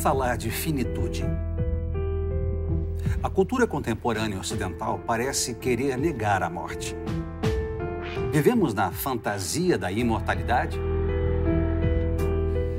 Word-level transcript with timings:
falar 0.00 0.38
de 0.38 0.50
finitude? 0.50 1.24
A 3.22 3.28
cultura 3.28 3.66
contemporânea 3.66 4.40
ocidental 4.40 4.98
parece 5.06 5.54
querer 5.54 5.98
negar 5.98 6.42
a 6.42 6.48
morte. 6.48 6.96
Vivemos 8.32 8.72
na 8.72 8.90
fantasia 8.90 9.76
da 9.76 9.92
imortalidade? 9.92 10.80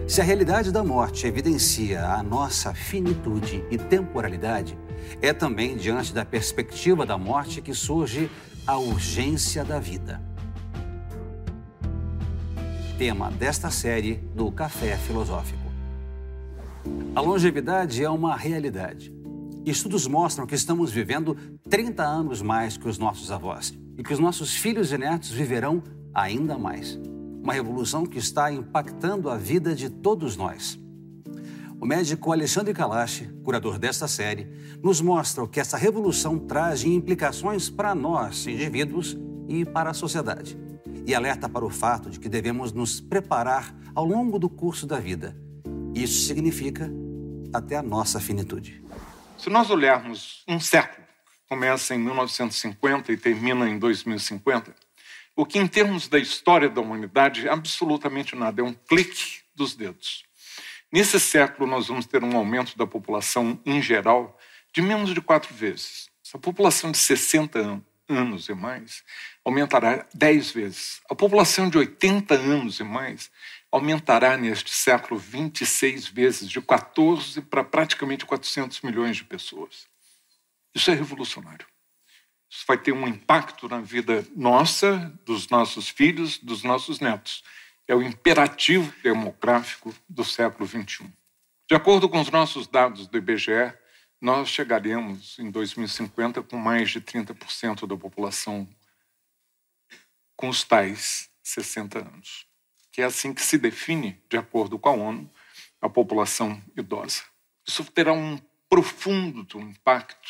Se 0.07 0.19
a 0.19 0.23
realidade 0.23 0.71
da 0.71 0.83
morte 0.83 1.27
evidencia 1.27 2.03
a 2.05 2.23
nossa 2.23 2.73
finitude 2.73 3.63
e 3.69 3.77
temporalidade, 3.77 4.75
é 5.21 5.31
também 5.31 5.77
diante 5.77 6.13
da 6.13 6.25
perspectiva 6.25 7.05
da 7.05 7.19
morte 7.19 7.61
que 7.61 7.73
surge 7.73 8.31
a 8.65 8.77
urgência 8.79 9.63
da 9.63 9.79
vida. 9.79 10.19
Tema 12.97 13.29
desta 13.29 13.69
série 13.69 14.15
do 14.35 14.51
Café 14.51 14.97
Filosófico. 14.97 15.60
A 17.15 17.21
longevidade 17.21 18.03
é 18.03 18.09
uma 18.09 18.35
realidade. 18.35 19.13
Estudos 19.65 20.07
mostram 20.07 20.47
que 20.47 20.55
estamos 20.55 20.91
vivendo 20.91 21.35
30 21.69 22.03
anos 22.03 22.41
mais 22.41 22.77
que 22.77 22.87
os 22.87 22.97
nossos 22.97 23.29
avós 23.31 23.77
e 23.97 24.03
que 24.03 24.13
os 24.13 24.19
nossos 24.19 24.55
filhos 24.55 24.91
e 24.91 24.97
netos 24.97 25.29
viverão 25.29 25.83
ainda 26.13 26.57
mais. 26.57 26.99
Uma 27.43 27.53
revolução 27.53 28.05
que 28.05 28.17
está 28.17 28.51
impactando 28.51 29.29
a 29.29 29.37
vida 29.37 29.75
de 29.75 29.89
todos 29.89 30.35
nós. 30.35 30.79
O 31.79 31.85
médico 31.85 32.31
Alexandre 32.31 32.73
Kalash, 32.73 33.27
curador 33.43 33.77
desta 33.77 34.07
série, 34.07 34.47
nos 34.81 35.01
mostra 35.01 35.43
o 35.43 35.47
que 35.47 35.59
essa 35.59 35.77
revolução 35.77 36.39
traz 36.39 36.81
de 36.81 36.89
implicações 36.89 37.69
para 37.69 37.93
nós, 37.93 38.45
indivíduos, 38.47 39.17
e 39.47 39.65
para 39.65 39.89
a 39.89 39.93
sociedade. 39.93 40.57
E 41.05 41.13
alerta 41.13 41.49
para 41.49 41.65
o 41.65 41.69
fato 41.69 42.09
de 42.09 42.19
que 42.19 42.29
devemos 42.29 42.71
nos 42.71 43.01
preparar 43.01 43.75
ao 43.93 44.05
longo 44.05 44.39
do 44.39 44.49
curso 44.49 44.85
da 44.87 44.99
vida. 44.99 45.35
Isso 45.95 46.27
significa 46.27 46.89
até 47.53 47.75
a 47.75 47.83
nossa 47.83 48.19
finitude. 48.19 48.83
Se 49.37 49.49
nós 49.49 49.69
olharmos 49.69 50.43
um 50.47 50.59
século, 50.59 51.05
começa 51.49 51.93
em 51.93 51.99
1950 51.99 53.11
e 53.11 53.17
termina 53.17 53.69
em 53.69 53.77
2050, 53.77 54.73
o 55.35 55.45
que 55.45 55.59
em 55.59 55.67
termos 55.67 56.07
da 56.07 56.17
história 56.17 56.69
da 56.69 56.79
humanidade 56.79 57.47
absolutamente 57.49 58.35
nada, 58.35 58.61
é 58.61 58.63
um 58.63 58.73
clique 58.73 59.41
dos 59.53 59.75
dedos. 59.75 60.23
Nesse 60.91 61.19
século, 61.19 61.69
nós 61.69 61.87
vamos 61.87 62.05
ter 62.05 62.23
um 62.23 62.35
aumento 62.37 62.77
da 62.77 62.87
população 62.87 63.59
em 63.65 63.81
geral 63.81 64.37
de 64.73 64.81
menos 64.81 65.13
de 65.13 65.21
quatro 65.21 65.53
vezes. 65.53 66.09
A 66.33 66.37
população 66.37 66.91
de 66.91 66.97
60 66.97 67.81
anos 68.07 68.47
e 68.47 68.53
mais 68.53 69.03
aumentará 69.43 70.05
10 70.13 70.51
vezes. 70.51 71.01
A 71.09 71.15
população 71.15 71.69
de 71.69 71.77
80 71.77 72.33
anos 72.35 72.79
e 72.79 72.83
mais 72.83 73.29
aumentará 73.71 74.35
neste 74.35 74.71
século 74.71 75.19
26 75.19 76.07
vezes, 76.07 76.49
de 76.49 76.61
14 76.61 77.41
para 77.41 77.63
praticamente 77.63 78.25
400 78.25 78.81
milhões 78.81 79.17
de 79.17 79.23
pessoas. 79.23 79.87
Isso 80.75 80.91
é 80.91 80.93
revolucionário. 80.93 81.65
Isso 82.49 82.65
vai 82.67 82.77
ter 82.77 82.91
um 82.91 83.07
impacto 83.07 83.69
na 83.69 83.79
vida 83.79 84.25
nossa, 84.35 85.17
dos 85.25 85.47
nossos 85.49 85.87
filhos, 85.87 86.37
dos 86.37 86.63
nossos 86.63 86.99
netos 86.99 87.43
é 87.91 87.95
o 87.95 88.01
imperativo 88.01 88.93
demográfico 89.03 89.93
do 90.07 90.23
século 90.23 90.65
XXI. 90.65 91.11
De 91.69 91.75
acordo 91.75 92.07
com 92.07 92.21
os 92.21 92.31
nossos 92.31 92.65
dados 92.65 93.05
do 93.05 93.17
IBGE, 93.17 93.73
nós 94.19 94.47
chegaremos 94.47 95.37
em 95.37 95.51
2050 95.51 96.41
com 96.43 96.55
mais 96.55 96.89
de 96.89 97.01
30% 97.01 97.85
da 97.85 97.97
população 97.97 98.65
com 100.37 100.47
os 100.47 100.63
tais 100.63 101.29
60 101.43 101.99
anos, 101.99 102.47
que 102.91 103.01
é 103.01 103.05
assim 103.05 103.33
que 103.33 103.41
se 103.41 103.57
define, 103.57 104.21
de 104.29 104.37
acordo 104.37 104.77
com 104.77 104.89
a 104.89 104.93
ONU, 104.93 105.29
a 105.81 105.89
população 105.89 106.61
idosa. 106.75 107.23
Isso 107.67 107.83
terá 107.85 108.13
um 108.13 108.37
profundo 108.69 109.59
impacto, 109.59 110.29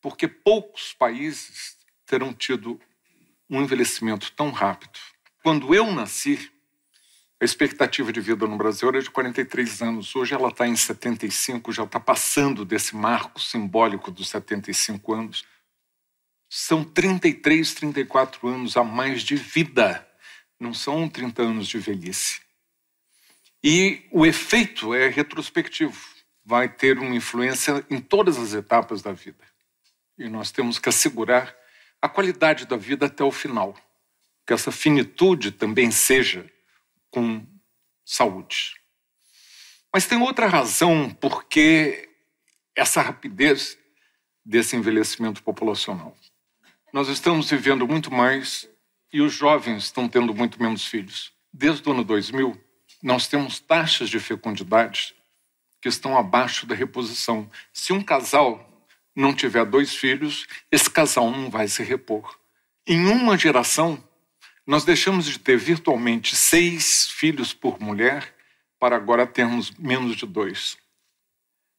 porque 0.00 0.28
poucos 0.28 0.92
países 0.92 1.76
terão 2.06 2.32
tido 2.32 2.80
um 3.48 3.62
envelhecimento 3.62 4.32
tão 4.32 4.50
rápido. 4.50 4.98
Quando 5.42 5.74
eu 5.74 5.90
nasci, 5.92 6.50
a 7.40 7.44
expectativa 7.44 8.12
de 8.12 8.20
vida 8.20 8.46
no 8.46 8.56
Brasil 8.56 8.88
era 8.88 9.02
de 9.02 9.10
43 9.10 9.82
anos. 9.82 10.16
Hoje 10.16 10.34
ela 10.34 10.48
está 10.48 10.66
em 10.66 10.76
75, 10.76 11.72
já 11.72 11.84
está 11.84 12.00
passando 12.00 12.64
desse 12.64 12.96
marco 12.96 13.40
simbólico 13.40 14.10
dos 14.10 14.28
75 14.28 15.12
anos. 15.12 15.44
São 16.48 16.84
33, 16.84 17.74
34 17.74 18.48
anos 18.48 18.76
a 18.76 18.84
mais 18.84 19.22
de 19.22 19.36
vida, 19.36 20.08
não 20.64 20.72
são 20.72 21.08
30 21.08 21.42
anos 21.42 21.68
de 21.68 21.78
velhice. 21.78 22.40
E 23.62 24.02
o 24.10 24.24
efeito 24.24 24.94
é 24.94 25.08
retrospectivo, 25.08 25.98
vai 26.42 26.68
ter 26.68 26.98
uma 26.98 27.14
influência 27.14 27.84
em 27.90 28.00
todas 28.00 28.38
as 28.38 28.54
etapas 28.54 29.02
da 29.02 29.12
vida. 29.12 29.44
E 30.18 30.28
nós 30.28 30.50
temos 30.50 30.78
que 30.78 30.88
assegurar 30.88 31.54
a 32.00 32.08
qualidade 32.08 32.66
da 32.66 32.76
vida 32.76 33.06
até 33.06 33.22
o 33.22 33.30
final, 33.30 33.76
que 34.46 34.54
essa 34.54 34.72
finitude 34.72 35.52
também 35.52 35.90
seja 35.90 36.50
com 37.10 37.46
saúde. 38.04 38.74
Mas 39.92 40.06
tem 40.06 40.20
outra 40.20 40.46
razão 40.46 41.10
porque 41.10 42.08
essa 42.74 43.02
rapidez 43.02 43.78
desse 44.44 44.76
envelhecimento 44.76 45.42
populacional. 45.42 46.16
Nós 46.92 47.08
estamos 47.08 47.50
vivendo 47.50 47.86
muito 47.86 48.12
mais 48.12 48.68
e 49.14 49.20
os 49.20 49.32
jovens 49.32 49.84
estão 49.84 50.08
tendo 50.08 50.34
muito 50.34 50.60
menos 50.60 50.84
filhos. 50.84 51.32
Desde 51.52 51.88
o 51.88 51.92
ano 51.92 52.02
2000, 52.02 52.60
nós 53.00 53.28
temos 53.28 53.60
taxas 53.60 54.10
de 54.10 54.18
fecundidade 54.18 55.14
que 55.80 55.88
estão 55.88 56.18
abaixo 56.18 56.66
da 56.66 56.74
reposição. 56.74 57.48
Se 57.72 57.92
um 57.92 58.02
casal 58.02 58.88
não 59.14 59.32
tiver 59.32 59.64
dois 59.66 59.94
filhos, 59.94 60.48
esse 60.68 60.90
casal 60.90 61.30
não 61.30 61.48
vai 61.48 61.68
se 61.68 61.80
repor. 61.84 62.36
Em 62.84 63.06
uma 63.06 63.38
geração, 63.38 64.02
nós 64.66 64.84
deixamos 64.84 65.26
de 65.26 65.38
ter 65.38 65.58
virtualmente 65.58 66.34
seis 66.34 67.08
filhos 67.08 67.54
por 67.54 67.78
mulher 67.80 68.34
para 68.80 68.96
agora 68.96 69.28
termos 69.28 69.70
menos 69.78 70.16
de 70.16 70.26
dois. 70.26 70.76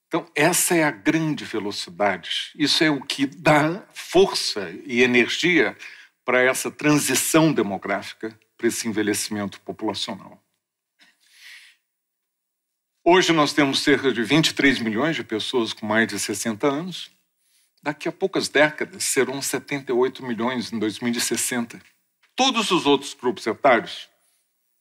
Então, 0.08 0.26
essa 0.34 0.74
é 0.74 0.86
a 0.86 0.92
grande 0.92 1.44
velocidade. 1.44 2.52
Isso 2.56 2.82
é 2.82 2.90
o 2.90 3.02
que 3.02 3.26
dá 3.26 3.84
força 3.94 4.74
e 4.86 5.02
energia 5.02 5.76
para 6.26 6.42
essa 6.42 6.72
transição 6.72 7.54
demográfica, 7.54 8.38
para 8.58 8.68
esse 8.68 8.88
envelhecimento 8.88 9.62
populacional. 9.62 10.42
Hoje 13.08 13.32
nós 13.32 13.54
temos 13.54 13.82
cerca 13.82 14.12
de 14.12 14.24
23 14.24 14.80
milhões 14.80 15.16
de 15.16 15.24
pessoas 15.24 15.72
com 15.72 15.86
mais 15.86 16.08
de 16.08 16.20
60 16.20 16.68
anos. 16.68 17.12
Daqui 17.84 18.10
a 18.10 18.12
poucas 18.12 18.50
décadas 18.50 19.04
serão 19.04 19.40
78 19.40 20.26
milhões 20.26 20.74
em 20.74 20.80
2060. 20.80 21.80
Todos 22.36 22.72
os 22.72 22.88
outros 22.88 23.14
grupos 23.14 23.46
etários, 23.46 24.10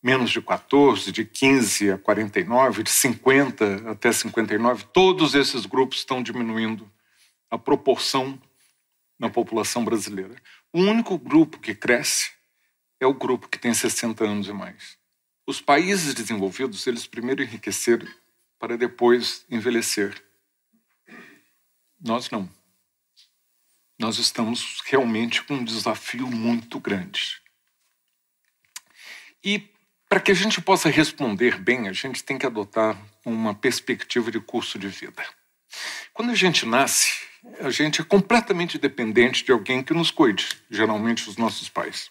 menos 0.03 0.31
de 0.31 0.41
14, 0.41 1.13
de 1.13 1.27
15 1.27 1.93
a 1.93 1.99
49, 1.99 2.83
de 2.83 2.91
50 2.91 3.91
até 3.91 4.11
59, 4.11 4.87
todos 4.95 5.35
esses 5.35 5.67
grupos 5.67 5.99
estão 5.99 6.23
diminuindo 6.23 6.91
a 7.51 7.59
proporção 7.59 8.41
na 9.19 9.29
população 9.29 9.85
brasileira. 9.85 10.35
O 10.75 10.81
único 10.81 11.17
grupo 11.17 11.61
que 11.61 11.73
cresce 11.73 12.33
é 12.99 13.07
o 13.07 13.15
grupo 13.15 13.49
que 13.49 13.61
tem 13.61 13.73
60 13.73 14.25
anos 14.25 14.49
e 14.49 14.53
mais. 14.53 14.99
Os 15.47 15.61
países 15.61 16.13
desenvolvidos, 16.15 16.85
eles 16.89 17.07
primeiro 17.07 17.45
enriqueceram 17.45 18.09
para 18.59 18.77
depois 18.77 19.47
envelhecer. 19.49 20.21
Nós 22.01 22.29
não. 22.29 22.51
Nós 23.97 24.19
estamos 24.19 24.83
realmente 24.85 25.45
com 25.45 25.55
um 25.55 25.65
desafio 25.65 26.27
muito 26.27 26.81
grande. 26.81 27.41
E 29.45 29.73
para 30.09 30.19
que 30.19 30.33
a 30.33 30.35
gente 30.35 30.61
possa 30.61 30.89
responder 30.89 31.57
bem, 31.57 31.87
a 31.87 31.93
gente 31.93 32.25
tem 32.25 32.37
que 32.37 32.47
adotar 32.47 33.01
uma 33.25 33.55
perspectiva 33.55 34.29
de 34.29 34.41
curso 34.41 34.77
de 34.77 34.89
vida. 34.89 35.25
Quando 36.13 36.33
a 36.33 36.35
gente 36.35 36.67
nasce, 36.67 37.33
a 37.61 37.71
gente 37.71 38.01
é 38.01 38.05
completamente 38.05 38.79
dependente 38.79 39.45
de 39.45 39.53
alguém 39.53 39.83
que 39.83 39.95
nos 39.95 40.11
cuide, 40.11 40.49
geralmente 40.71 41.29
os 41.29 41.37
nossos 41.37 41.69
pais. 41.69 42.11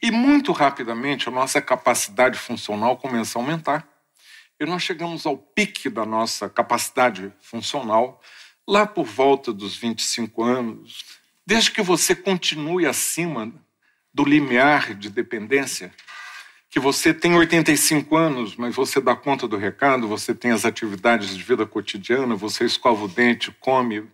E 0.00 0.10
muito 0.10 0.52
rapidamente 0.52 1.28
a 1.28 1.32
nossa 1.32 1.60
capacidade 1.60 2.38
funcional 2.38 2.96
começa 2.96 3.38
a 3.38 3.42
aumentar. 3.42 3.88
E 4.60 4.66
nós 4.66 4.82
chegamos 4.82 5.24
ao 5.26 5.36
pique 5.36 5.88
da 5.88 6.04
nossa 6.04 6.48
capacidade 6.48 7.32
funcional 7.40 8.20
lá 8.66 8.86
por 8.86 9.04
volta 9.04 9.52
dos 9.52 9.76
25 9.76 10.42
anos. 10.42 11.04
Desde 11.46 11.70
que 11.70 11.82
você 11.82 12.14
continue 12.14 12.86
acima 12.86 13.52
do 14.12 14.24
limiar 14.24 14.94
de 14.94 15.08
dependência, 15.08 15.92
que 16.70 16.78
você 16.78 17.14
tem 17.14 17.34
85 17.34 18.16
anos, 18.16 18.56
mas 18.56 18.74
você 18.74 19.00
dá 19.00 19.16
conta 19.16 19.48
do 19.48 19.56
recado, 19.56 20.06
você 20.06 20.34
tem 20.34 20.50
as 20.50 20.64
atividades 20.64 21.34
de 21.36 21.42
vida 21.42 21.64
cotidiana, 21.64 22.34
você 22.36 22.64
escova 22.64 23.04
o 23.04 23.08
dente, 23.08 23.50
come, 23.58 24.06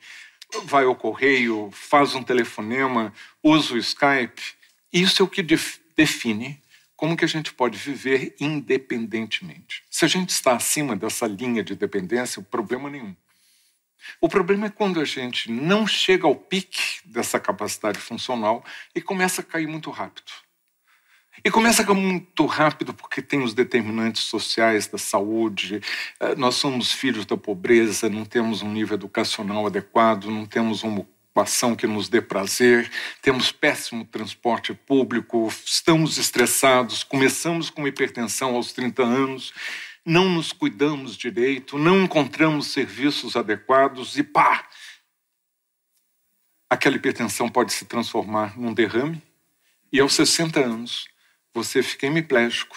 vai 0.64 0.84
ao 0.84 0.94
correio, 0.94 1.70
faz 1.72 2.14
um 2.14 2.22
telefonema, 2.22 3.12
usa 3.42 3.74
o 3.74 3.78
Skype. 3.78 4.42
Isso 4.92 5.22
é 5.22 5.24
o 5.24 5.28
que 5.28 5.42
define 5.42 6.62
como 6.96 7.16
que 7.16 7.24
a 7.24 7.28
gente 7.28 7.52
pode 7.52 7.76
viver 7.76 8.34
independentemente. 8.40 9.82
Se 9.90 10.04
a 10.04 10.08
gente 10.08 10.30
está 10.30 10.54
acima 10.54 10.96
dessa 10.96 11.26
linha 11.26 11.62
de 11.62 11.74
dependência, 11.74 12.40
problema 12.42 12.88
nenhum. 12.88 13.14
O 14.20 14.28
problema 14.28 14.66
é 14.66 14.70
quando 14.70 15.00
a 15.00 15.04
gente 15.04 15.50
não 15.50 15.86
chega 15.86 16.26
ao 16.26 16.36
pique 16.36 17.00
dessa 17.04 17.40
capacidade 17.40 17.98
funcional 17.98 18.64
e 18.94 19.00
começa 19.00 19.40
a 19.40 19.44
cair 19.44 19.66
muito 19.66 19.90
rápido. 19.90 20.30
E 21.46 21.50
começa 21.50 21.84
muito 21.92 22.46
rápido 22.46 22.94
porque 22.94 23.20
tem 23.20 23.42
os 23.42 23.52
determinantes 23.52 24.22
sociais 24.22 24.86
da 24.86 24.96
saúde, 24.96 25.78
eh, 26.18 26.34
nós 26.36 26.54
somos 26.54 26.90
filhos 26.90 27.26
da 27.26 27.36
pobreza, 27.36 28.08
não 28.08 28.24
temos 28.24 28.62
um 28.62 28.72
nível 28.72 28.94
educacional 28.94 29.66
adequado, 29.66 30.30
não 30.30 30.46
temos 30.46 30.82
uma 30.82 31.00
ocupação 31.00 31.76
que 31.76 31.86
nos 31.86 32.08
dê 32.08 32.22
prazer, 32.22 32.90
temos 33.20 33.52
péssimo 33.52 34.06
transporte 34.06 34.72
público, 34.72 35.52
estamos 35.66 36.16
estressados, 36.16 37.04
começamos 37.04 37.68
com 37.68 37.86
hipertensão 37.86 38.54
aos 38.54 38.72
30 38.72 39.02
anos, 39.02 39.52
não 40.02 40.30
nos 40.30 40.50
cuidamos 40.50 41.14
direito, 41.14 41.76
não 41.78 42.04
encontramos 42.04 42.68
serviços 42.68 43.36
adequados 43.36 44.16
e 44.16 44.22
pá! 44.22 44.66
Aquela 46.70 46.96
hipertensão 46.96 47.50
pode 47.50 47.74
se 47.74 47.84
transformar 47.84 48.58
num 48.58 48.72
derrame 48.72 49.22
e 49.92 50.00
aos 50.00 50.14
60 50.14 50.58
anos 50.58 51.12
você 51.54 51.82
fica 51.82 52.06
hemiplégico. 52.06 52.76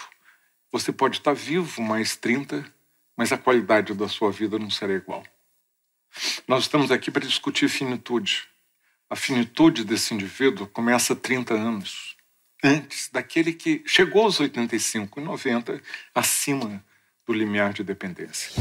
Você 0.70 0.92
pode 0.92 1.18
estar 1.18 1.34
vivo 1.34 1.82
mais 1.82 2.14
30, 2.14 2.64
mas 3.16 3.32
a 3.32 3.36
qualidade 3.36 3.92
da 3.92 4.08
sua 4.08 4.30
vida 4.30 4.58
não 4.58 4.70
será 4.70 4.94
igual. 4.94 5.24
Nós 6.46 6.62
estamos 6.62 6.92
aqui 6.92 7.10
para 7.10 7.26
discutir 7.26 7.68
finitude. 7.68 8.46
A 9.10 9.16
finitude 9.16 9.84
desse 9.84 10.14
indivíduo 10.14 10.68
começa 10.68 11.14
há 11.14 11.16
30 11.16 11.54
anos, 11.54 12.16
antes 12.62 13.08
daquele 13.10 13.52
que 13.52 13.82
chegou 13.84 14.22
aos 14.22 14.38
85 14.38 15.18
e 15.18 15.24
90, 15.24 15.82
acima 16.14 16.84
do 17.26 17.32
limiar 17.32 17.72
de 17.72 17.82
dependência. 17.82 18.52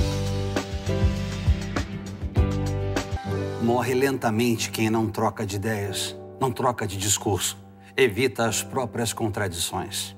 Morre 3.61 3.93
lentamente 3.93 4.71
quem 4.71 4.89
não 4.89 5.09
troca 5.11 5.45
de 5.45 5.57
ideias, 5.57 6.15
não 6.39 6.51
troca 6.51 6.87
de 6.87 6.95
discurso, 6.97 7.57
evita 7.97 8.45
as 8.45 8.61
próprias 8.61 9.11
contradições. 9.11 10.15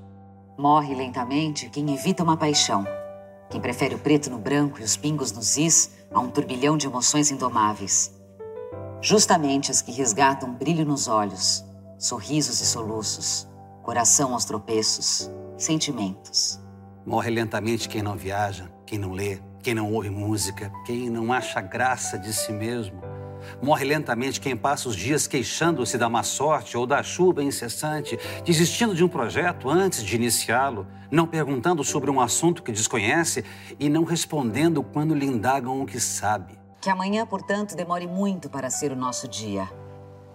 Morre 0.57 0.93
lentamente 0.93 1.69
quem 1.69 1.93
evita 1.93 2.21
uma 2.21 2.35
paixão, 2.35 2.85
quem 3.49 3.61
prefere 3.61 3.95
o 3.95 3.99
preto 3.99 4.29
no 4.29 4.37
branco 4.37 4.81
e 4.81 4.83
os 4.83 4.97
pingos 4.97 5.31
nos 5.31 5.57
is 5.57 5.91
a 6.11 6.19
um 6.19 6.29
turbilhão 6.29 6.75
de 6.75 6.87
emoções 6.87 7.31
indomáveis. 7.31 8.13
Justamente 9.01 9.71
as 9.71 9.81
que 9.81 9.93
resgatam 9.93 10.53
brilho 10.53 10.85
nos 10.85 11.07
olhos, 11.07 11.63
sorrisos 11.97 12.59
e 12.59 12.65
soluços, 12.65 13.47
coração 13.81 14.33
aos 14.33 14.43
tropeços, 14.43 15.31
sentimentos. 15.57 16.59
Morre 17.05 17.31
lentamente 17.31 17.87
quem 17.87 18.01
não 18.01 18.17
viaja, 18.17 18.69
quem 18.85 18.99
não 18.99 19.13
lê, 19.13 19.39
quem 19.63 19.73
não 19.73 19.93
ouve 19.93 20.09
música, 20.09 20.69
quem 20.85 21.09
não 21.09 21.31
acha 21.31 21.61
graça 21.61 22.19
de 22.19 22.33
si 22.33 22.51
mesmo. 22.51 23.08
Morre 23.61 23.85
lentamente 23.85 24.39
quem 24.39 24.55
passa 24.55 24.89
os 24.89 24.95
dias 24.95 25.27
queixando-se 25.27 25.97
da 25.97 26.09
má 26.09 26.23
sorte 26.23 26.77
ou 26.77 26.85
da 26.85 27.03
chuva 27.03 27.43
incessante, 27.43 28.17
desistindo 28.45 28.95
de 28.95 29.03
um 29.03 29.07
projeto 29.07 29.69
antes 29.69 30.03
de 30.03 30.15
iniciá-lo, 30.15 30.87
não 31.11 31.27
perguntando 31.27 31.83
sobre 31.83 32.09
um 32.09 32.21
assunto 32.21 32.63
que 32.63 32.71
desconhece 32.71 33.43
e 33.79 33.89
não 33.89 34.03
respondendo 34.03 34.83
quando 34.83 35.15
lhe 35.15 35.25
indagam 35.25 35.81
o 35.81 35.85
que 35.85 35.99
sabe. 35.99 36.57
Que 36.81 36.89
amanhã, 36.89 37.25
portanto, 37.25 37.75
demore 37.75 38.07
muito 38.07 38.49
para 38.49 38.69
ser 38.69 38.91
o 38.91 38.95
nosso 38.95 39.27
dia. 39.27 39.69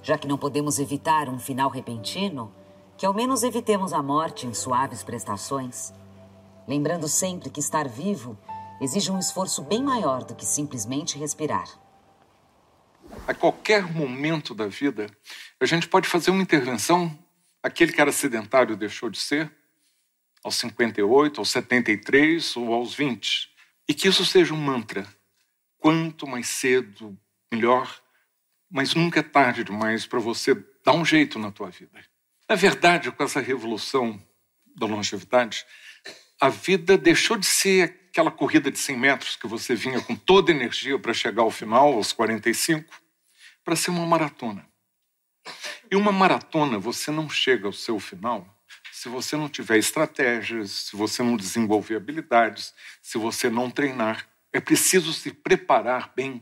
Já 0.02 0.18
que 0.18 0.28
não 0.28 0.36
podemos 0.36 0.78
evitar 0.78 1.28
um 1.28 1.38
final 1.38 1.70
repentino, 1.70 2.52
que 2.96 3.06
ao 3.06 3.14
menos 3.14 3.42
evitemos 3.42 3.92
a 3.92 4.02
morte 4.02 4.46
em 4.46 4.52
suaves 4.52 5.02
prestações. 5.02 5.92
Lembrando 6.68 7.08
sempre 7.08 7.50
que 7.50 7.60
estar 7.60 7.88
vivo 7.88 8.36
exige 8.80 9.10
um 9.10 9.18
esforço 9.18 9.62
bem 9.62 9.82
maior 9.82 10.24
do 10.24 10.34
que 10.34 10.44
simplesmente 10.44 11.18
respirar. 11.18 11.83
A 13.26 13.34
qualquer 13.34 13.90
momento 13.90 14.54
da 14.54 14.66
vida, 14.66 15.06
a 15.60 15.66
gente 15.66 15.88
pode 15.88 16.08
fazer 16.08 16.30
uma 16.30 16.42
intervenção. 16.42 17.16
Aquele 17.62 17.92
que 17.92 18.00
era 18.00 18.12
sedentário 18.12 18.76
deixou 18.76 19.08
de 19.08 19.18
ser, 19.18 19.50
aos 20.42 20.56
58, 20.56 21.40
aos 21.40 21.50
73 21.50 22.56
ou 22.56 22.74
aos 22.74 22.94
20. 22.94 23.50
E 23.88 23.94
que 23.94 24.08
isso 24.08 24.24
seja 24.24 24.52
um 24.52 24.58
mantra 24.58 25.06
quanto 25.78 26.26
mais 26.26 26.48
cedo, 26.48 27.18
melhor, 27.52 28.02
mas 28.70 28.94
nunca 28.94 29.20
é 29.20 29.22
tarde 29.22 29.64
demais 29.64 30.06
para 30.06 30.18
você 30.18 30.54
dar 30.84 30.94
um 30.94 31.04
jeito 31.04 31.38
na 31.38 31.50
tua 31.50 31.70
vida. 31.70 32.02
Na 32.48 32.56
verdade, 32.56 33.10
com 33.10 33.22
essa 33.22 33.40
revolução 33.40 34.22
da 34.76 34.86
longevidade, 34.86 35.64
a 36.40 36.48
vida 36.48 36.98
deixou 36.98 37.36
de 37.36 37.46
ser 37.46 38.03
aquela 38.14 38.30
corrida 38.30 38.70
de 38.70 38.78
100 38.78 38.96
metros 38.96 39.34
que 39.34 39.48
você 39.48 39.74
vinha 39.74 40.00
com 40.00 40.14
toda 40.14 40.52
energia 40.52 40.96
para 40.96 41.12
chegar 41.12 41.42
ao 41.42 41.50
final, 41.50 41.94
aos 41.94 42.12
45, 42.12 43.02
para 43.64 43.74
ser 43.74 43.90
uma 43.90 44.06
maratona. 44.06 44.64
E 45.90 45.96
uma 45.96 46.12
maratona, 46.12 46.78
você 46.78 47.10
não 47.10 47.28
chega 47.28 47.66
ao 47.66 47.72
seu 47.72 47.98
final 47.98 48.48
se 48.92 49.08
você 49.08 49.36
não 49.36 49.48
tiver 49.48 49.78
estratégias, 49.78 50.70
se 50.70 50.96
você 50.96 51.24
não 51.24 51.36
desenvolver 51.36 51.96
habilidades, 51.96 52.72
se 53.02 53.18
você 53.18 53.50
não 53.50 53.68
treinar 53.68 54.26
é 54.52 54.60
preciso 54.60 55.12
se 55.12 55.32
preparar 55.32 56.12
bem 56.14 56.40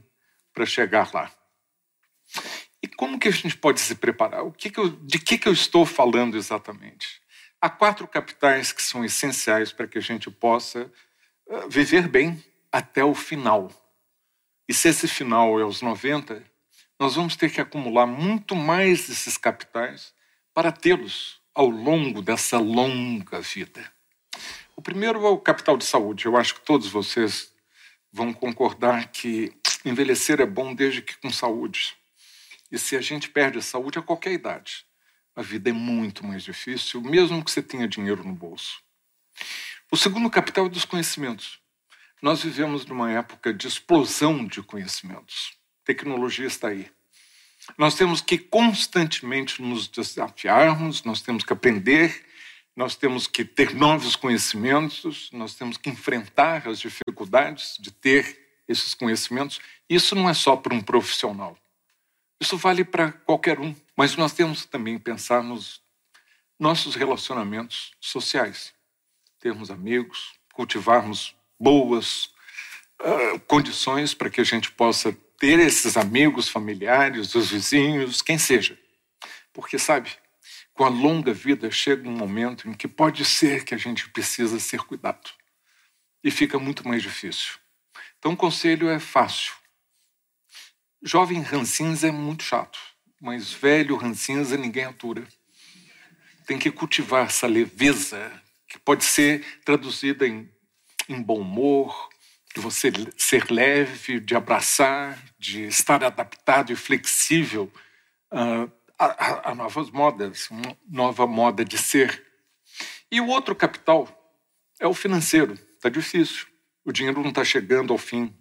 para 0.52 0.66
chegar 0.66 1.10
lá. 1.14 1.32
E 2.82 2.86
como 2.86 3.18
que 3.18 3.26
a 3.26 3.32
gente 3.32 3.56
pode 3.56 3.80
se 3.80 3.94
preparar? 3.94 4.44
O 4.44 4.52
que 4.52 4.68
que 4.68 4.78
eu, 4.78 4.90
de 4.90 5.18
que, 5.18 5.38
que 5.38 5.48
eu 5.48 5.52
estou 5.54 5.86
falando 5.86 6.36
exatamente? 6.36 7.22
Há 7.58 7.70
quatro 7.70 8.06
capitais 8.06 8.70
que 8.70 8.82
são 8.82 9.02
essenciais 9.02 9.72
para 9.72 9.88
que 9.88 9.96
a 9.96 10.02
gente 10.02 10.30
possa 10.30 10.92
viver 11.68 12.08
bem 12.08 12.42
até 12.70 13.04
o 13.04 13.14
final. 13.14 13.70
E 14.68 14.74
se 14.74 14.88
esse 14.88 15.06
final 15.06 15.58
é 15.60 15.62
aos 15.62 15.82
90, 15.82 16.42
nós 16.98 17.16
vamos 17.16 17.36
ter 17.36 17.50
que 17.50 17.60
acumular 17.60 18.06
muito 18.06 18.54
mais 18.54 19.08
desses 19.08 19.36
capitais 19.36 20.14
para 20.54 20.72
tê-los 20.72 21.40
ao 21.54 21.68
longo 21.68 22.22
dessa 22.22 22.58
longa 22.58 23.40
vida. 23.40 23.92
O 24.74 24.80
primeiro 24.80 25.24
é 25.26 25.28
o 25.28 25.38
capital 25.38 25.76
de 25.76 25.84
saúde. 25.84 26.26
Eu 26.26 26.36
acho 26.36 26.54
que 26.54 26.60
todos 26.62 26.88
vocês 26.88 27.52
vão 28.10 28.32
concordar 28.32 29.08
que 29.10 29.52
envelhecer 29.84 30.40
é 30.40 30.46
bom 30.46 30.74
desde 30.74 31.02
que 31.02 31.16
com 31.18 31.30
saúde. 31.30 31.96
E 32.70 32.78
se 32.78 32.96
a 32.96 33.00
gente 33.00 33.28
perde 33.28 33.58
a 33.58 33.62
saúde 33.62 33.98
a 33.98 34.02
qualquer 34.02 34.32
idade, 34.32 34.86
a 35.36 35.42
vida 35.42 35.70
é 35.70 35.72
muito 35.72 36.24
mais 36.26 36.42
difícil, 36.42 37.00
mesmo 37.02 37.44
que 37.44 37.50
você 37.50 37.62
tenha 37.62 37.86
dinheiro 37.86 38.24
no 38.24 38.32
bolso. 38.32 38.82
O 39.92 39.96
segundo 39.96 40.30
capital 40.30 40.66
é 40.66 40.68
dos 40.68 40.84
conhecimentos. 40.84 41.60
Nós 42.20 42.42
vivemos 42.42 42.86
numa 42.86 43.12
época 43.12 43.52
de 43.52 43.68
explosão 43.68 44.46
de 44.46 44.62
conhecimentos. 44.62 45.56
Tecnologia 45.84 46.46
está 46.46 46.68
aí. 46.68 46.90
Nós 47.78 47.94
temos 47.94 48.20
que 48.20 48.38
constantemente 48.38 49.62
nos 49.62 49.86
desafiarmos, 49.86 51.04
nós 51.04 51.22
temos 51.22 51.44
que 51.44 51.52
aprender 51.52 52.24
nós 52.74 52.96
temos 52.96 53.26
que 53.26 53.44
ter 53.44 53.74
novos 53.74 54.16
conhecimentos, 54.16 55.30
nós 55.32 55.54
temos 55.54 55.76
que 55.76 55.90
enfrentar 55.90 56.66
as 56.66 56.80
dificuldades 56.80 57.76
de 57.78 57.90
ter 57.90 58.62
esses 58.66 58.94
conhecimentos. 58.94 59.60
Isso 59.88 60.14
não 60.14 60.28
é 60.28 60.34
só 60.34 60.56
para 60.56 60.74
um 60.74 60.80
profissional. 60.80 61.56
Isso 62.40 62.56
vale 62.56 62.82
para 62.84 63.12
qualquer 63.12 63.60
um. 63.60 63.74
Mas 63.94 64.16
nós 64.16 64.32
temos 64.32 64.64
também 64.64 64.96
que 64.96 65.04
pensar 65.04 65.42
nos 65.42 65.82
nossos 66.58 66.94
relacionamentos 66.94 67.92
sociais. 68.00 68.72
Termos 69.42 69.72
amigos, 69.72 70.34
cultivarmos 70.54 71.34
boas 71.58 72.26
uh, 73.00 73.40
condições 73.48 74.14
para 74.14 74.30
que 74.30 74.40
a 74.40 74.44
gente 74.44 74.70
possa 74.70 75.12
ter 75.36 75.58
esses 75.58 75.96
amigos, 75.96 76.48
familiares, 76.48 77.34
os 77.34 77.50
vizinhos, 77.50 78.22
quem 78.22 78.38
seja. 78.38 78.78
Porque, 79.52 79.80
sabe, 79.80 80.12
com 80.72 80.84
a 80.84 80.88
longa 80.88 81.34
vida 81.34 81.68
chega 81.72 82.08
um 82.08 82.16
momento 82.16 82.68
em 82.68 82.72
que 82.72 82.86
pode 82.86 83.24
ser 83.24 83.64
que 83.64 83.74
a 83.74 83.76
gente 83.76 84.08
precisa 84.10 84.60
ser 84.60 84.78
cuidado. 84.82 85.28
E 86.22 86.30
fica 86.30 86.56
muito 86.56 86.86
mais 86.86 87.02
difícil. 87.02 87.54
Então, 88.20 88.34
o 88.34 88.36
conselho 88.36 88.88
é 88.88 89.00
fácil. 89.00 89.54
Jovem 91.02 91.42
rancinza 91.42 92.06
é 92.06 92.12
muito 92.12 92.44
chato, 92.44 92.78
mas 93.20 93.52
velho 93.52 93.96
rancinza 93.96 94.56
ninguém 94.56 94.84
atura. 94.84 95.26
Tem 96.46 96.60
que 96.60 96.70
cultivar 96.70 97.26
essa 97.26 97.48
leveza, 97.48 98.40
que 98.72 98.78
pode 98.78 99.04
ser 99.04 99.44
traduzida 99.66 100.26
em, 100.26 100.50
em 101.06 101.20
bom 101.20 101.40
humor, 101.40 102.08
de 102.54 102.60
você 102.60 102.90
ser 103.18 103.50
leve, 103.50 104.18
de 104.18 104.34
abraçar, 104.34 105.22
de 105.38 105.64
estar 105.64 106.02
adaptado 106.02 106.72
e 106.72 106.76
flexível 106.76 107.70
uh, 108.32 108.72
a, 108.98 109.50
a 109.50 109.54
novas 109.54 109.90
modas, 109.90 110.48
uma 110.50 110.76
nova 110.88 111.26
moda 111.26 111.62
de 111.64 111.76
ser. 111.76 112.26
E 113.10 113.20
o 113.20 113.26
outro 113.26 113.54
capital 113.54 114.08
é 114.80 114.86
o 114.86 114.94
financeiro. 114.94 115.52
Está 115.52 115.90
difícil. 115.90 116.46
O 116.82 116.92
dinheiro 116.92 117.20
não 117.20 117.28
está 117.28 117.44
chegando 117.44 117.92
ao 117.92 117.98
fim. 117.98 118.34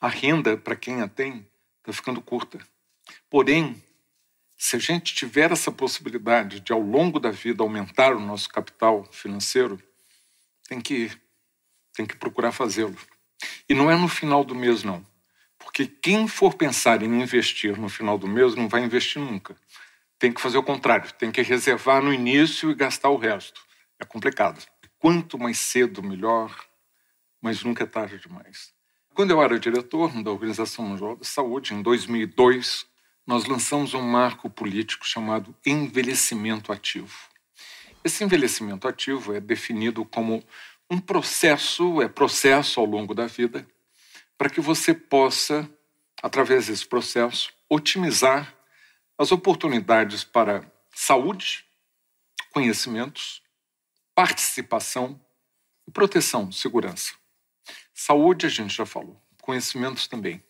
A 0.00 0.08
renda, 0.08 0.56
para 0.56 0.74
quem 0.74 1.02
a 1.02 1.08
tem, 1.08 1.46
está 1.80 1.92
ficando 1.92 2.22
curta. 2.22 2.58
Porém, 3.28 3.82
se 4.62 4.76
a 4.76 4.78
gente 4.78 5.12
tiver 5.12 5.50
essa 5.50 5.72
possibilidade 5.72 6.60
de, 6.60 6.72
ao 6.72 6.78
longo 6.78 7.18
da 7.18 7.32
vida, 7.32 7.64
aumentar 7.64 8.14
o 8.14 8.20
nosso 8.20 8.48
capital 8.48 9.04
financeiro, 9.10 9.82
tem 10.68 10.80
que, 10.80 11.10
tem 11.92 12.06
que 12.06 12.14
procurar 12.16 12.52
fazê-lo. 12.52 12.96
E 13.68 13.74
não 13.74 13.90
é 13.90 13.96
no 13.96 14.06
final 14.06 14.44
do 14.44 14.54
mês, 14.54 14.84
não. 14.84 15.04
Porque 15.58 15.84
quem 15.84 16.28
for 16.28 16.54
pensar 16.54 17.02
em 17.02 17.20
investir 17.20 17.76
no 17.76 17.88
final 17.88 18.16
do 18.16 18.28
mês 18.28 18.54
não 18.54 18.68
vai 18.68 18.84
investir 18.84 19.20
nunca. 19.20 19.56
Tem 20.16 20.32
que 20.32 20.40
fazer 20.40 20.58
o 20.58 20.62
contrário, 20.62 21.12
tem 21.14 21.32
que 21.32 21.42
reservar 21.42 22.00
no 22.00 22.14
início 22.14 22.70
e 22.70 22.74
gastar 22.76 23.08
o 23.10 23.16
resto. 23.16 23.60
É 23.98 24.04
complicado. 24.04 24.64
Quanto 24.96 25.40
mais 25.40 25.58
cedo, 25.58 26.04
melhor, 26.04 26.56
mas 27.40 27.64
nunca 27.64 27.82
é 27.82 27.86
tarde 27.86 28.20
demais. 28.20 28.72
Quando 29.12 29.32
eu 29.32 29.42
era 29.42 29.58
diretor 29.58 30.22
da 30.22 30.30
Organização 30.30 30.84
Mundial 30.86 31.16
da 31.16 31.24
Saúde, 31.24 31.74
em 31.74 31.82
2002, 31.82 32.91
nós 33.26 33.44
lançamos 33.46 33.94
um 33.94 34.02
marco 34.02 34.50
político 34.50 35.06
chamado 35.06 35.54
envelhecimento 35.64 36.72
ativo. 36.72 37.16
Esse 38.04 38.24
envelhecimento 38.24 38.88
ativo 38.88 39.34
é 39.34 39.40
definido 39.40 40.04
como 40.04 40.44
um 40.90 40.98
processo, 40.98 42.02
é 42.02 42.08
processo 42.08 42.80
ao 42.80 42.86
longo 42.86 43.14
da 43.14 43.26
vida, 43.26 43.66
para 44.36 44.50
que 44.50 44.60
você 44.60 44.92
possa, 44.92 45.70
através 46.22 46.66
desse 46.66 46.86
processo, 46.86 47.52
otimizar 47.68 48.54
as 49.16 49.30
oportunidades 49.30 50.24
para 50.24 50.70
saúde, 50.94 51.64
conhecimentos, 52.50 53.40
participação 54.14 55.18
e 55.86 55.90
proteção, 55.90 56.50
segurança. 56.50 57.14
Saúde 57.94 58.46
a 58.46 58.48
gente 58.48 58.74
já 58.74 58.84
falou, 58.84 59.20
conhecimentos 59.40 60.08
também. 60.08 60.42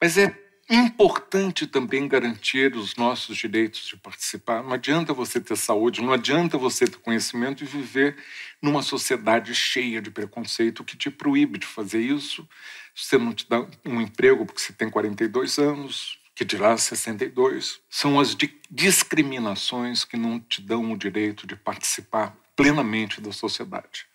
Mas 0.00 0.16
é 0.16 0.49
importante 0.76 1.66
também 1.66 2.06
garantir 2.06 2.76
os 2.76 2.94
nossos 2.94 3.36
direitos 3.36 3.86
de 3.88 3.96
participar. 3.96 4.62
Não 4.62 4.72
adianta 4.72 5.12
você 5.12 5.40
ter 5.40 5.56
saúde, 5.56 6.00
não 6.00 6.12
adianta 6.12 6.56
você 6.56 6.86
ter 6.86 6.98
conhecimento 6.98 7.64
e 7.64 7.66
viver 7.66 8.16
numa 8.62 8.80
sociedade 8.80 9.52
cheia 9.54 10.00
de 10.00 10.10
preconceito 10.10 10.84
que 10.84 10.96
te 10.96 11.10
proíbe 11.10 11.58
de 11.58 11.66
fazer 11.66 12.00
isso. 12.00 12.48
Você 12.94 13.18
não 13.18 13.34
te 13.34 13.48
dá 13.48 13.66
um 13.84 14.00
emprego 14.00 14.46
porque 14.46 14.60
você 14.60 14.72
tem 14.72 14.88
42 14.88 15.58
anos, 15.58 16.18
que 16.36 16.44
dirá 16.44 16.76
62. 16.76 17.80
São 17.90 18.20
as 18.20 18.36
discriminações 18.70 20.04
que 20.04 20.16
não 20.16 20.38
te 20.38 20.62
dão 20.62 20.92
o 20.92 20.96
direito 20.96 21.46
de 21.46 21.56
participar 21.56 22.36
plenamente 22.54 23.20
da 23.20 23.32
sociedade. 23.32 24.06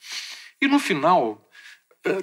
E 0.61 0.67
no 0.67 0.79
final, 0.79 1.45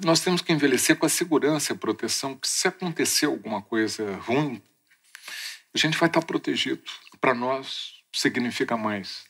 nós 0.04 0.20
temos 0.20 0.40
que 0.40 0.52
envelhecer 0.52 0.96
com 0.96 1.06
a 1.06 1.08
segurança 1.08 1.72
e 1.72 1.74
a 1.74 1.78
proteção, 1.78 2.36
que 2.36 2.46
se 2.46 2.68
acontecer 2.68 3.26
alguma 3.26 3.60
coisa 3.60 4.16
ruim, 4.16 4.62
a 5.74 5.78
gente 5.78 5.98
vai 5.98 6.08
estar 6.08 6.22
protegido. 6.22 6.82
Para 7.20 7.34
nós, 7.34 8.02
significa 8.12 8.76
mais. 8.76 9.24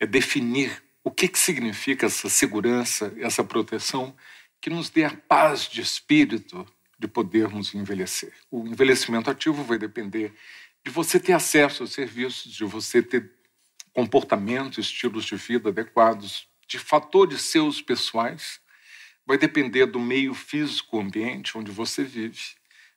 É 0.00 0.06
definir 0.06 0.82
o 1.04 1.10
que, 1.10 1.28
que 1.28 1.38
significa 1.38 2.06
essa 2.06 2.28
segurança, 2.28 3.12
essa 3.18 3.44
proteção, 3.44 4.14
que 4.60 4.70
nos 4.70 4.90
dê 4.90 5.04
a 5.04 5.10
paz 5.10 5.68
de 5.68 5.80
espírito 5.80 6.66
de 6.98 7.08
podermos 7.08 7.74
envelhecer. 7.74 8.32
O 8.50 8.66
envelhecimento 8.66 9.30
ativo 9.30 9.62
vai 9.64 9.78
depender 9.78 10.32
de 10.84 10.90
você 10.90 11.18
ter 11.18 11.32
acesso 11.32 11.82
aos 11.82 11.92
serviços, 11.92 12.52
de 12.52 12.64
você 12.64 13.02
ter 13.02 13.30
comportamentos, 13.92 14.86
estilos 14.86 15.24
de 15.24 15.36
vida 15.36 15.68
adequados, 15.68 16.48
de 16.66 16.78
fatores 16.78 17.42
seus 17.42 17.82
pessoais 17.82 18.61
vai 19.26 19.38
depender 19.38 19.86
do 19.86 20.00
meio 20.00 20.34
físico 20.34 20.98
ambiente 20.98 21.56
onde 21.56 21.70
você 21.70 22.04
vive, 22.04 22.40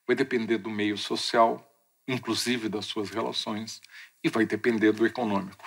vai 0.08 0.16
depender 0.16 0.58
do 0.58 0.70
meio 0.70 0.98
social, 0.98 1.66
inclusive 2.08 2.70
das 2.70 2.86
suas 2.86 3.10
relações, 3.10 3.82
e 4.24 4.30
vai 4.30 4.46
depender 4.46 4.92
do 4.92 5.06
econômico. 5.06 5.66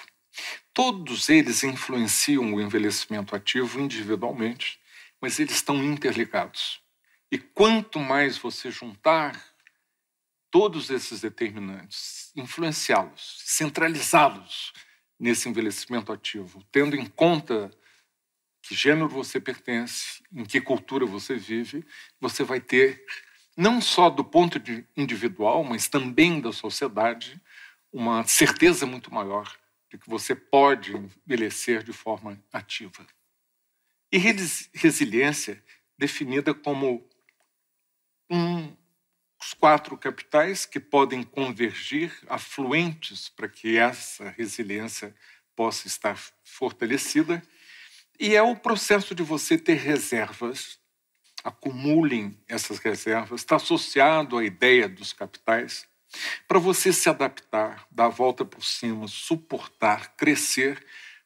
Todos 0.73 1.29
eles 1.29 1.65
influenciam 1.65 2.55
o 2.55 2.61
envelhecimento 2.61 3.35
ativo 3.35 3.81
individualmente, 3.81 4.79
mas 5.21 5.39
eles 5.39 5.55
estão 5.55 5.83
interligados. 5.83 6.81
E 7.31 7.39
quanto 7.39 7.99
mais 7.99 8.39
você 8.39 8.71
juntar 8.71 9.45
todos 10.51 10.89
esses 10.91 11.21
determinantes, 11.21 12.33
influenciá-los, 12.35 13.43
centralizá-los 13.45 14.73
nesse 15.19 15.49
envelhecimento 15.49 16.13
ativo, 16.13 16.65
tendo 16.71 16.97
em 16.97 17.05
conta 17.05 17.71
que 18.69 18.75
gênero 18.75 19.09
você 19.09 19.41
pertence, 19.41 20.23
em 20.31 20.45
que 20.45 20.61
cultura 20.61 21.07
você 21.07 21.37
vive, 21.37 21.87
você 22.21 22.45
vai 22.45 22.61
ter, 22.61 23.03
não 23.57 23.81
só 23.81 24.11
do 24.11 24.23
ponto 24.23 24.59
de 24.59 24.87
individual, 24.95 25.65
mas 25.65 25.89
também 25.89 26.39
da 26.39 26.53
sociedade, 26.53 27.41
uma 27.91 28.27
certeza 28.27 28.85
muito 28.85 29.13
maior 29.13 29.51
de 29.91 29.97
que 29.97 30.07
você 30.07 30.35
pode 30.35 30.95
envelhecer 30.95 31.83
de 31.83 31.95
forma 31.95 32.39
ativa. 32.53 33.07
E 34.13 34.19
resiliência 34.19 35.65
definida 35.97 36.53
como 36.53 37.09
um, 38.31 38.77
os 39.41 39.55
quatro 39.55 39.97
capitais 39.97 40.67
que 40.67 40.79
podem 40.79 41.23
convergir, 41.23 42.13
afluentes 42.29 43.31
para 43.31 43.49
que 43.49 43.79
essa 43.79 44.29
resiliência 44.29 45.15
possa 45.57 45.87
estar 45.87 46.21
fortalecida 46.45 47.43
e 48.19 48.35
é 48.35 48.43
o 48.43 48.57
processo 48.57 49.15
de 49.15 49.23
você 49.23 49.57
ter 49.57 49.75
reservas, 49.75 50.79
acumulem 51.45 52.37
essas 52.49 52.79
reservas, 52.79 53.41
está 53.41 53.57
associado 53.57 54.37
à 54.37 54.45
ideia 54.45 54.89
dos 54.89 55.13
capitais, 55.13 55.87
para 56.47 56.59
você 56.59 56.93
se 56.93 57.09
adaptar, 57.09 57.87
dar 57.91 58.07
a 58.07 58.11
volta 58.11 58.45
por 58.45 58.65
cima, 58.65 59.07
suportar, 59.07 60.17
crescer 60.17 60.85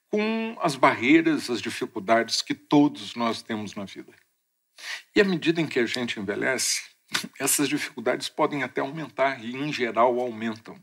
com 0.09 0.57
as 0.61 0.77
barreiras, 0.77 1.49
as 1.49 1.63
dificuldades 1.63 2.43
que 2.43 2.55
todos 2.55 3.15
nós 3.15 3.43
temos 3.43 3.75
na 3.75 3.85
vida. 3.85 4.13
E 5.17 5.21
à 5.21 5.25
medida 5.25 5.61
em 5.61 5.67
que 5.67 5.79
a 5.79 5.87
gente 5.87 6.21
envelhece, 6.21 6.83
essas 7.41 7.69
dificuldades 7.69 8.29
podem 8.29 8.63
até 8.63 8.83
aumentar 8.83 9.43
e, 9.43 9.57
em 9.57 9.73
geral, 9.73 10.21
aumentam. 10.21 10.79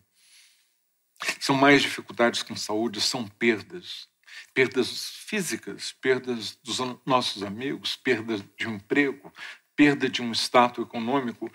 São 1.40 1.56
mais 1.56 1.82
dificuldades 1.82 2.42
com 2.42 2.56
saúde, 2.56 3.02
são 3.02 3.28
perdas, 3.28 4.09
perdas 4.54 5.10
físicas, 5.10 5.92
perdas 5.92 6.58
dos 6.64 6.80
nossos 7.06 7.44
amigos, 7.44 7.96
perda 7.96 8.38
de 8.58 8.68
um 8.68 8.76
emprego, 8.76 9.34
perda 9.76 10.10
de 10.10 10.22
um 10.22 10.32
status 10.32 10.86
econômico. 10.86 11.52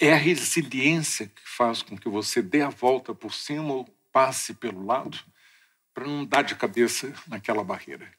É 0.00 0.12
a 0.12 0.16
resiliência 0.16 1.26
que 1.26 1.42
faz 1.44 1.82
com 1.82 1.96
que 1.96 2.08
você 2.08 2.42
dê 2.42 2.62
a 2.62 2.68
volta 2.68 3.14
por 3.14 3.32
cima 3.32 3.72
ou 3.72 3.84
passe 4.12 4.54
pelo 4.54 4.84
lado 4.84 5.18
para 5.92 6.06
não 6.06 6.24
dar 6.24 6.42
de 6.42 6.54
cabeça 6.56 7.14
naquela 7.26 7.62
barreira. 7.62 8.12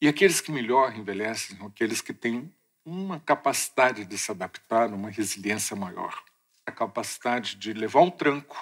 E 0.00 0.06
aqueles 0.06 0.40
que 0.40 0.52
melhor 0.52 0.94
envelhecem 0.96 1.56
são 1.56 1.66
aqueles 1.66 2.00
que 2.00 2.12
têm 2.12 2.52
uma 2.84 3.18
capacidade 3.18 4.04
de 4.04 4.16
se 4.16 4.30
adaptar, 4.30 4.92
uma 4.92 5.10
resiliência 5.10 5.74
maior. 5.74 6.22
A 6.64 6.70
capacidade 6.70 7.56
de 7.56 7.72
levar 7.72 8.00
um 8.00 8.10
tranco, 8.10 8.56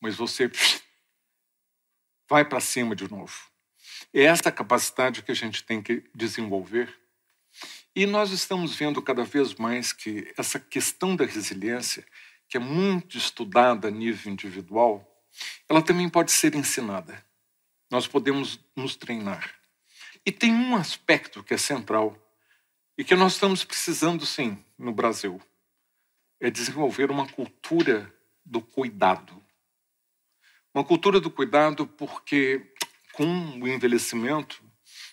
mas 0.00 0.16
você 0.16 0.50
vai 2.28 2.44
para 2.44 2.60
cima 2.60 2.96
de 2.96 3.08
novo. 3.10 3.51
É 4.14 4.24
essa 4.24 4.52
capacidade 4.52 5.22
que 5.22 5.32
a 5.32 5.34
gente 5.34 5.64
tem 5.64 5.82
que 5.82 6.04
desenvolver. 6.14 6.94
E 7.94 8.06
nós 8.06 8.30
estamos 8.30 8.74
vendo 8.74 9.00
cada 9.00 9.24
vez 9.24 9.54
mais 9.54 9.92
que 9.92 10.32
essa 10.36 10.58
questão 10.58 11.16
da 11.16 11.24
resiliência, 11.24 12.04
que 12.48 12.56
é 12.56 12.60
muito 12.60 13.16
estudada 13.16 13.88
a 13.88 13.90
nível 13.90 14.32
individual, 14.32 15.08
ela 15.68 15.82
também 15.82 16.08
pode 16.08 16.32
ser 16.32 16.54
ensinada. 16.54 17.24
Nós 17.90 18.06
podemos 18.06 18.60
nos 18.76 18.96
treinar. 18.96 19.54
E 20.24 20.30
tem 20.30 20.52
um 20.52 20.76
aspecto 20.76 21.42
que 21.42 21.54
é 21.54 21.58
central 21.58 22.16
e 22.96 23.04
que 23.04 23.14
nós 23.14 23.32
estamos 23.32 23.64
precisando, 23.64 24.24
sim, 24.24 24.62
no 24.78 24.92
Brasil: 24.92 25.40
é 26.40 26.50
desenvolver 26.50 27.10
uma 27.10 27.26
cultura 27.26 28.12
do 28.44 28.60
cuidado. 28.60 29.42
Uma 30.74 30.84
cultura 30.84 31.20
do 31.20 31.30
cuidado, 31.30 31.86
porque 31.86 32.71
com 33.12 33.26
o 33.60 33.68
envelhecimento, 33.68 34.62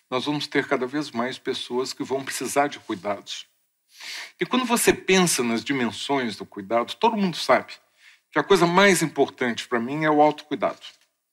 nós 0.09 0.25
vamos 0.25 0.47
ter 0.47 0.67
cada 0.67 0.87
vez 0.87 1.11
mais 1.11 1.37
pessoas 1.37 1.93
que 1.93 2.03
vão 2.03 2.23
precisar 2.23 2.67
de 2.67 2.79
cuidados. 2.79 3.47
E 4.39 4.45
quando 4.45 4.65
você 4.65 4.93
pensa 4.93 5.43
nas 5.43 5.63
dimensões 5.63 6.35
do 6.35 6.45
cuidado, 6.45 6.95
todo 6.95 7.17
mundo 7.17 7.37
sabe 7.37 7.73
que 8.31 8.39
a 8.39 8.43
coisa 8.43 8.65
mais 8.65 9.01
importante 9.01 9.67
para 9.67 9.79
mim 9.79 10.05
é 10.05 10.09
o 10.09 10.21
autocuidado. 10.21 10.79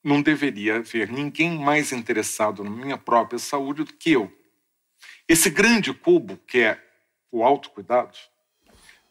Não 0.03 0.23
deveria 0.23 0.77
haver 0.77 1.11
ninguém 1.11 1.59
mais 1.59 1.93
interessado 1.93 2.63
na 2.63 2.71
minha 2.71 2.99
própria 2.99 3.39
saúde 3.39 3.85
do 3.85 3.93
que 3.93 4.13
eu. 4.13 4.33
Esse 5.29 5.51
grande 5.51 5.93
cubo, 5.93 6.37
que 6.47 6.61
é 6.61 6.83
o 7.31 7.43
autocuidado, 7.45 8.17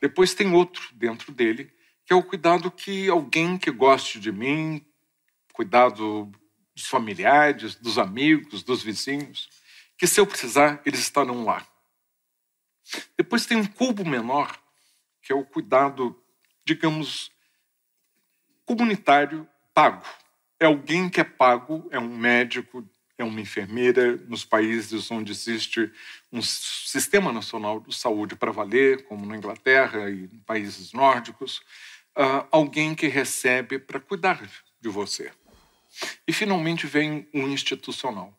depois 0.02 0.34
tem 0.34 0.54
outro 0.54 0.88
dentro 0.94 1.32
dele, 1.32 1.72
que 2.06 2.14
é 2.14 2.16
o 2.16 2.24
cuidado 2.24 2.72
que 2.72 3.10
alguém 3.10 3.58
que 3.58 3.72
goste 3.72 4.20
de 4.20 4.32
mim, 4.32 4.86
cuidado 5.54 6.32
dos 6.76 6.88
familiares, 6.88 7.76
dos 7.76 7.98
amigos, 7.98 8.62
dos 8.62 8.84
vizinhos, 8.84 9.50
que 9.98 10.06
se 10.06 10.20
eu 10.20 10.28
precisar, 10.28 10.82
eles 10.86 11.00
estarão 11.00 11.46
lá. 11.46 11.66
Depois 13.18 13.46
tem 13.46 13.58
um 13.58 13.66
cubo 13.66 14.06
menor, 14.06 14.60
que 15.22 15.32
é 15.32 15.36
o 15.36 15.46
cuidado, 15.46 16.22
digamos, 16.66 17.32
comunitário 18.66 19.48
pago. 19.74 20.06
É 20.60 20.66
alguém 20.66 21.10
que 21.10 21.22
é 21.22 21.24
pago, 21.24 21.88
é 21.92 22.00
um 22.00 22.16
médico, 22.16 22.88
é 23.18 23.24
uma 23.24 23.40
enfermeira 23.40 24.18
nos 24.28 24.44
países 24.44 25.10
onde 25.10 25.32
existe 25.32 25.92
um 26.32 26.42
sistema 26.42 27.32
nacional 27.32 27.80
de 27.80 27.96
saúde 27.96 28.36
para 28.36 28.52
valer, 28.52 29.06
como 29.06 29.26
na 29.26 29.38
Inglaterra 29.38 30.10
e 30.10 30.28
países 30.46 30.92
nórdicos, 30.92 31.60
uh, 32.18 32.46
alguém 32.52 32.94
que 32.94 33.08
recebe 33.08 33.80
para 33.80 34.00
cuidar 34.00 34.42
de 34.82 34.90
você. 34.90 35.32
E 36.28 36.34
finalmente 36.34 36.88
vem 36.88 37.28
o 37.34 37.40
um 37.40 37.48
institucional. 37.48 38.34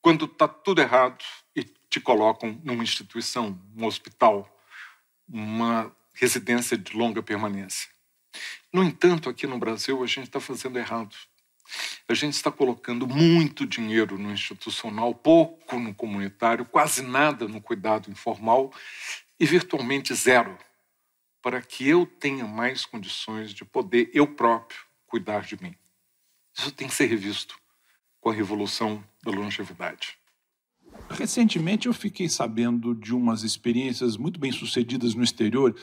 Quando 0.00 0.24
está 0.26 0.46
tudo 0.46 0.80
errado 0.80 1.24
e 1.54 1.64
te 1.64 2.00
colocam 2.00 2.60
numa 2.64 2.82
instituição, 2.82 3.60
um 3.76 3.84
hospital, 3.84 4.48
uma 5.28 5.94
residência 6.14 6.76
de 6.76 6.96
longa 6.96 7.22
permanência. 7.22 7.90
No 8.72 8.82
entanto, 8.82 9.28
aqui 9.28 9.46
no 9.46 9.58
Brasil, 9.58 10.02
a 10.02 10.06
gente 10.06 10.26
está 10.26 10.40
fazendo 10.40 10.78
errado. 10.78 11.16
A 12.08 12.14
gente 12.14 12.34
está 12.34 12.52
colocando 12.52 13.06
muito 13.06 13.66
dinheiro 13.66 14.16
no 14.16 14.32
institucional, 14.32 15.12
pouco 15.14 15.78
no 15.78 15.92
comunitário, 15.92 16.64
quase 16.64 17.02
nada 17.02 17.48
no 17.48 17.60
cuidado 17.60 18.10
informal 18.10 18.72
e 19.38 19.44
virtualmente 19.44 20.14
zero 20.14 20.56
para 21.42 21.60
que 21.60 21.88
eu 21.88 22.06
tenha 22.06 22.46
mais 22.46 22.86
condições 22.86 23.52
de 23.52 23.64
poder 23.64 24.10
eu 24.14 24.26
próprio 24.26 24.85
cuidar 25.16 25.40
de 25.40 25.60
mim. 25.62 25.74
Isso 26.56 26.70
tem 26.72 26.86
que 26.86 26.94
ser 26.94 27.06
revisto 27.06 27.56
com 28.20 28.28
a 28.28 28.34
revolução 28.34 29.02
da 29.24 29.30
longevidade. 29.30 30.18
Recentemente 31.08 31.86
eu 31.86 31.94
fiquei 31.94 32.28
sabendo 32.28 32.94
de 32.94 33.14
umas 33.14 33.42
experiências 33.42 34.18
muito 34.18 34.38
bem 34.38 34.52
sucedidas 34.52 35.14
no 35.14 35.24
exterior 35.24 35.74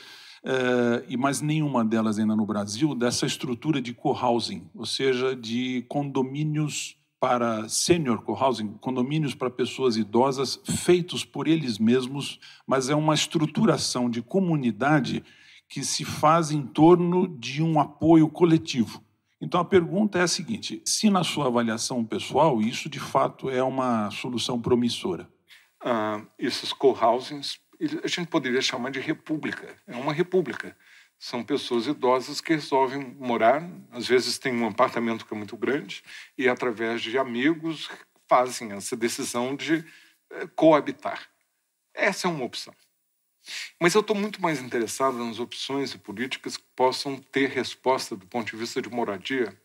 Uh, 0.46 1.00
e 1.08 1.16
mais 1.16 1.40
nenhuma 1.40 1.86
delas 1.86 2.20
ainda 2.20 2.36
no 2.36 2.46
Brasil, 2.46 2.94
dessa 2.94 3.26
estrutura 3.26 3.82
de 3.82 3.94
co-housing, 3.94 4.70
ou 4.76 4.86
seja, 4.86 5.34
de 5.34 5.86
condomínios 5.88 6.98
para 7.18 7.70
senior 7.70 8.22
co-housing, 8.24 8.74
condomínios 8.82 9.34
para 9.34 9.50
pessoas 9.50 9.96
idosas 9.96 10.60
feitos 10.66 11.24
por 11.24 11.48
eles 11.48 11.80
mesmos, 11.80 12.42
mas 12.68 12.90
é 12.90 12.96
uma 12.96 13.14
estruturação 13.14 14.10
de 14.10 14.22
comunidade 14.22 15.24
que 15.70 15.84
se 15.84 16.06
faz 16.06 16.52
em 16.52 16.62
torno 16.62 17.28
de 17.40 17.64
um 17.64 17.80
apoio 17.80 18.30
coletivo. 18.30 19.03
Então 19.44 19.60
a 19.60 19.66
pergunta 19.66 20.18
é 20.18 20.22
a 20.22 20.28
seguinte: 20.28 20.82
se 20.86 21.10
na 21.10 21.22
sua 21.22 21.48
avaliação 21.48 22.04
pessoal 22.06 22.62
isso 22.62 22.90
de 22.90 23.00
fato 23.00 23.50
é 23.50 23.62
uma 23.62 24.10
solução 24.10 24.60
promissora? 24.62 25.30
Uh, 25.84 26.26
esses 26.40 26.72
co-housings 26.72 27.60
a 28.02 28.08
gente 28.08 28.28
poderia 28.28 28.62
chamar 28.62 28.92
de 28.92 29.02
república. 29.02 29.76
É 29.86 29.98
uma 29.98 30.14
república. 30.14 30.78
São 31.20 31.44
pessoas 31.44 31.88
idosas 31.88 32.40
que 32.40 32.54
resolvem 32.54 33.16
morar, 33.20 33.70
às 33.92 34.08
vezes 34.08 34.38
tem 34.38 34.54
um 34.54 34.68
apartamento 34.68 35.26
que 35.26 35.34
é 35.34 35.38
muito 35.38 35.58
grande, 35.58 36.02
e 36.38 36.48
através 36.48 37.02
de 37.02 37.18
amigos 37.18 37.90
fazem 38.30 38.72
essa 38.72 38.96
decisão 38.96 39.56
de 39.56 39.86
eh, 40.32 40.48
coabitar. 40.56 41.28
Essa 41.94 42.28
é 42.28 42.32
uma 42.32 42.46
opção. 42.46 42.74
Mas 43.80 43.94
eu 43.94 44.02
estou 44.02 44.16
muito 44.16 44.42
mais 44.42 44.62
interessado 44.62 45.18
nas 45.18 45.40
opções 45.40 45.94
e 45.94 45.98
políticas 45.98 46.58
que 46.58 46.64
possam 46.76 47.18
ter 47.18 47.50
resposta 47.50 48.16
do 48.16 48.26
ponto 48.26 48.52
de 48.52 48.58
vista 48.58 48.82
de 48.82 48.90
moradia, 48.90 49.58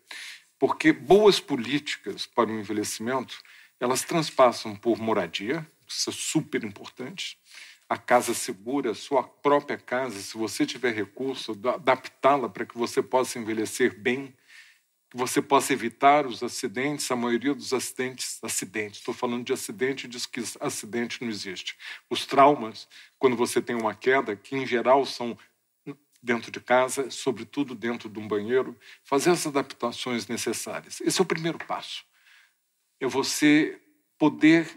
porque 0.58 0.92
boas 0.92 1.38
políticas 1.38 2.26
para 2.26 2.50
o 2.50 2.58
envelhecimento 2.58 3.40
elas 3.80 4.02
transpassam 4.02 4.74
por 4.74 4.98
moradia, 4.98 5.64
isso 5.86 6.10
é 6.10 6.12
super 6.12 6.64
importante, 6.64 7.38
a 7.88 7.96
casa 7.96 8.34
segura, 8.34 8.92
sua 8.92 9.22
própria 9.22 9.78
casa, 9.78 10.20
se 10.20 10.36
você 10.36 10.66
tiver 10.66 10.92
recurso, 10.92 11.52
adaptá-la 11.52 12.48
para 12.48 12.66
que 12.66 12.76
você 12.76 13.02
possa 13.02 13.38
envelhecer 13.38 13.98
bem, 13.98 14.34
que 15.10 15.16
você 15.16 15.40
possa 15.40 15.72
evitar 15.72 16.26
os 16.26 16.42
acidentes, 16.42 17.10
a 17.10 17.16
maioria 17.16 17.54
dos 17.54 17.72
acidentes, 17.72 18.38
acidentes, 18.42 18.98
estou 18.98 19.14
falando 19.14 19.44
de 19.44 19.52
acidente, 19.52 20.06
diz 20.06 20.26
que 20.26 20.42
acidente 20.60 21.22
não 21.22 21.30
existe. 21.30 21.76
Os 22.10 22.26
traumas, 22.26 22.86
quando 23.18 23.36
você 23.36 23.60
tem 23.62 23.74
uma 23.74 23.94
queda, 23.94 24.36
que 24.36 24.54
em 24.54 24.66
geral 24.66 25.06
são 25.06 25.38
dentro 26.22 26.50
de 26.50 26.60
casa, 26.60 27.10
sobretudo 27.10 27.74
dentro 27.74 28.08
de 28.08 28.18
um 28.18 28.28
banheiro, 28.28 28.78
fazer 29.02 29.30
as 29.30 29.46
adaptações 29.46 30.26
necessárias. 30.26 31.00
Esse 31.00 31.20
é 31.20 31.22
o 31.22 31.26
primeiro 31.26 31.58
passo. 31.58 32.04
É 33.00 33.06
você 33.06 33.80
poder 34.18 34.68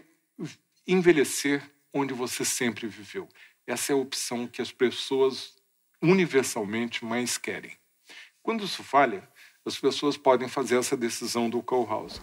envelhecer 0.86 1.62
onde 1.92 2.14
você 2.14 2.44
sempre 2.44 2.86
viveu. 2.86 3.28
Essa 3.66 3.92
é 3.92 3.94
a 3.94 3.98
opção 3.98 4.46
que 4.46 4.62
as 4.62 4.72
pessoas 4.72 5.56
universalmente 6.00 7.04
mais 7.04 7.36
querem. 7.36 7.76
Quando 8.42 8.64
isso 8.64 8.82
falha, 8.82 9.28
as 9.64 9.78
pessoas 9.78 10.16
podem 10.16 10.48
fazer 10.48 10.76
essa 10.76 10.96
decisão 10.96 11.48
do 11.48 11.62
co-house. 11.62 12.20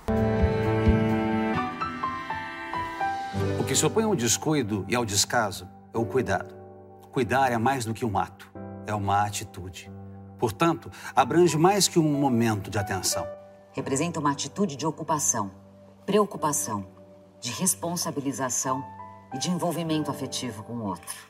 O 3.59 3.63
que 3.63 3.73
se 3.73 3.85
opõe 3.85 4.03
ao 4.03 4.15
descuido 4.15 4.85
e 4.89 4.95
ao 4.95 5.05
descaso 5.05 5.69
é 5.93 5.97
o 5.97 6.05
cuidado. 6.05 6.53
Cuidar 7.11 7.51
é 7.51 7.57
mais 7.57 7.85
do 7.85 7.93
que 7.93 8.05
um 8.05 8.17
ato, 8.17 8.51
é 8.85 8.93
uma 8.93 9.25
atitude. 9.25 9.89
Portanto, 10.37 10.91
abrange 11.15 11.57
mais 11.57 11.87
que 11.87 11.97
um 11.97 12.11
momento 12.19 12.69
de 12.69 12.77
atenção. 12.77 13.25
Representa 13.71 14.19
uma 14.19 14.31
atitude 14.31 14.75
de 14.75 14.85
ocupação, 14.85 15.51
preocupação, 16.05 16.87
de 17.39 17.51
responsabilização 17.51 18.83
e 19.33 19.37
de 19.37 19.49
envolvimento 19.49 20.11
afetivo 20.11 20.63
com 20.63 20.73
o 20.73 20.83
outro. 20.83 21.28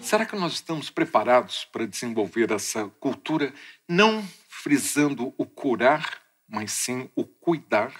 Será 0.00 0.24
que 0.24 0.36
nós 0.36 0.54
estamos 0.54 0.90
preparados 0.90 1.64
para 1.64 1.86
desenvolver 1.86 2.52
essa 2.52 2.88
cultura, 3.00 3.52
não 3.88 4.26
frisando 4.48 5.34
o 5.36 5.46
curar, 5.46 6.22
mas 6.48 6.72
sim 6.72 7.10
o 7.14 7.24
cuidar? 7.24 7.92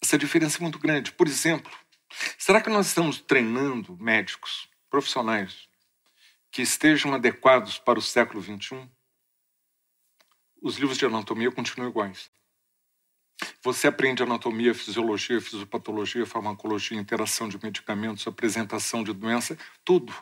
Essa 0.00 0.18
diferença 0.18 0.58
é 0.58 0.62
muito 0.62 0.78
grande. 0.78 1.12
Por 1.12 1.26
exemplo, 1.26 1.72
será 2.38 2.60
que 2.60 2.70
nós 2.70 2.86
estamos 2.86 3.20
treinando 3.20 3.96
médicos, 3.96 4.68
profissionais, 4.88 5.68
que 6.50 6.62
estejam 6.62 7.12
adequados 7.14 7.78
para 7.78 7.98
o 7.98 8.02
século 8.02 8.42
XXI? 8.42 8.88
Os 10.62 10.76
livros 10.76 10.98
de 10.98 11.06
anatomia 11.06 11.50
continuam 11.50 11.90
iguais. 11.90 12.30
Você 13.62 13.88
aprende 13.88 14.22
anatomia, 14.22 14.74
fisiologia, 14.74 15.40
fisiopatologia, 15.40 16.24
farmacologia, 16.24 16.98
interação 16.98 17.48
de 17.48 17.60
medicamentos, 17.62 18.26
apresentação 18.26 19.02
de 19.02 19.12
doença, 19.12 19.58
tudo 19.84 20.14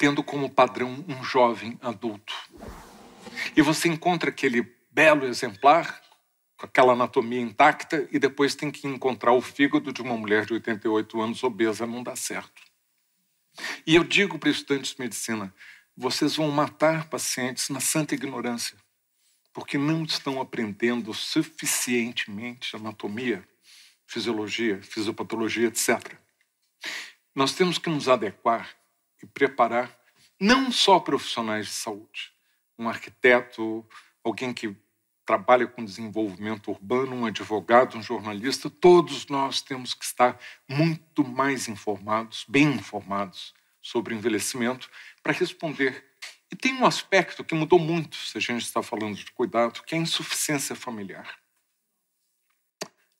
tendo 0.00 0.22
como 0.22 0.48
padrão 0.48 1.04
um 1.06 1.22
jovem 1.22 1.78
adulto. 1.82 2.32
E 3.54 3.60
você 3.60 3.86
encontra 3.86 4.30
aquele 4.30 4.62
belo 4.90 5.26
exemplar 5.26 6.00
com 6.56 6.64
aquela 6.64 6.94
anatomia 6.94 7.42
intacta 7.42 8.08
e 8.10 8.18
depois 8.18 8.54
tem 8.54 8.70
que 8.70 8.88
encontrar 8.88 9.34
o 9.34 9.42
fígado 9.42 9.92
de 9.92 10.00
uma 10.00 10.16
mulher 10.16 10.46
de 10.46 10.54
88 10.54 11.20
anos 11.20 11.44
obesa, 11.44 11.86
não 11.86 12.02
dá 12.02 12.16
certo. 12.16 12.62
E 13.86 13.94
eu 13.94 14.02
digo 14.02 14.38
para 14.38 14.48
estudantes 14.48 14.94
de 14.94 15.00
medicina, 15.02 15.54
vocês 15.94 16.34
vão 16.34 16.50
matar 16.50 17.10
pacientes 17.10 17.68
na 17.68 17.78
santa 17.78 18.14
ignorância 18.14 18.78
porque 19.52 19.76
não 19.76 20.04
estão 20.04 20.40
aprendendo 20.40 21.12
suficientemente 21.12 22.74
anatomia, 22.74 23.46
fisiologia, 24.06 24.80
fisiopatologia, 24.82 25.68
etc. 25.68 26.14
Nós 27.34 27.52
temos 27.52 27.76
que 27.76 27.90
nos 27.90 28.08
adequar 28.08 28.79
e 29.22 29.26
preparar 29.26 29.98
não 30.40 30.72
só 30.72 30.98
profissionais 30.98 31.66
de 31.66 31.72
saúde, 31.72 32.32
um 32.78 32.88
arquiteto, 32.88 33.86
alguém 34.24 34.54
que 34.54 34.74
trabalha 35.26 35.66
com 35.66 35.84
desenvolvimento 35.84 36.70
urbano, 36.70 37.14
um 37.14 37.26
advogado, 37.26 37.96
um 37.96 38.02
jornalista, 38.02 38.68
todos 38.68 39.26
nós 39.26 39.60
temos 39.60 39.94
que 39.94 40.04
estar 40.04 40.38
muito 40.68 41.22
mais 41.22 41.68
informados, 41.68 42.44
bem 42.48 42.68
informados 42.72 43.54
sobre 43.80 44.14
envelhecimento 44.14 44.90
para 45.22 45.32
responder 45.32 46.10
e 46.50 46.56
tem 46.56 46.74
um 46.74 46.84
aspecto 46.84 47.44
que 47.44 47.54
mudou 47.54 47.78
muito, 47.78 48.16
se 48.16 48.36
a 48.36 48.40
gente 48.40 48.62
está 48.62 48.82
falando 48.82 49.14
de 49.14 49.30
cuidado, 49.32 49.82
que 49.84 49.94
é 49.94 49.98
a 49.98 50.00
insuficiência 50.00 50.74
familiar. 50.74 51.38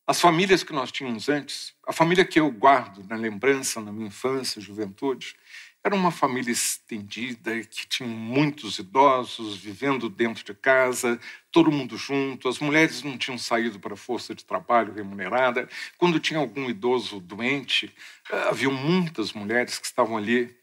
As 0.05 0.21
famílias 0.21 0.65
que 0.65 0.73
nós 0.73 0.91
tínhamos 0.91 1.29
antes, 1.29 1.73
a 1.87 1.93
família 1.93 2.25
que 2.25 2.41
eu 2.41 2.51
guardo 2.51 3.05
na 3.05 3.15
lembrança, 3.15 3.81
na 3.81 3.93
minha 3.93 4.09
infância, 4.09 4.61
juventude, 4.61 5.37
era 5.83 5.95
uma 5.95 6.11
família 6.11 6.53
estendida, 6.53 7.59
que 7.63 7.87
tinha 7.87 8.09
muitos 8.09 8.79
idosos 8.79 9.57
vivendo 9.57 10.09
dentro 10.11 10.45
de 10.45 10.55
casa, 10.55 11.19
todo 11.51 11.73
mundo 11.73 11.97
junto. 11.97 12.49
As 12.49 12.59
mulheres 12.59 13.03
não 13.03 13.17
tinham 13.17 13.39
saído 13.39 13.81
para 13.81 13.95
a 13.95 13.97
força 13.97 14.35
de 14.35 14.45
trabalho 14.45 14.93
remunerada. 14.93 15.69
Quando 15.97 16.21
tinha 16.21 16.39
algum 16.39 16.69
idoso 16.69 17.19
doente, 17.21 17.95
havia 18.49 18.71
muitas 18.71 19.33
mulheres 19.33 19.79
que 19.79 19.87
estavam 19.87 20.17
ali 20.17 20.55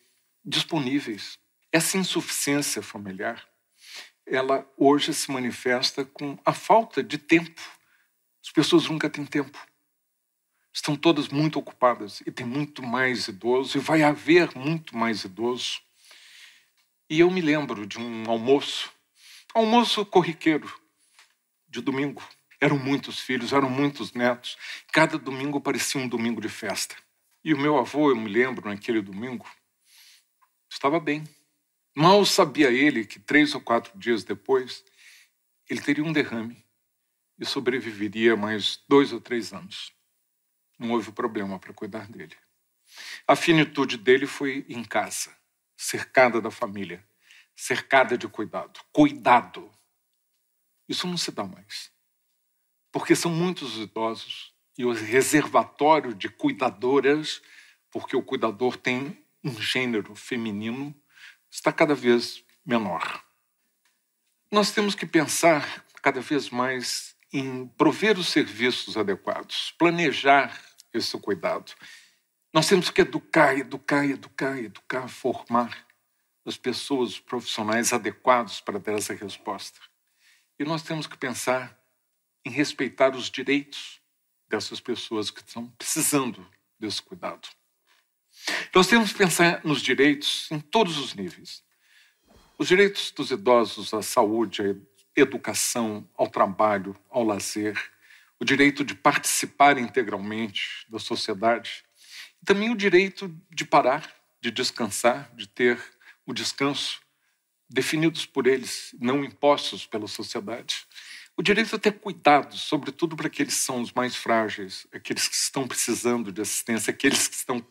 disponíveis 0.45 1.39
essa 1.71 1.97
insuficiência 1.97 2.81
familiar, 2.81 3.45
ela 4.25 4.67
hoje 4.77 5.13
se 5.13 5.31
manifesta 5.31 6.03
com 6.03 6.37
a 6.45 6.53
falta 6.53 7.03
de 7.03 7.17
tempo. 7.17 7.61
As 8.43 8.51
pessoas 8.51 8.87
nunca 8.87 9.09
têm 9.09 9.25
tempo. 9.25 9.57
Estão 10.77 10.95
todas 10.95 11.27
muito 11.29 11.57
ocupadas 11.57 12.21
e 12.23 12.31
tem 12.31 12.45
muito 12.45 12.83
mais 12.83 13.27
idoso 13.27 13.79
e 13.79 13.81
vai 13.81 14.03
haver 14.03 14.55
muito 14.55 14.95
mais 14.95 15.23
idoso. 15.23 15.81
E 17.09 17.19
eu 17.19 17.31
me 17.31 17.41
lembro 17.41 17.87
de 17.87 17.97
um 17.97 18.29
almoço 18.29 18.95
Almoço 19.57 20.05
corriqueiro 20.05 20.71
de 21.67 21.81
domingo. 21.81 22.23
Eram 22.61 22.77
muitos 22.77 23.19
filhos, 23.19 23.53
eram 23.53 23.67
muitos 23.71 24.13
netos. 24.13 24.55
Cada 24.93 25.17
domingo 25.17 25.59
parecia 25.59 25.99
um 25.99 26.07
domingo 26.07 26.39
de 26.39 26.47
festa. 26.47 26.95
E 27.43 27.55
o 27.55 27.57
meu 27.57 27.75
avô, 27.75 28.11
eu 28.11 28.15
me 28.15 28.29
lembro, 28.29 28.69
naquele 28.69 29.01
domingo, 29.01 29.49
estava 30.69 30.99
bem. 30.99 31.23
Mal 31.95 32.23
sabia 32.23 32.69
ele 32.69 33.03
que 33.03 33.19
três 33.19 33.55
ou 33.55 33.61
quatro 33.61 33.97
dias 33.97 34.23
depois 34.23 34.85
ele 35.67 35.81
teria 35.81 36.03
um 36.03 36.13
derrame 36.13 36.63
e 37.39 37.43
sobreviveria 37.43 38.35
mais 38.35 38.79
dois 38.87 39.11
ou 39.11 39.19
três 39.19 39.53
anos. 39.53 39.96
Não 40.77 40.91
houve 40.91 41.11
problema 41.11 41.59
para 41.59 41.73
cuidar 41.73 42.07
dele. 42.07 42.35
A 43.27 43.35
finitude 43.35 43.97
dele 43.97 44.25
foi 44.25 44.65
em 44.69 44.83
casa, 44.83 45.35
cercada 45.75 46.39
da 46.39 46.51
família, 46.51 47.03
cercada 47.55 48.17
de 48.17 48.27
cuidado. 48.27 48.79
Cuidado. 48.91 49.69
Isso 50.87 51.07
não 51.07 51.17
se 51.17 51.31
dá 51.31 51.43
mais. 51.43 51.91
Porque 52.91 53.15
são 53.15 53.31
muitos 53.31 53.77
idosos 53.77 54.53
e 54.77 54.85
o 54.85 54.93
reservatório 54.93 56.13
de 56.13 56.29
cuidadoras, 56.29 57.41
porque 57.89 58.15
o 58.15 58.23
cuidador 58.23 58.77
tem 58.77 59.25
um 59.43 59.59
gênero 59.59 60.15
feminino, 60.15 60.95
está 61.49 61.73
cada 61.73 61.95
vez 61.95 62.43
menor. 62.65 63.23
Nós 64.51 64.71
temos 64.71 64.95
que 64.95 65.05
pensar 65.05 65.85
cada 66.01 66.21
vez 66.21 66.49
mais 66.49 67.16
em 67.31 67.67
prover 67.67 68.17
os 68.17 68.29
serviços 68.29 68.97
adequados, 68.97 69.73
planejar 69.77 70.59
esse 70.93 71.17
cuidado. 71.19 71.73
Nós 72.53 72.67
temos 72.67 72.89
que 72.89 73.01
educar, 73.01 73.57
educar, 73.57 74.05
educar, 74.05 74.57
educar, 74.57 75.07
formar 75.07 75.85
as 76.45 76.57
pessoas, 76.57 77.09
os 77.09 77.19
profissionais 77.19 77.91
adequados 77.91 78.61
para 78.61 78.79
dar 78.79 78.93
essa 78.93 79.13
resposta. 79.13 79.79
E 80.57 80.63
nós 80.63 80.81
temos 80.81 81.05
que 81.05 81.17
pensar 81.17 81.77
em 82.45 82.49
respeitar 82.49 83.15
os 83.15 83.29
direitos 83.29 83.99
dessas 84.47 84.79
pessoas 84.79 85.29
que 85.29 85.41
estão 85.41 85.67
precisando 85.71 86.47
desse 86.79 87.01
cuidado. 87.01 87.47
Nós 88.73 88.87
temos 88.87 89.11
que 89.11 89.17
pensar 89.17 89.61
nos 89.65 89.81
direitos 89.81 90.49
em 90.51 90.59
todos 90.59 90.97
os 90.97 91.13
níveis. 91.13 91.63
Os 92.57 92.67
direitos 92.67 93.11
dos 93.11 93.29
idosos 93.29 93.93
à 93.93 94.01
saúde, 94.01 94.81
educação, 95.17 96.07
ao 96.15 96.27
trabalho, 96.27 96.95
ao 97.09 97.23
lazer, 97.23 97.77
o 98.39 98.45
direito 98.45 98.83
de 98.83 98.93
participar 98.93 99.77
integralmente 99.77 100.85
da 100.89 100.99
sociedade, 100.99 101.83
e 102.41 102.45
também 102.45 102.69
o 102.69 102.75
direito 102.75 103.35
de 103.49 103.65
parar, 103.65 104.13
de 104.39 104.51
descansar, 104.51 105.33
de 105.35 105.47
ter 105.47 105.81
o 106.25 106.33
descanso 106.33 107.01
definidos 107.69 108.25
por 108.25 108.47
eles, 108.47 108.95
não 108.99 109.23
impostos 109.23 109.85
pela 109.85 110.07
sociedade. 110.07 110.85
O 111.35 111.41
direito 111.41 111.75
a 111.75 111.79
ter 111.79 111.93
cuidado, 111.93 112.55
sobretudo 112.55 113.15
para 113.15 113.27
aqueles 113.27 113.55
que 113.55 113.63
são 113.63 113.81
os 113.81 113.91
mais 113.91 114.15
frágeis, 114.15 114.87
aqueles 114.93 115.27
que 115.27 115.35
estão 115.35 115.67
precisando 115.67 116.31
de 116.31 116.41
assistência, 116.41 116.91
aqueles 116.91 117.27
que 117.27 117.35
estão 117.35 117.65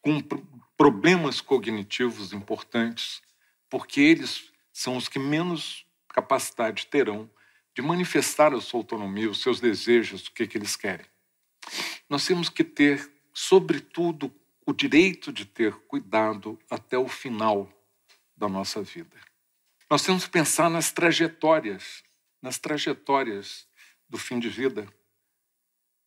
com 0.00 0.20
problemas 0.76 1.40
cognitivos 1.40 2.32
importantes, 2.32 3.22
porque 3.70 4.00
eles 4.00 4.50
são 4.72 4.96
os 4.96 5.08
que 5.08 5.18
menos 5.18 5.86
capacidade 6.12 6.86
terão 6.86 7.30
de 7.74 7.82
manifestar 7.82 8.52
a 8.52 8.60
sua 8.60 8.80
autonomia, 8.80 9.30
os 9.30 9.40
seus 9.40 9.60
desejos, 9.60 10.26
o 10.26 10.32
que, 10.32 10.46
que 10.46 10.58
eles 10.58 10.76
querem. 10.76 11.06
Nós 12.08 12.26
temos 12.26 12.48
que 12.48 12.62
ter, 12.62 13.10
sobretudo, 13.32 14.32
o 14.66 14.72
direito 14.72 15.32
de 15.32 15.44
ter 15.44 15.74
cuidado 15.88 16.58
até 16.70 16.98
o 16.98 17.08
final 17.08 17.68
da 18.36 18.48
nossa 18.48 18.82
vida. 18.82 19.16
Nós 19.90 20.02
temos 20.02 20.24
que 20.24 20.30
pensar 20.30 20.70
nas 20.70 20.92
trajetórias 20.92 22.02
nas 22.42 22.58
trajetórias 22.58 23.66
do 24.08 24.18
fim 24.18 24.40
de 24.40 24.48
vida. 24.48 24.86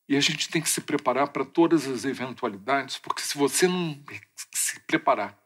E 0.07 0.17
a 0.17 0.19
gente 0.19 0.49
tem 0.49 0.61
que 0.61 0.69
se 0.69 0.81
preparar 0.81 1.29
para 1.29 1.45
todas 1.45 1.87
as 1.87 2.03
eventualidades, 2.03 2.99
porque 2.99 3.21
se 3.21 3.37
você 3.37 3.67
não 3.67 4.03
se 4.53 4.79
preparar 4.81 5.39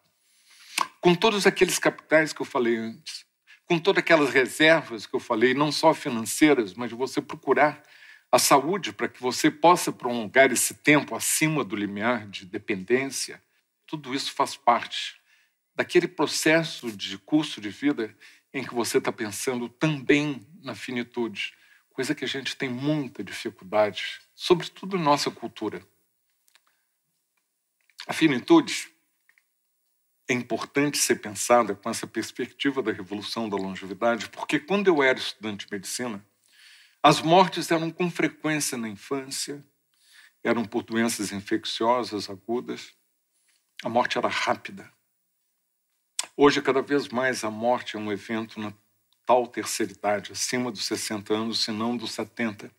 com 0.99 1.15
todos 1.15 1.45
aqueles 1.45 1.77
capitais 1.77 2.33
que 2.33 2.41
eu 2.41 2.45
falei 2.45 2.75
antes, 2.75 3.25
com 3.69 3.77
todas 3.77 4.01
aquelas 4.01 4.31
reservas 4.31 5.05
que 5.05 5.15
eu 5.15 5.19
falei, 5.19 5.53
não 5.53 5.71
só 5.71 5.93
financeiras, 5.93 6.73
mas 6.73 6.91
você 6.91 7.21
procurar 7.21 7.83
a 8.31 8.39
saúde 8.39 8.91
para 8.91 9.07
que 9.07 9.21
você 9.21 9.51
possa 9.51 9.91
prolongar 9.91 10.51
esse 10.51 10.73
tempo 10.73 11.13
acima 11.13 11.63
do 11.63 11.75
limiar 11.75 12.27
de 12.27 12.47
dependência, 12.47 13.39
tudo 13.85 14.15
isso 14.15 14.33
faz 14.33 14.57
parte 14.57 15.21
daquele 15.75 16.07
processo 16.07 16.91
de 16.91 17.15
curso 17.19 17.61
de 17.61 17.69
vida 17.69 18.17
em 18.51 18.63
que 18.63 18.73
você 18.73 18.97
está 18.97 19.11
pensando 19.11 19.69
também 19.69 20.43
na 20.63 20.73
finitude, 20.73 21.53
coisa 21.91 22.15
que 22.15 22.25
a 22.25 22.27
gente 22.27 22.55
tem 22.55 22.69
muita 22.69 23.23
dificuldade, 23.23 24.19
sobretudo 24.33 24.97
em 24.97 25.01
nossa 25.01 25.29
cultura. 25.29 25.85
A 28.07 28.13
finitude 28.13 28.91
é 30.29 30.33
importante 30.33 30.99
ser 30.99 31.15
pensada 31.15 31.73
com 31.73 31.89
essa 31.89 32.05
perspectiva 32.05 32.83
da 32.83 32.91
revolução 32.91 33.49
da 33.49 33.57
longevidade, 33.57 34.29
porque 34.29 34.59
quando 34.59 34.87
eu 34.87 35.01
era 35.01 35.17
estudante 35.17 35.65
de 35.65 35.73
medicina, 35.73 36.23
as 37.01 37.19
mortes 37.19 37.71
eram 37.71 37.89
com 37.89 38.11
frequência 38.11 38.77
na 38.77 38.87
infância, 38.87 39.65
eram 40.43 40.63
por 40.63 40.83
doenças 40.83 41.31
infecciosas 41.31 42.29
agudas, 42.29 42.93
a 43.83 43.89
morte 43.89 44.19
era 44.19 44.27
rápida. 44.27 44.91
Hoje, 46.37 46.61
cada 46.61 46.83
vez 46.83 47.07
mais, 47.07 47.43
a 47.43 47.49
morte 47.49 47.95
é 47.97 47.99
um 47.99 48.11
evento 48.11 48.59
na 48.59 48.71
tal 49.25 49.47
terceira 49.47 49.91
idade, 49.91 50.31
acima 50.31 50.71
dos 50.71 50.85
60 50.85 51.33
anos, 51.33 51.63
se 51.63 51.71
não 51.71 51.97
dos 51.97 52.11
70. 52.11 52.71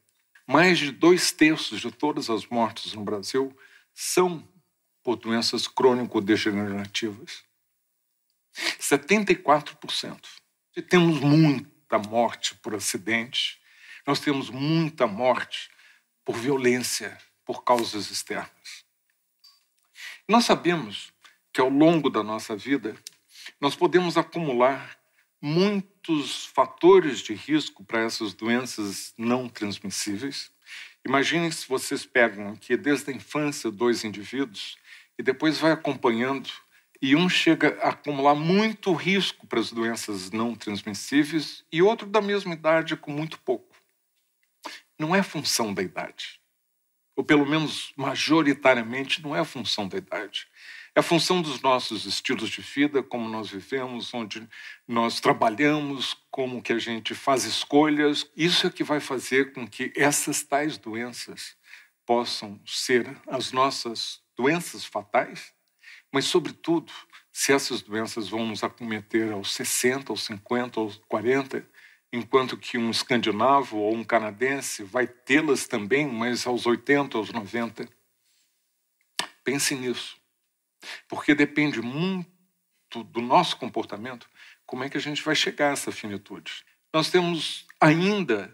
Mais 0.47 0.79
de 0.79 0.93
dois 0.93 1.33
terços 1.33 1.81
de 1.81 1.91
todas 1.91 2.31
as 2.31 2.47
mortes 2.47 2.95
no 2.95 3.03
Brasil 3.03 3.57
são 3.93 4.47
por 5.03 5.17
doenças 5.17 5.67
crônico-degenerativas. 5.67 7.43
74%. 8.81 10.19
E 10.77 10.83
temos 10.83 11.21
muita 11.21 11.99
morte 11.99 12.55
por 12.57 12.75
acidente, 12.75 13.61
nós 14.07 14.21
temos 14.21 14.51
muita 14.51 15.07
morte 15.07 15.71
por 16.25 16.37
violência, 16.37 17.17
por 17.45 17.65
causas 17.65 18.11
externas. 18.11 18.85
Nós 20.29 20.45
sabemos 20.45 21.13
que 21.53 21.61
ao 21.61 21.69
longo 21.69 22.09
da 22.09 22.23
nossa 22.23 22.57
vida, 22.57 22.95
nós 23.61 23.75
podemos 23.75 24.17
acumular 24.17 24.99
muitos 25.41 26.47
fatores 26.47 27.21
de 27.21 27.35
risco 27.35 27.83
para 27.85 28.03
essas 28.03 28.35
doenças 28.35 29.13
não 29.17 29.49
transmissíveis. 29.49 30.53
Imaginem 31.05 31.51
se 31.51 31.67
vocês 31.67 32.05
pegam 32.05 32.53
aqui 32.53 32.77
desde 32.77 33.11
a 33.11 33.15
infância 33.15 33.71
dois 33.71 34.05
indivíduos 34.05 34.77
e 35.21 35.23
depois 35.23 35.59
vai 35.59 35.71
acompanhando 35.71 36.49
e 37.03 37.15
um 37.15 37.29
chega 37.29 37.79
a 37.83 37.91
acumular 37.91 38.35
muito 38.35 38.91
risco 38.95 39.47
para 39.47 39.61
as 39.61 39.71
doenças 39.71 40.31
não 40.31 40.55
transmissíveis 40.55 41.63
e 41.71 41.83
outro 41.83 42.07
da 42.07 42.23
mesma 42.23 42.55
idade 42.55 42.97
com 42.97 43.13
muito 43.13 43.39
pouco. 43.41 43.77
Não 44.99 45.15
é 45.15 45.23
função 45.23 45.75
da 45.75 45.83
idade. 45.83 46.41
Ou 47.15 47.23
pelo 47.23 47.45
menos 47.45 47.93
majoritariamente 47.99 49.23
não 49.23 49.37
é 49.37 49.45
função 49.45 49.87
da 49.87 49.99
idade. 49.99 50.49
É 50.95 51.03
função 51.03 51.43
dos 51.43 51.61
nossos 51.61 52.07
estilos 52.07 52.49
de 52.49 52.63
vida, 52.63 53.03
como 53.03 53.29
nós 53.29 53.51
vivemos, 53.51 54.15
onde 54.15 54.49
nós 54.89 55.21
trabalhamos, 55.21 56.17
como 56.31 56.63
que 56.63 56.73
a 56.73 56.79
gente 56.79 57.15
faz 57.15 57.45
escolhas. 57.45 58.27
Isso 58.35 58.67
é 58.67 58.71
que 58.71 58.83
vai 58.83 59.01
fazer 59.01 59.53
com 59.53 59.69
que 59.69 59.93
essas 59.95 60.43
tais 60.43 60.79
doenças 60.79 61.59
possam 62.07 62.59
ser 62.65 63.15
as 63.27 63.53
nossas 63.53 64.20
doenças 64.41 64.87
fatais, 64.87 65.53
mas, 66.11 66.25
sobretudo, 66.25 66.91
se 67.31 67.53
essas 67.53 67.83
doenças 67.83 68.29
vão 68.29 68.47
nos 68.47 68.65
acometer 68.65 69.31
aos 69.33 69.53
60, 69.53 70.11
aos 70.11 70.25
50, 70.25 70.81
aos 70.81 70.97
40, 71.09 71.69
enquanto 72.11 72.57
que 72.57 72.79
um 72.79 72.91
escandinavo 72.91 73.77
ou 73.77 73.95
um 73.95 74.03
canadense 74.03 74.83
vai 74.83 75.07
tê-las 75.07 75.67
também, 75.67 76.09
mas 76.09 76.47
aos 76.47 76.65
80, 76.67 77.19
aos 77.19 77.31
90. 77.31 77.87
Pense 79.45 79.75
nisso. 79.75 80.17
Porque 81.07 81.35
depende 81.35 81.83
muito 81.83 83.05
do 83.05 83.21
nosso 83.21 83.59
comportamento 83.59 84.29
como 84.65 84.85
é 84.85 84.89
que 84.89 84.97
a 84.97 85.01
gente 85.01 85.23
vai 85.23 85.35
chegar 85.35 85.69
a 85.69 85.73
essa 85.73 85.93
finitude. 85.93 86.65
Nós 86.93 87.11
temos 87.11 87.67
ainda 87.79 88.53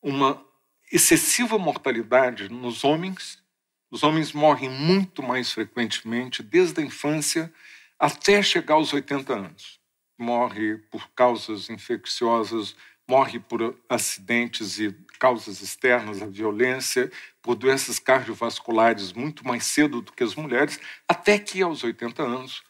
uma 0.00 0.42
excessiva 0.90 1.58
mortalidade 1.58 2.48
nos 2.48 2.84
homens. 2.84 3.44
Os 3.90 4.02
homens 4.02 4.32
morrem 4.32 4.68
muito 4.68 5.22
mais 5.22 5.52
frequentemente 5.52 6.42
desde 6.42 6.80
a 6.80 6.84
infância 6.84 7.52
até 7.98 8.42
chegar 8.42 8.74
aos 8.74 8.92
80 8.92 9.32
anos. 9.32 9.80
Morre 10.18 10.78
por 10.90 11.08
causas 11.10 11.70
infecciosas, 11.70 12.74
morre 13.08 13.38
por 13.38 13.78
acidentes 13.88 14.78
e 14.78 14.92
causas 15.18 15.62
externas 15.62 16.20
à 16.20 16.26
violência, 16.26 17.10
por 17.40 17.54
doenças 17.54 17.98
cardiovasculares 17.98 19.12
muito 19.12 19.46
mais 19.46 19.64
cedo 19.64 20.02
do 20.02 20.12
que 20.12 20.24
as 20.24 20.34
mulheres, 20.34 20.80
até 21.08 21.38
que 21.38 21.62
aos 21.62 21.84
80 21.84 22.22
anos 22.22 22.62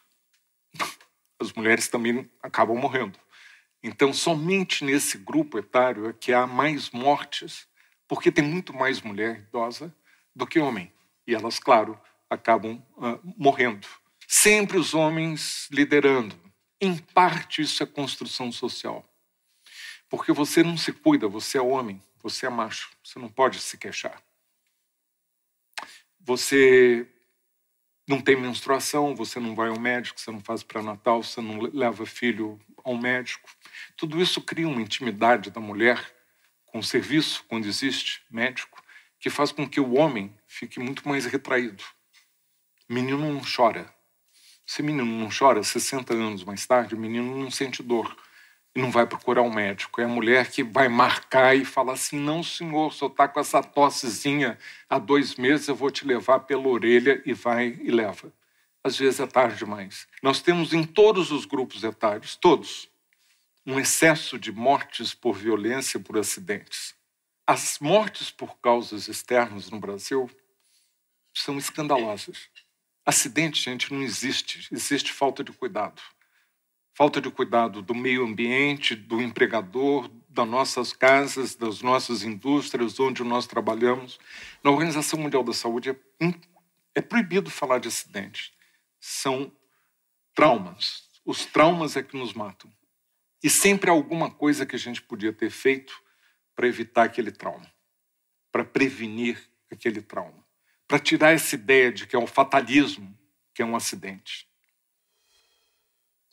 as 1.41 1.51
mulheres 1.53 1.87
também 1.87 2.29
acabam 2.41 2.77
morrendo. 2.77 3.19
Então, 3.81 4.13
somente 4.13 4.83
nesse 4.83 5.17
grupo 5.17 5.57
etário 5.57 6.09
é 6.09 6.13
que 6.13 6.33
há 6.33 6.45
mais 6.45 6.91
mortes, 6.91 7.67
porque 8.07 8.31
tem 8.31 8.43
muito 8.43 8.73
mais 8.73 9.01
mulher 9.01 9.39
idosa 9.47 9.93
do 10.35 10.45
que 10.45 10.59
homem. 10.59 10.91
E 11.27 11.35
elas, 11.35 11.59
claro, 11.59 11.99
acabam 12.29 12.81
uh, 12.95 13.19
morrendo. 13.37 13.87
Sempre 14.27 14.77
os 14.77 14.93
homens 14.93 15.67
liderando. 15.69 16.35
Em 16.79 16.97
parte, 16.97 17.61
isso 17.61 17.83
é 17.83 17.85
construção 17.85 18.51
social. 18.51 19.05
Porque 20.09 20.31
você 20.31 20.63
não 20.63 20.77
se 20.77 20.93
cuida, 20.93 21.27
você 21.27 21.57
é 21.57 21.61
homem, 21.61 22.01
você 22.23 22.45
é 22.45 22.49
macho, 22.49 22.89
você 23.03 23.19
não 23.19 23.27
pode 23.27 23.59
se 23.59 23.77
queixar. 23.77 24.21
Você 26.21 27.07
não 28.07 28.21
tem 28.21 28.37
menstruação, 28.37 29.13
você 29.13 29.39
não 29.39 29.53
vai 29.53 29.67
ao 29.67 29.79
médico, 29.79 30.19
você 30.19 30.31
não 30.31 30.39
faz 30.39 30.63
pré-natal, 30.63 31.23
você 31.23 31.41
não 31.41 31.59
leva 31.59 32.05
filho 32.05 32.59
ao 32.83 32.95
médico. 32.97 33.49
Tudo 33.97 34.21
isso 34.21 34.41
cria 34.41 34.67
uma 34.67 34.81
intimidade 34.81 35.51
da 35.51 35.59
mulher 35.59 36.15
com 36.65 36.79
o 36.79 36.83
serviço, 36.83 37.43
quando 37.49 37.65
existe 37.65 38.21
médico, 38.29 38.81
que 39.19 39.29
faz 39.29 39.51
com 39.51 39.67
que 39.67 39.79
o 39.79 39.95
homem 39.95 40.33
fique 40.47 40.79
muito 40.79 41.07
mais 41.07 41.25
retraído. 41.25 41.83
Menino 42.89 43.17
não 43.17 43.41
chora. 43.41 43.93
Se 44.65 44.81
menino 44.81 45.05
não 45.05 45.29
chora, 45.29 45.63
60 45.63 46.13
anos 46.13 46.43
mais 46.43 46.65
tarde, 46.65 46.95
o 46.95 46.97
menino 46.97 47.37
não 47.37 47.51
sente 47.51 47.83
dor 47.83 48.15
e 48.75 48.81
não 48.81 48.91
vai 48.91 49.07
procurar 49.07 49.41
um 49.41 49.53
médico. 49.53 49.99
É 49.99 50.03
a 50.03 50.07
mulher 50.07 50.51
que 50.51 50.63
vai 50.63 50.87
marcar 50.87 51.55
e 51.55 51.65
falar 51.65 51.93
assim: 51.93 52.19
não, 52.19 52.43
senhor, 52.43 52.93
só 52.93 53.07
está 53.07 53.27
com 53.27 53.39
essa 53.39 53.61
tossezinha 53.63 54.57
há 54.89 54.99
dois 54.99 55.35
meses, 55.35 55.67
eu 55.67 55.75
vou 55.75 55.89
te 55.89 56.05
levar 56.05 56.41
pela 56.41 56.67
orelha 56.67 57.21
e 57.25 57.33
vai 57.33 57.79
e 57.81 57.89
leva. 57.89 58.31
Às 58.83 58.97
vezes 58.97 59.19
é 59.19 59.27
tarde 59.27 59.57
demais. 59.57 60.07
Nós 60.21 60.41
temos 60.41 60.73
em 60.73 60.83
todos 60.83 61.31
os 61.31 61.45
grupos 61.45 61.83
etários, 61.83 62.35
todos, 62.35 62.89
um 63.65 63.79
excesso 63.79 64.37
de 64.39 64.51
mortes 64.51 65.13
por 65.13 65.35
violência, 65.35 65.99
por 65.99 66.17
acidentes. 66.17 66.96
As 67.49 67.79
mortes 67.79 68.29
por 68.29 68.57
causas 68.57 69.07
externas 69.07 69.71
no 69.71 69.79
Brasil 69.79 70.29
são 71.33 71.57
escandalosas. 71.57 72.49
Acidente, 73.05 73.63
gente, 73.63 73.93
não 73.93 74.03
existe. 74.03 74.67
Existe 74.69 75.13
falta 75.13 75.45
de 75.45 75.53
cuidado. 75.53 76.01
Falta 76.93 77.21
de 77.21 77.31
cuidado 77.31 77.81
do 77.81 77.95
meio 77.95 78.25
ambiente, 78.25 78.95
do 78.95 79.21
empregador, 79.21 80.11
das 80.27 80.45
nossas 80.45 80.91
casas, 80.91 81.55
das 81.55 81.81
nossas 81.81 82.21
indústrias, 82.21 82.99
onde 82.99 83.23
nós 83.23 83.47
trabalhamos. 83.47 84.19
Na 84.61 84.69
Organização 84.69 85.17
Mundial 85.17 85.41
da 85.41 85.53
Saúde 85.53 85.91
é, 85.91 85.95
é 86.95 87.01
proibido 87.01 87.49
falar 87.49 87.79
de 87.79 87.87
acidentes. 87.87 88.51
São 88.99 89.49
traumas. 90.35 91.07
Os 91.23 91.45
traumas 91.45 91.95
é 91.95 92.03
que 92.03 92.17
nos 92.17 92.33
matam. 92.33 92.69
E 93.41 93.49
sempre 93.49 93.89
alguma 93.89 94.29
coisa 94.29 94.65
que 94.65 94.75
a 94.75 94.79
gente 94.79 95.01
podia 95.01 95.31
ter 95.31 95.49
feito 95.49 96.05
para 96.57 96.67
evitar 96.67 97.03
aquele 97.03 97.31
trauma, 97.31 97.71
para 98.51 98.65
prevenir 98.65 99.49
aquele 99.71 100.01
trauma 100.01 100.45
para 100.87 100.99
tirar 100.99 101.33
essa 101.33 101.53
ideia 101.53 101.91
de 101.91 102.07
que 102.07 102.15
é 102.15 102.19
um 102.19 102.25
fatalismo, 102.25 103.15
que 103.53 103.61
é 103.61 103.65
um 103.65 103.75
acidente. 103.75 104.47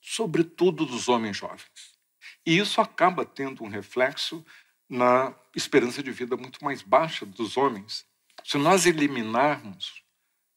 Sobretudo 0.00 0.86
dos 0.86 1.08
homens 1.08 1.36
jovens. 1.36 1.98
E 2.46 2.56
isso 2.56 2.80
acaba 2.80 3.24
tendo 3.24 3.64
um 3.64 3.68
reflexo 3.68 4.44
na 4.88 5.34
esperança 5.54 6.02
de 6.02 6.12
vida 6.12 6.36
muito 6.36 6.62
mais 6.62 6.82
baixa 6.82 7.26
dos 7.26 7.56
homens. 7.56 8.06
Se 8.44 8.56
nós 8.58 8.86
eliminarmos 8.86 10.04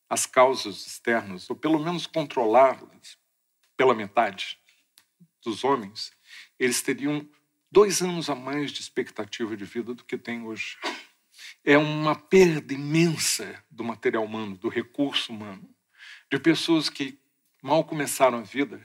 as 0.10 0.26
causas 0.26 0.86
externas, 0.86 1.50
ou 1.50 1.56
pelo 1.56 1.80
menos 1.80 2.06
controlá-las 2.06 3.18
pela 3.76 3.96
metade 3.96 4.60
dos 5.44 5.64
homens, 5.64 6.12
eles 6.60 6.82
teriam 6.82 7.28
dois 7.72 8.02
anos 8.02 8.30
a 8.30 8.36
mais 8.36 8.72
de 8.72 8.82
expectativa 8.82 9.56
de 9.56 9.66
vida 9.66 9.94
do 9.94 10.04
que 10.04 10.18
têm 10.18 10.44
hoje 10.44 10.78
é 11.64 11.78
uma 11.78 12.16
perda 12.16 12.74
imensa 12.74 13.64
do 13.70 13.84
material 13.84 14.24
humano, 14.24 14.58
do 14.58 14.70
recurso 14.70 15.32
humano, 15.32 15.70
de 16.32 16.40
pessoas 16.40 16.90
que 16.90 17.20
mal 17.62 17.84
começaram 17.84 18.40
a 18.40 18.44
vida. 18.44 18.82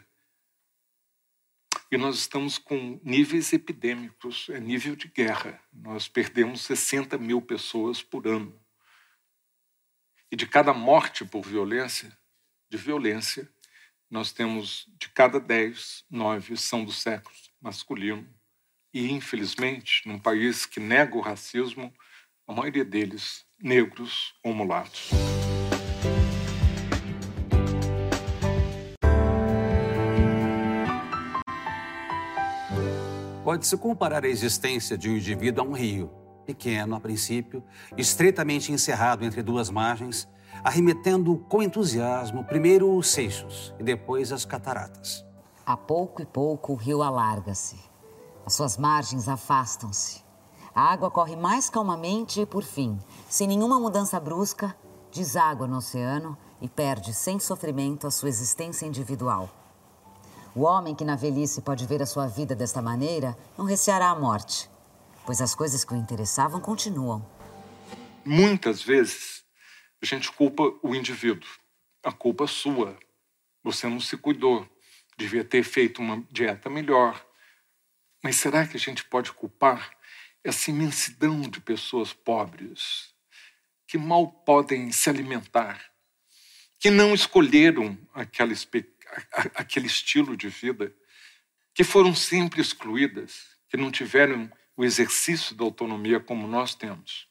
E 1.91 1.97
nós 1.97 2.17
estamos 2.17 2.57
com 2.59 2.99
níveis 3.05 3.53
epidêmicos, 3.53 4.49
é 4.49 4.59
nível 4.59 4.97
de 4.97 5.09
guerra. 5.09 5.63
Nós 5.73 6.09
perdemos 6.09 6.63
60 6.63 7.19
mil 7.19 7.43
pessoas 7.43 8.03
por 8.03 8.27
ano. 8.27 8.59
E 10.31 10.37
de 10.37 10.47
cada 10.47 10.73
morte 10.73 11.25
por 11.25 11.43
violência, 11.43 12.17
de 12.71 12.79
violência, 12.79 13.47
nós 14.11 14.33
temos 14.33 14.89
de 14.99 15.11
cada 15.11 15.39
10, 15.39 16.07
9 16.11 16.57
são 16.57 16.85
do 16.85 16.93
sexo 16.93 17.51
masculino. 17.61 18.27
E, 18.93 19.11
infelizmente, 19.11 20.07
num 20.07 20.19
país 20.19 20.67
que 20.67 20.79
nega 20.79 21.17
o 21.17 21.21
racismo, 21.21 21.93
a 22.47 22.53
maioria 22.53 22.85
deles 22.85 23.47
negros 23.59 24.35
ou 24.45 24.53
mulatos. 24.53 25.11
Pode-se 33.43 33.77
comparar 33.77 34.25
a 34.25 34.29
existência 34.29 34.97
de 34.97 35.09
um 35.09 35.17
indivíduo 35.17 35.65
a 35.65 35.67
um 35.67 35.73
rio, 35.73 36.11
pequeno 36.45 36.95
a 36.95 37.01
princípio, 37.01 37.65
estreitamente 37.97 38.73
encerrado 38.73 39.25
entre 39.25 39.43
duas 39.43 39.71
margens, 39.71 40.29
arremetendo 40.63 41.39
com 41.49 41.63
entusiasmo 41.63 42.45
primeiro 42.45 42.95
os 42.95 43.09
seixos 43.09 43.75
e 43.79 43.83
depois 43.83 44.33
as 44.33 44.45
cataratas. 44.45 45.25
A 45.65 45.77
pouco 45.77 46.21
e 46.21 46.27
pouco 46.27 46.73
o 46.73 46.77
rio 46.77 47.03
alarga-se. 47.03 47.92
As 48.45 48.55
suas 48.55 48.77
margens 48.77 49.29
afastam-se. 49.29 50.23
A 50.75 50.93
água 50.93 51.11
corre 51.11 51.37
mais 51.37 51.69
calmamente 51.69 52.41
e, 52.41 52.47
por 52.47 52.65
fim, 52.65 52.99
sem 53.29 53.47
nenhuma 53.47 53.79
mudança 53.79 54.19
brusca, 54.19 54.77
deságua 55.13 55.67
no 55.67 55.77
oceano 55.77 56.37
e 56.61 56.69
perde 56.69 57.13
sem 57.13 57.39
sofrimento 57.39 58.07
a 58.07 58.11
sua 58.11 58.29
existência 58.29 58.87
individual. 58.87 59.51
O 60.55 60.63
homem 60.63 60.95
que 60.95 61.05
na 61.05 61.17
velhice 61.17 61.63
pode 61.63 61.87
ver 61.87 62.03
a 62.03 62.07
sua 62.07 62.27
vida 62.27 62.55
desta 62.55 62.83
maneira 62.83 63.37
não 63.57 63.65
receará 63.65 64.11
a 64.11 64.19
morte, 64.19 64.71
pois 65.25 65.41
as 65.41 65.55
coisas 65.55 65.85
que 65.85 65.95
o 65.95 65.97
interessavam 65.97 66.61
continuam. 66.61 67.25
Muitas 68.25 68.83
vezes 68.83 69.45
a 70.03 70.07
gente 70.07 70.31
culpa 70.33 70.63
o 70.83 70.95
indivíduo. 70.95 71.49
A 72.03 72.13
culpa 72.13 72.45
é 72.45 72.47
sua. 72.47 72.97
Você 73.63 73.89
não 73.89 74.01
se 74.01 74.17
cuidou. 74.17 74.67
Devia 75.17 75.45
ter 75.45 75.63
feito 75.63 76.01
uma 76.01 76.23
dieta 76.31 76.69
melhor. 76.69 77.25
Mas 78.23 78.37
será 78.37 78.67
que 78.67 78.77
a 78.77 78.81
gente 78.81 79.05
pode 79.05 79.33
culpar 79.33 79.97
essa 80.45 80.71
imensidão 80.71 81.43
de 81.43 81.61
pessoas 81.61 82.13
pobres 82.13 83.13
que 83.87 83.99
mal 83.99 84.27
podem 84.27 84.91
se 84.91 85.11
alimentar, 85.11 85.85
que 86.79 86.91
não 86.91 87.15
escolheram 87.15 87.99
aquela, 88.15 88.53
aquele 89.55 89.87
estilo 89.87 90.37
de 90.37 90.49
vida, 90.49 90.95
que 91.75 91.85
foram 91.85 92.15
sempre 92.15 92.61
excluídas, 92.61 93.47
que 93.69 93.77
não 93.77 93.91
tiveram 93.91 94.51
o 94.77 94.85
exercício 94.85 95.55
da 95.55 95.65
autonomia 95.65 96.19
como 96.19 96.47
nós 96.47 96.75
temos. 96.75 97.29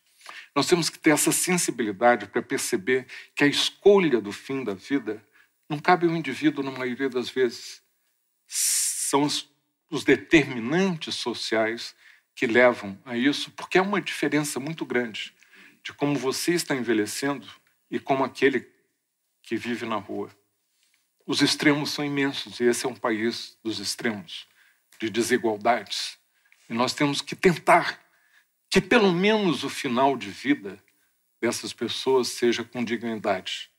Nós 0.55 0.67
temos 0.67 0.89
que 0.89 0.99
ter 0.99 1.11
essa 1.11 1.31
sensibilidade 1.31 2.27
para 2.27 2.41
perceber 2.41 3.07
que 3.35 3.43
a 3.43 3.47
escolha 3.47 4.21
do 4.21 4.31
fim 4.31 4.63
da 4.63 4.73
vida 4.73 5.25
não 5.69 5.79
cabe 5.79 6.05
ao 6.05 6.15
indivíduo 6.15 6.63
na 6.63 6.71
maioria 6.71 7.09
das 7.09 7.29
vezes. 7.29 7.81
São 8.47 9.23
os, 9.23 9.50
os 9.91 10.05
determinantes 10.05 11.15
sociais 11.15 11.93
que 12.33 12.47
levam 12.47 12.97
a 13.05 13.17
isso, 13.17 13.51
porque 13.51 13.77
é 13.77 13.81
uma 13.81 14.01
diferença 14.01 14.59
muito 14.59 14.85
grande 14.85 15.35
de 15.83 15.91
como 15.93 16.17
você 16.17 16.53
está 16.53 16.73
envelhecendo 16.73 17.47
e 17.89 17.99
como 17.99 18.23
aquele 18.23 18.67
que 19.43 19.57
vive 19.57 19.85
na 19.85 19.97
rua. 19.97 20.31
Os 21.25 21.41
extremos 21.41 21.91
são 21.91 22.05
imensos 22.05 22.59
e 22.59 22.63
esse 22.63 22.85
é 22.85 22.89
um 22.89 22.95
país 22.95 23.57
dos 23.61 23.79
extremos, 23.79 24.47
de 24.97 25.09
desigualdades. 25.09 26.17
E 26.69 26.73
nós 26.73 26.93
temos 26.93 27.21
que 27.21 27.35
tentar 27.35 27.99
que 28.69 28.79
pelo 28.79 29.11
menos 29.11 29.65
o 29.65 29.69
final 29.69 30.15
de 30.15 30.29
vida 30.29 30.81
dessas 31.41 31.73
pessoas 31.73 32.29
seja 32.29 32.63
com 32.63 32.83
dignidade, 32.83 33.69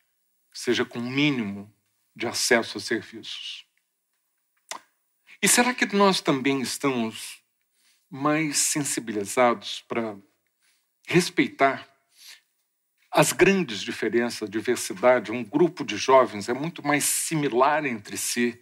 seja 0.53 0.85
com 0.85 1.01
mínimo 1.01 1.73
de 2.15 2.27
acesso 2.27 2.77
a 2.77 2.81
serviços. 2.81 3.65
E 5.43 5.49
será 5.49 5.75
que 5.75 5.85
nós 5.93 6.21
também 6.21 6.61
estamos 6.61 7.43
mais 8.09 8.59
sensibilizados 8.59 9.85
para 9.89 10.17
respeitar 11.05 11.89
as 13.11 13.33
grandes 13.33 13.81
diferenças, 13.81 14.45
a 14.49 14.51
diversidade. 14.51 15.33
Um 15.33 15.43
grupo 15.43 15.85
de 15.85 15.97
jovens 15.97 16.49
é 16.49 16.55
muito 16.55 16.87
mais 16.87 17.03
similar 17.03 17.85
entre 17.85 18.17
si 18.17 18.57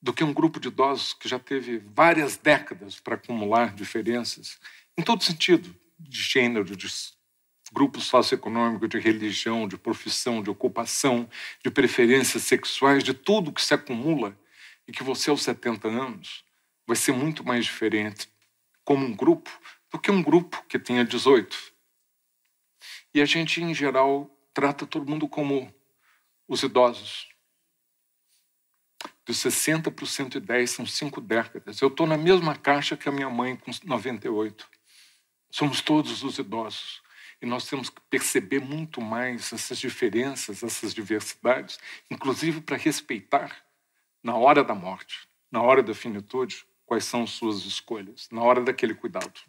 do 0.00 0.14
que 0.14 0.24
um 0.24 0.32
grupo 0.32 0.58
de 0.58 0.68
idosos 0.68 1.12
que 1.12 1.28
já 1.28 1.38
teve 1.38 1.78
várias 1.94 2.38
décadas 2.38 2.98
para 2.98 3.16
acumular 3.16 3.74
diferenças, 3.74 4.58
em 4.96 5.02
todo 5.02 5.22
sentido, 5.22 5.76
de 5.98 6.22
gênero, 6.22 6.74
de 6.74 6.88
grupo 7.70 8.00
socioeconômico, 8.00 8.88
de 8.88 8.98
religião, 8.98 9.68
de 9.68 9.76
profissão, 9.76 10.42
de 10.42 10.48
ocupação, 10.48 11.28
de 11.62 11.70
preferências 11.70 12.44
sexuais, 12.44 13.04
de 13.04 13.12
tudo 13.12 13.52
que 13.52 13.62
se 13.62 13.74
acumula 13.74 14.34
e 14.86 14.92
que 14.92 15.02
você 15.02 15.30
aos 15.30 15.42
70 15.42 15.88
anos 15.88 16.44
vai 16.86 16.96
ser 16.96 17.12
muito 17.12 17.44
mais 17.44 17.64
diferente 17.64 18.30
como 18.84 19.04
um 19.04 19.14
grupo 19.14 19.50
do 19.90 19.98
que 19.98 20.10
um 20.10 20.22
grupo 20.22 20.64
que 20.68 20.78
tenha 20.78 21.04
18. 21.04 21.74
E 23.12 23.20
a 23.20 23.24
gente, 23.24 23.62
em 23.62 23.74
geral, 23.74 24.30
trata 24.54 24.86
todo 24.86 25.10
mundo 25.10 25.28
como 25.28 25.74
os 26.46 26.62
idosos. 26.62 27.28
Dos 29.24 29.38
60 29.38 29.90
para 29.90 30.04
os 30.04 30.12
110 30.12 30.70
são 30.70 30.86
cinco 30.86 31.20
décadas. 31.20 31.80
Eu 31.80 31.88
estou 31.88 32.06
na 32.06 32.16
mesma 32.16 32.54
caixa 32.54 32.96
que 32.96 33.08
a 33.08 33.12
minha 33.12 33.28
mãe 33.28 33.56
com 33.56 33.72
98. 33.84 34.68
Somos 35.50 35.80
todos 35.80 36.22
os 36.22 36.38
idosos. 36.38 37.02
E 37.42 37.46
nós 37.46 37.66
temos 37.66 37.90
que 37.90 38.00
perceber 38.08 38.60
muito 38.60 39.00
mais 39.00 39.52
essas 39.52 39.78
diferenças, 39.78 40.62
essas 40.62 40.94
diversidades, 40.94 41.78
inclusive 42.10 42.60
para 42.60 42.76
respeitar, 42.76 43.65
na 44.26 44.34
hora 44.34 44.64
da 44.64 44.74
morte, 44.74 45.28
na 45.52 45.62
hora 45.62 45.84
da 45.84 45.94
finitude, 45.94 46.66
quais 46.84 47.04
são 47.04 47.24
suas 47.28 47.64
escolhas, 47.64 48.26
na 48.32 48.42
hora 48.42 48.60
daquele 48.60 48.92
cuidado. 48.92 49.40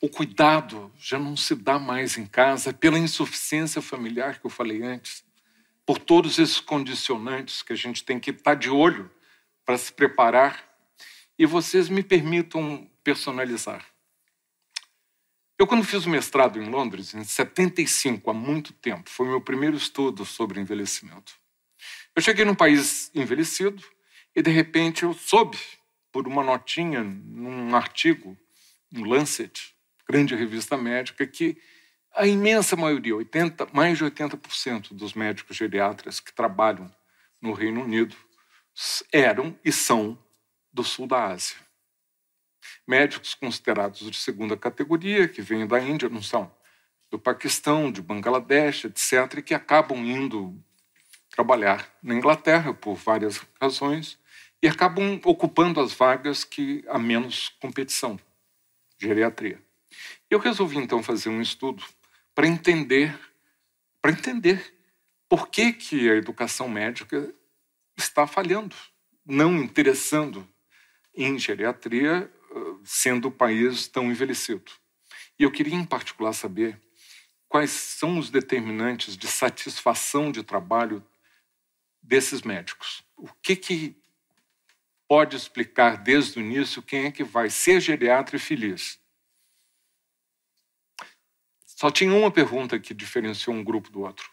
O 0.00 0.08
cuidado 0.08 0.92
já 0.98 1.20
não 1.20 1.36
se 1.36 1.54
dá 1.54 1.78
mais 1.78 2.18
em 2.18 2.26
casa 2.26 2.72
pela 2.72 2.98
insuficiência 2.98 3.80
familiar 3.80 4.40
que 4.40 4.46
eu 4.46 4.50
falei 4.50 4.82
antes, 4.82 5.24
por 5.86 6.00
todos 6.00 6.36
esses 6.36 6.58
condicionantes 6.58 7.62
que 7.62 7.72
a 7.72 7.76
gente 7.76 8.02
tem 8.02 8.18
que 8.18 8.32
estar 8.32 8.56
de 8.56 8.68
olho 8.68 9.08
para 9.64 9.78
se 9.78 9.92
preparar. 9.92 10.68
E 11.38 11.46
vocês 11.46 11.88
me 11.88 12.02
permitam 12.02 12.90
personalizar. 13.04 13.86
Eu, 15.56 15.64
quando 15.64 15.84
fiz 15.84 16.06
o 16.06 16.10
mestrado 16.10 16.60
em 16.60 16.68
Londres, 16.68 17.14
em 17.14 17.22
75, 17.22 18.28
há 18.28 18.34
muito 18.34 18.72
tempo, 18.72 19.08
foi 19.08 19.28
meu 19.28 19.40
primeiro 19.40 19.76
estudo 19.76 20.24
sobre 20.24 20.60
envelhecimento. 20.60 21.34
Eu 22.16 22.20
cheguei 22.20 22.44
num 22.44 22.54
país 22.56 23.12
envelhecido 23.14 23.80
e, 24.38 24.42
de 24.42 24.50
repente, 24.50 25.02
eu 25.02 25.12
soube, 25.12 25.58
por 26.12 26.26
uma 26.26 26.42
notinha 26.42 27.02
num 27.02 27.74
artigo, 27.74 28.36
no 28.90 29.04
Lancet, 29.04 29.74
grande 30.08 30.34
revista 30.34 30.76
médica, 30.76 31.26
que 31.26 31.56
a 32.14 32.26
imensa 32.26 32.76
maioria, 32.76 33.16
80, 33.16 33.68
mais 33.72 33.98
de 33.98 34.04
80% 34.04 34.94
dos 34.94 35.14
médicos 35.14 35.56
geriatras 35.56 36.20
que 36.20 36.32
trabalham 36.32 36.90
no 37.40 37.52
Reino 37.52 37.82
Unido 37.82 38.16
eram 39.12 39.58
e 39.64 39.70
são 39.70 40.18
do 40.72 40.82
sul 40.82 41.06
da 41.06 41.26
Ásia 41.26 41.68
médicos 42.88 43.34
considerados 43.34 44.10
de 44.10 44.16
segunda 44.16 44.56
categoria, 44.56 45.28
que 45.28 45.42
vêm 45.42 45.66
da 45.66 45.78
Índia, 45.78 46.08
não 46.08 46.22
são 46.22 46.50
do 47.10 47.18
Paquistão, 47.18 47.92
de 47.92 48.00
Bangladesh, 48.00 48.84
etc., 48.84 49.38
e 49.38 49.42
que 49.42 49.54
acabam 49.54 49.98
indo 49.98 50.58
trabalhar 51.30 51.94
na 52.02 52.14
Inglaterra 52.14 52.72
por 52.72 52.94
várias 52.94 53.40
razões 53.60 54.18
e 54.62 54.68
acabam 54.68 55.20
ocupando 55.24 55.80
as 55.80 55.92
vagas 55.92 56.44
que 56.44 56.84
há 56.88 56.98
menos 56.98 57.50
competição, 57.60 58.18
geriatria. 58.98 59.62
Eu 60.28 60.38
resolvi 60.38 60.76
então 60.76 61.02
fazer 61.02 61.28
um 61.28 61.40
estudo 61.40 61.84
para 62.34 62.46
entender, 62.46 63.18
para 64.00 64.10
entender 64.10 64.74
por 65.28 65.48
que, 65.48 65.72
que 65.72 66.10
a 66.10 66.14
educação 66.14 66.68
médica 66.68 67.32
está 67.96 68.26
falhando, 68.26 68.74
não 69.24 69.56
interessando 69.58 70.48
em 71.14 71.38
geriatria 71.38 72.30
sendo 72.84 73.28
o 73.28 73.32
país 73.32 73.86
tão 73.86 74.10
envelhecido. 74.10 74.70
E 75.38 75.42
eu 75.42 75.50
queria, 75.50 75.74
em 75.74 75.84
particular, 75.84 76.32
saber 76.32 76.80
quais 77.48 77.70
são 77.70 78.18
os 78.18 78.30
determinantes 78.30 79.16
de 79.16 79.26
satisfação 79.26 80.30
de 80.30 80.42
trabalho 80.42 81.04
desses 82.02 82.42
médicos. 82.42 83.02
O 83.16 83.28
que, 83.42 83.56
que 83.56 83.96
pode 85.08 85.34
explicar 85.34 85.96
desde 85.96 86.38
o 86.38 86.42
início 86.42 86.82
quem 86.82 87.06
é 87.06 87.10
que 87.10 87.24
vai 87.24 87.48
ser 87.48 87.80
geriatra 87.80 88.36
e 88.36 88.38
feliz? 88.38 89.00
Só 91.64 91.90
tinha 91.90 92.14
uma 92.14 92.30
pergunta 92.30 92.78
que 92.78 92.92
diferenciou 92.92 93.56
um 93.56 93.64
grupo 93.64 93.90
do 93.90 94.02
outro. 94.02 94.30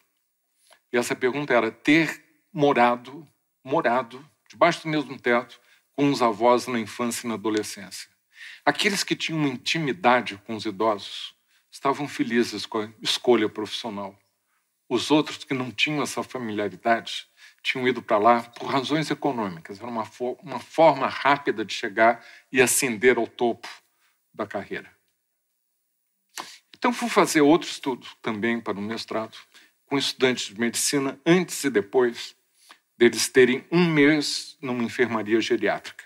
E 0.92 0.98
essa 0.98 1.16
pergunta 1.16 1.54
era 1.54 1.72
ter 1.72 2.24
morado, 2.52 3.28
morado, 3.64 4.28
debaixo 4.50 4.84
do 4.84 4.90
mesmo 4.90 5.18
teto, 5.20 5.60
com 5.94 6.12
os 6.12 6.22
avós 6.22 6.68
na 6.68 6.80
infância 6.80 7.26
e 7.26 7.30
na 7.30 7.36
adolescência. 7.36 8.10
Aqueles 8.66 9.04
que 9.04 9.16
tinham 9.16 9.40
uma 9.40 9.48
intimidade 9.48 10.38
com 10.46 10.56
os 10.56 10.66
idosos 10.66 11.34
estavam 11.72 12.08
felizes 12.08 12.66
com 12.66 12.80
a 12.80 12.90
escolha 13.02 13.48
profissional. 13.48 14.18
Os 14.90 15.12
outros 15.12 15.44
que 15.44 15.54
não 15.54 15.72
tinham 15.72 16.04
essa 16.04 16.24
familiaridade 16.24 17.28
tinham 17.66 17.88
ido 17.88 18.00
para 18.02 18.20
lá 18.20 18.44
por 18.44 18.68
razões 18.68 19.10
econômicas. 19.10 19.80
Era 19.80 19.90
uma, 19.90 20.08
uma 20.44 20.60
forma 20.60 21.08
rápida 21.08 21.66
de 21.66 21.74
chegar 21.74 22.24
e 22.52 22.62
ascender 22.62 23.18
ao 23.18 23.26
topo 23.26 23.68
da 24.32 24.46
carreira. 24.46 24.96
Então, 26.78 26.94
fui 26.94 27.10
fazer 27.10 27.42
outro 27.42 27.68
estudo 27.68 28.06
também 28.22 28.62
para 28.62 28.78
o 28.78 28.82
mestrado, 28.82 29.36
com 29.88 29.98
estudantes 29.98 30.54
de 30.54 30.60
medicina 30.60 31.20
antes 31.26 31.64
e 31.64 31.70
depois 31.72 32.36
deles 32.96 33.28
terem 33.28 33.66
um 33.72 33.84
mês 33.84 34.56
numa 34.62 34.84
enfermaria 34.84 35.42
geriátrica. 35.42 36.06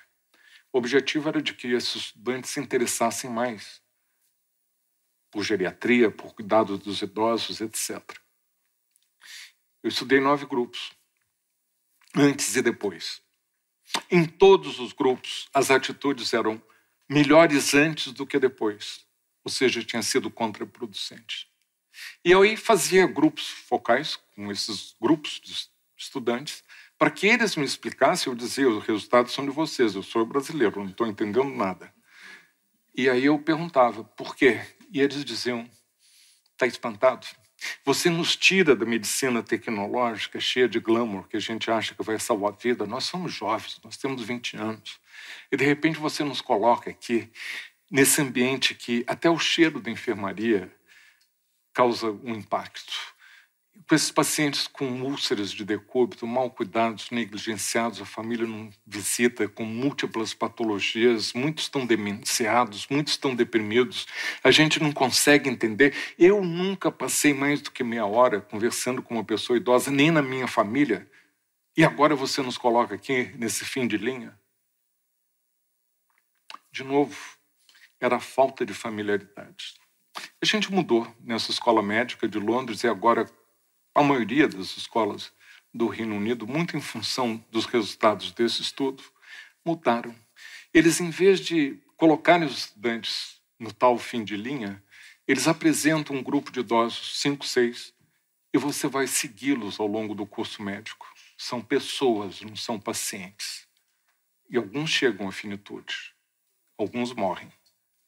O 0.71 0.77
objetivo 0.77 1.27
era 1.27 1.41
de 1.41 1.53
que 1.53 1.67
esses 1.73 1.95
estudantes 1.95 2.51
se 2.51 2.59
interessassem 2.59 3.29
mais 3.29 3.81
por 5.29 5.43
geriatria, 5.43 6.09
por 6.09 6.33
cuidado 6.33 6.77
dos 6.77 7.01
idosos, 7.01 7.59
etc. 7.59 8.01
Eu 9.83 9.89
estudei 9.89 10.19
nove 10.19 10.45
grupos, 10.45 10.91
antes 12.15 12.55
e 12.55 12.61
depois. 12.61 13.21
Em 14.09 14.25
todos 14.25 14.79
os 14.79 14.93
grupos, 14.93 15.47
as 15.53 15.71
atitudes 15.71 16.33
eram 16.33 16.61
melhores 17.09 17.73
antes 17.73 18.13
do 18.13 18.25
que 18.25 18.39
depois, 18.39 19.05
ou 19.43 19.51
seja, 19.51 19.83
tinha 19.83 20.03
sido 20.03 20.29
contraproducente. 20.29 21.47
E 22.23 22.33
aí 22.33 22.55
fazia 22.55 23.07
grupos 23.07 23.47
focais 23.47 24.15
com 24.35 24.51
esses 24.51 24.95
grupos 25.01 25.41
de 25.43 25.69
estudantes 25.97 26.63
para 26.99 27.09
que 27.09 27.27
eles 27.27 27.55
me 27.55 27.63
explicassem, 27.63 28.31
eu 28.31 28.35
dizia: 28.37 28.67
os 28.67 28.83
resultados 28.83 29.31
são 29.31 29.45
de 29.45 29.51
vocês, 29.51 29.95
eu 29.95 30.03
sou 30.03 30.25
brasileiro, 30.25 30.81
não 30.81 30.89
estou 30.89 31.07
entendendo 31.07 31.49
nada. 31.49 31.93
E 32.93 33.09
aí 33.09 33.25
eu 33.25 33.39
perguntava: 33.39 34.03
por 34.03 34.35
quê? 34.35 34.59
E 34.91 34.99
eles 34.99 35.23
diziam: 35.23 35.69
está 36.51 36.67
espantado? 36.67 37.25
Você 37.83 38.09
nos 38.09 38.35
tira 38.35 38.75
da 38.75 38.85
medicina 38.85 39.43
tecnológica 39.43 40.39
cheia 40.39 40.67
de 40.67 40.79
glamour 40.79 41.27
que 41.27 41.37
a 41.37 41.39
gente 41.39 41.69
acha 41.69 41.93
que 41.93 42.03
vai 42.03 42.19
salvar 42.19 42.53
a 42.53 42.55
vida. 42.55 42.85
Nós 42.85 43.05
somos 43.05 43.33
jovens, 43.33 43.79
nós 43.83 43.97
temos 43.97 44.23
20 44.23 44.57
anos. 44.57 44.99
E 45.51 45.57
de 45.57 45.65
repente 45.65 45.99
você 45.99 46.23
nos 46.23 46.41
coloca 46.41 46.89
aqui, 46.89 47.29
nesse 47.91 48.21
ambiente 48.21 48.73
que 48.73 49.03
até 49.07 49.29
o 49.29 49.39
cheiro 49.39 49.79
da 49.79 49.91
enfermaria 49.91 50.71
causa 51.73 52.11
um 52.11 52.33
impacto 52.33 53.18
com 53.87 53.95
esses 53.95 54.11
pacientes 54.11 54.67
com 54.67 55.01
úlceras 55.01 55.51
de 55.51 55.63
decúbito, 55.63 56.27
mal 56.27 56.49
cuidados, 56.49 57.09
negligenciados, 57.11 58.01
a 58.01 58.05
família 58.05 58.45
não 58.45 58.69
visita, 58.85 59.47
com 59.47 59.65
múltiplas 59.65 60.33
patologias, 60.33 61.33
muitos 61.33 61.65
estão 61.65 61.85
demenciados, 61.85 62.87
muitos 62.89 63.13
estão 63.13 63.35
deprimidos, 63.35 64.05
a 64.43 64.51
gente 64.51 64.81
não 64.81 64.91
consegue 64.91 65.49
entender. 65.49 65.95
Eu 66.17 66.43
nunca 66.43 66.91
passei 66.91 67.33
mais 67.33 67.61
do 67.61 67.71
que 67.71 67.83
meia 67.83 68.05
hora 68.05 68.41
conversando 68.41 69.01
com 69.01 69.15
uma 69.15 69.23
pessoa 69.23 69.57
idosa, 69.57 69.89
nem 69.89 70.11
na 70.11 70.21
minha 70.21 70.47
família, 70.47 71.09
e 71.75 71.83
agora 71.83 72.15
você 72.15 72.41
nos 72.41 72.57
coloca 72.57 72.95
aqui 72.95 73.31
nesse 73.37 73.63
fim 73.63 73.87
de 73.87 73.97
linha? 73.97 74.37
De 76.71 76.83
novo, 76.83 77.17
era 77.99 78.17
a 78.17 78.19
falta 78.19 78.65
de 78.65 78.73
familiaridade. 78.73 79.75
A 80.41 80.45
gente 80.45 80.71
mudou 80.71 81.07
nessa 81.19 81.51
escola 81.51 81.81
médica 81.81 82.27
de 82.27 82.39
Londres 82.39 82.83
e 82.83 82.87
agora 82.87 83.29
a 83.93 84.03
maioria 84.03 84.47
das 84.47 84.77
escolas 84.77 85.31
do 85.73 85.87
Reino 85.87 86.15
Unido, 86.15 86.47
muito 86.47 86.75
em 86.75 86.81
função 86.81 87.43
dos 87.51 87.65
resultados 87.65 88.31
desse 88.31 88.61
estudo, 88.61 89.03
mudaram. 89.65 90.15
Eles, 90.73 90.99
em 90.99 91.09
vez 91.09 91.39
de 91.39 91.79
colocarem 91.97 92.47
os 92.47 92.57
estudantes 92.57 93.41
no 93.59 93.71
tal 93.73 93.97
fim 93.97 94.23
de 94.23 94.37
linha, 94.37 94.83
eles 95.27 95.47
apresentam 95.47 96.15
um 96.15 96.23
grupo 96.23 96.51
de 96.51 96.61
idosos, 96.61 97.19
cinco, 97.19 97.45
seis, 97.45 97.93
e 98.53 98.57
você 98.57 98.87
vai 98.87 99.05
segui-los 99.05 99.79
ao 99.79 99.87
longo 99.87 100.15
do 100.15 100.25
curso 100.25 100.63
médico. 100.63 101.07
São 101.37 101.61
pessoas, 101.61 102.41
não 102.41 102.55
são 102.55 102.79
pacientes. 102.79 103.67
E 104.49 104.57
alguns 104.57 104.89
chegam 104.89 105.27
à 105.27 105.31
finitude, 105.31 106.15
alguns 106.77 107.13
morrem. 107.13 107.51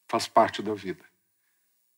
Faz 0.08 0.26
parte 0.26 0.60
da 0.60 0.74
vida 0.74 1.11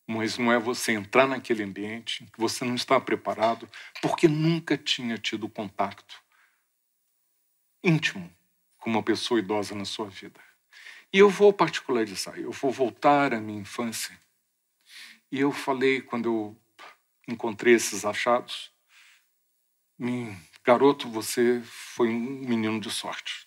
mas 0.07 0.36
não 0.38 0.52
é 0.52 0.59
você 0.59 0.92
entrar 0.92 1.26
naquele 1.26 1.62
ambiente 1.62 2.24
que 2.32 2.40
você 2.40 2.64
não 2.64 2.74
está 2.74 3.00
preparado, 3.00 3.68
porque 4.02 4.28
nunca 4.28 4.76
tinha 4.76 5.16
tido 5.18 5.48
contato 5.48 6.22
íntimo 7.82 8.34
com 8.78 8.90
uma 8.90 9.02
pessoa 9.02 9.38
idosa 9.38 9.74
na 9.74 9.84
sua 9.84 10.09
vida. 10.09 10.40
E 11.12 11.18
eu 11.18 11.28
vou 11.28 11.52
particularizar, 11.52 12.38
eu 12.38 12.50
vou 12.50 12.70
voltar 12.70 13.32
à 13.32 13.40
minha 13.40 13.61
infância. 13.61 14.18
E 15.30 15.38
eu 15.38 15.52
falei, 15.52 16.00
quando 16.00 16.26
eu 16.26 16.57
encontrei 17.28 17.74
esses 17.74 18.05
achados, 18.05 18.72
garoto, 20.64 21.09
você 21.09 21.61
foi 21.64 22.09
um 22.09 22.18
menino 22.18 22.80
de 22.80 22.90
sorte. 22.90 23.43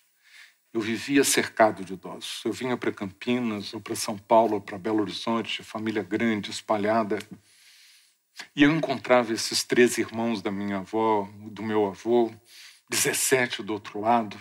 Eu 0.72 0.80
vivia 0.80 1.24
cercado 1.24 1.84
de 1.84 1.94
idosos. 1.94 2.42
Eu 2.44 2.52
vinha 2.52 2.76
para 2.76 2.92
Campinas, 2.92 3.72
ou 3.72 3.80
para 3.80 3.96
São 3.96 4.18
Paulo, 4.18 4.54
ou 4.54 4.60
para 4.60 4.78
Belo 4.78 5.00
Horizonte, 5.00 5.62
família 5.62 6.02
grande, 6.02 6.50
espalhada. 6.50 7.18
E 8.54 8.62
eu 8.62 8.70
encontrava 8.70 9.32
esses 9.32 9.64
três 9.64 9.98
irmãos 9.98 10.42
da 10.42 10.50
minha 10.50 10.78
avó, 10.78 11.28
do 11.50 11.62
meu 11.62 11.86
avô, 11.86 12.32
17 12.88 13.62
do 13.62 13.72
outro 13.72 14.00
lado, 14.00 14.38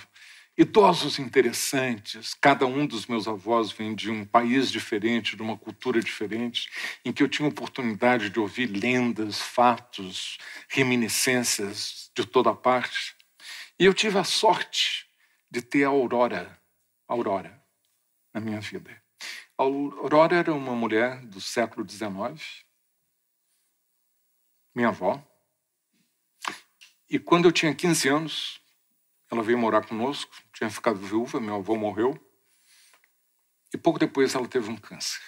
idosos 0.58 1.18
interessantes. 1.18 2.34
Cada 2.34 2.66
um 2.66 2.86
dos 2.86 3.08
meus 3.08 3.28
avós 3.28 3.72
vem 3.72 3.96
de 3.96 4.12
um 4.12 4.26
país 4.26 4.70
diferente, 4.70 5.36
de 5.36 5.42
uma 5.42 5.58
cultura 5.58 6.02
diferente, 6.02 6.70
em 7.06 7.12
que 7.12 7.24
eu 7.24 7.30
tinha 7.30 7.48
oportunidade 7.48 8.30
de 8.30 8.40
ouvir 8.40 8.68
lendas, 8.68 9.42
fatos, 9.42 10.38
reminiscências 10.68 12.12
de 12.16 12.26
toda 12.26 12.54
parte. 12.54 13.16
E 13.80 13.86
eu 13.86 13.94
tive 13.94 14.20
a 14.20 14.24
sorte 14.24 15.07
de 15.50 15.62
ter 15.62 15.84
a 15.84 15.90
Aurora, 15.90 16.60
Aurora, 17.08 17.64
na 18.34 18.40
minha 18.40 18.60
vida. 18.60 18.92
A 19.58 19.64
Aurora 19.64 20.36
era 20.36 20.54
uma 20.54 20.76
mulher 20.76 21.26
do 21.26 21.42
século 21.42 21.88
XIX, 21.88 22.66
minha 24.76 24.90
avó. 24.90 25.24
E 27.10 27.18
quando 27.18 27.46
eu 27.46 27.52
tinha 27.52 27.74
15 27.74 28.10
anos, 28.10 28.62
ela 29.32 29.42
veio 29.42 29.58
morar 29.58 29.86
conosco, 29.86 30.36
tinha 30.54 30.70
ficado 30.70 31.00
viúva, 31.00 31.40
meu 31.40 31.56
avô 31.56 31.76
morreu. 31.76 32.20
E 33.74 33.78
pouco 33.78 34.00
depois 34.00 34.36
ela 34.36 34.48
teve 34.48 34.70
um 34.70 34.78
câncer. 34.78 35.22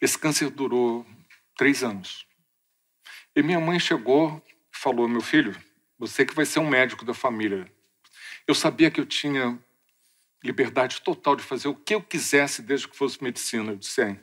Esse 0.00 0.18
câncer 0.18 0.50
durou 0.50 1.06
três 1.56 1.82
anos. 1.82 2.26
E 3.34 3.42
minha 3.42 3.58
mãe 3.58 3.78
chegou 3.80 4.42
e 4.72 4.76
falou: 4.76 5.08
Meu 5.08 5.20
filho, 5.20 5.54
você 5.98 6.24
que 6.24 6.34
vai 6.34 6.44
ser 6.44 6.60
um 6.60 6.68
médico 6.68 7.04
da 7.04 7.14
família. 7.14 7.72
Eu 8.46 8.54
sabia 8.54 8.90
que 8.90 9.00
eu 9.00 9.06
tinha 9.06 9.58
liberdade 10.42 11.00
total 11.00 11.34
de 11.34 11.42
fazer 11.42 11.68
o 11.68 11.74
que 11.74 11.94
eu 11.94 12.02
quisesse 12.02 12.60
desde 12.60 12.86
que 12.86 12.96
fosse 12.96 13.22
medicina. 13.22 13.72
Eu 13.72 13.76
disse: 13.76 14.02
é. 14.02 14.20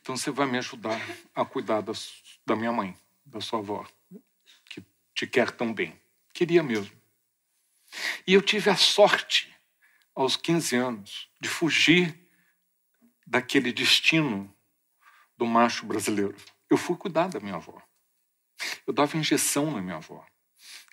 Então 0.00 0.16
você 0.16 0.30
vai 0.30 0.46
me 0.46 0.58
ajudar 0.58 1.00
a 1.34 1.44
cuidar 1.44 1.80
da, 1.80 1.92
da 2.46 2.54
minha 2.54 2.72
mãe, 2.72 2.96
da 3.24 3.40
sua 3.40 3.58
avó, 3.60 3.86
que 4.66 4.84
te 5.14 5.26
quer 5.26 5.50
tão 5.50 5.72
bem. 5.72 5.98
Queria 6.34 6.62
mesmo. 6.62 6.96
E 8.26 8.34
eu 8.34 8.42
tive 8.42 8.68
a 8.68 8.76
sorte, 8.76 9.54
aos 10.14 10.36
15 10.36 10.76
anos, 10.76 11.30
de 11.40 11.48
fugir 11.48 12.14
daquele 13.26 13.72
destino 13.72 14.54
do 15.36 15.46
macho 15.46 15.86
brasileiro. 15.86 16.36
Eu 16.68 16.76
fui 16.76 16.96
cuidar 16.96 17.28
da 17.28 17.40
minha 17.40 17.54
avó. 17.54 17.80
Eu 18.86 18.92
dava 18.92 19.16
injeção 19.16 19.70
na 19.70 19.80
minha 19.80 19.96
avó. 19.96 20.24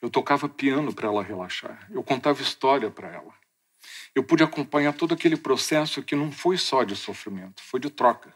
Eu 0.06 0.10
tocava 0.12 0.47
piano 0.47 0.93
para 0.93 1.08
ela 1.08 1.24
relaxar. 1.24 1.88
Eu 1.89 2.03
contava 2.03 2.39
história 2.39 2.91
para 2.91 3.08
ela. 3.08 3.34
Eu 4.14 4.24
pude 4.24 4.43
acompanhar 4.43 4.93
todo 4.93 5.16
aquele 5.16 5.36
processo 5.36 6.03
que 6.03 6.16
não 6.16 6.32
foi 6.32 6.60
só 6.60 6.84
de 6.84 6.95
sofrimento, 6.95 7.64
foi 7.64 7.80
de 7.80 7.89
troca. 7.89 8.32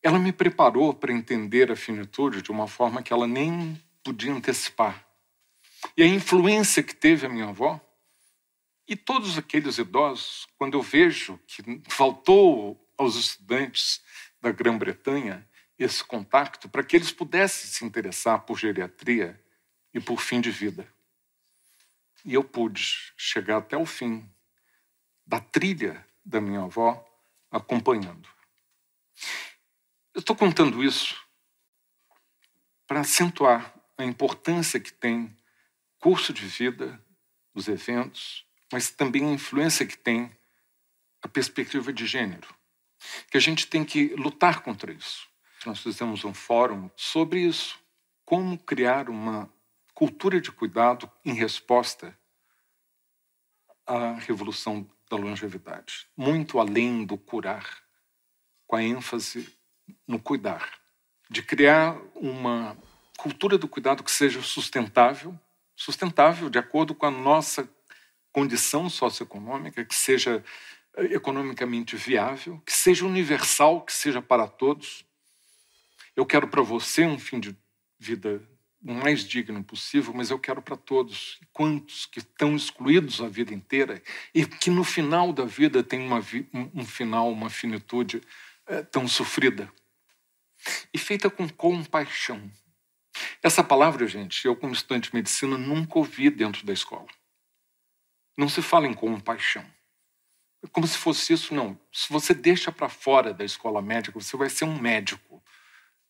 Ela 0.00 0.20
me 0.20 0.32
preparou 0.32 0.94
para 0.94 1.12
entender 1.12 1.72
a 1.72 1.74
finitude 1.74 2.42
de 2.42 2.52
uma 2.52 2.68
forma 2.68 3.02
que 3.02 3.12
ela 3.12 3.26
nem 3.26 3.76
podia 4.04 4.32
antecipar. 4.32 5.04
E 5.96 6.04
a 6.04 6.06
influência 6.06 6.80
que 6.80 6.94
teve 6.94 7.26
a 7.26 7.28
minha 7.28 7.48
avó, 7.48 7.80
e 8.86 8.94
todos 8.94 9.36
aqueles 9.36 9.78
idosos, 9.78 10.46
quando 10.56 10.74
eu 10.74 10.82
vejo 10.82 11.40
que 11.48 11.82
faltou 11.88 12.88
aos 12.96 13.16
estudantes 13.16 14.00
da 14.40 14.52
Grã-Bretanha 14.52 15.44
esse 15.78 16.04
contato 16.04 16.68
para 16.68 16.84
que 16.84 16.96
eles 16.96 17.10
pudessem 17.10 17.68
se 17.70 17.84
interessar 17.84 18.42
por 18.42 18.58
geriatria 18.58 19.40
e 19.92 20.00
por 20.00 20.20
fim 20.20 20.40
de 20.40 20.50
vida. 20.50 20.92
E 22.24 22.34
eu 22.34 22.44
pude 22.44 23.12
chegar 23.16 23.58
até 23.58 23.76
o 23.76 23.84
fim 23.84 24.28
da 25.26 25.40
trilha 25.40 26.06
da 26.24 26.40
minha 26.40 26.62
avó 26.62 27.04
acompanhando. 27.50 28.28
Eu 30.14 30.20
estou 30.20 30.34
contando 30.34 30.82
isso 30.82 31.22
para 32.86 33.00
acentuar 33.00 33.74
a 33.96 34.04
importância 34.04 34.80
que 34.80 34.92
tem 34.92 35.36
curso 35.98 36.32
de 36.32 36.46
vida, 36.46 37.02
os 37.54 37.68
eventos, 37.68 38.46
mas 38.72 38.90
também 38.90 39.28
a 39.28 39.32
influência 39.32 39.86
que 39.86 39.96
tem 39.96 40.36
a 41.22 41.28
perspectiva 41.28 41.92
de 41.92 42.06
gênero. 42.06 42.48
Que 43.30 43.36
a 43.36 43.40
gente 43.40 43.66
tem 43.66 43.84
que 43.84 44.08
lutar 44.16 44.62
contra 44.62 44.92
isso. 44.92 45.28
Nós 45.64 45.80
fizemos 45.80 46.24
um 46.24 46.34
fórum 46.34 46.90
sobre 46.96 47.40
isso. 47.40 47.78
Como 48.24 48.58
criar 48.58 49.08
uma 49.08 49.52
cultura 49.94 50.40
de 50.40 50.50
cuidado 50.50 51.10
em 51.24 51.34
resposta 51.34 52.16
à 53.86 54.14
revolução 54.14 54.86
da 55.10 55.16
longevidade. 55.16 56.06
Muito 56.16 56.58
além 56.58 57.04
do 57.04 57.16
curar, 57.16 57.82
com 58.66 58.76
a 58.76 58.82
ênfase 58.82 59.56
no 60.06 60.18
cuidar. 60.18 60.68
De 61.30 61.42
criar 61.42 61.96
uma 62.14 62.76
cultura 63.16 63.56
do 63.56 63.68
cuidado 63.68 64.02
que 64.02 64.10
seja 64.10 64.42
sustentável, 64.42 65.38
sustentável 65.76 66.50
de 66.50 66.58
acordo 66.58 66.94
com 66.94 67.06
a 67.06 67.10
nossa 67.10 67.68
condição 68.32 68.90
socioeconômica, 68.90 69.84
que 69.84 69.94
seja 69.94 70.44
eh, 70.96 71.14
economicamente 71.14 71.96
viável, 71.96 72.60
que 72.66 72.72
seja 72.72 73.06
universal, 73.06 73.82
que 73.82 73.92
seja 73.92 74.20
para 74.20 74.48
todos. 74.48 75.04
Eu 76.16 76.24
quero 76.24 76.48
para 76.48 76.62
você 76.62 77.04
um 77.04 77.18
fim 77.18 77.40
de 77.40 77.56
vida 77.98 78.42
o 78.84 78.92
mais 78.92 79.24
digno 79.24 79.64
possível, 79.64 80.12
mas 80.12 80.30
eu 80.30 80.38
quero 80.38 80.60
para 80.60 80.76
todos. 80.76 81.40
Quantos 81.52 82.04
que 82.04 82.18
estão 82.18 82.54
excluídos 82.54 83.20
a 83.20 83.28
vida 83.28 83.54
inteira 83.54 84.02
e 84.34 84.44
que 84.44 84.70
no 84.70 84.84
final 84.84 85.32
da 85.32 85.44
vida 85.44 85.82
tem 85.82 86.00
uma, 86.00 86.20
um 86.74 86.84
final, 86.84 87.32
uma 87.32 87.48
finitude 87.48 88.20
é, 88.66 88.82
tão 88.82 89.08
sofrida 89.08 89.72
e 90.92 90.98
feita 90.98 91.30
com 91.30 91.48
compaixão. 91.48 92.50
Essa 93.42 93.62
palavra, 93.62 94.06
gente, 94.06 94.44
eu, 94.44 94.56
como 94.56 94.72
estudante 94.72 95.08
de 95.10 95.14
medicina, 95.14 95.56
nunca 95.56 95.98
ouvi 95.98 96.30
dentro 96.30 96.66
da 96.66 96.72
escola. 96.72 97.06
Não 98.36 98.48
se 98.48 98.60
fala 98.60 98.86
em 98.86 98.94
compaixão. 98.94 99.64
É 100.62 100.66
como 100.66 100.86
se 100.86 100.96
fosse 100.96 101.32
isso, 101.32 101.54
não. 101.54 101.78
Se 101.92 102.12
você 102.12 102.34
deixa 102.34 102.72
para 102.72 102.88
fora 102.88 103.32
da 103.32 103.44
escola 103.44 103.80
médica, 103.80 104.18
você 104.18 104.36
vai 104.36 104.50
ser 104.50 104.64
um 104.64 104.80
médico. 104.80 105.42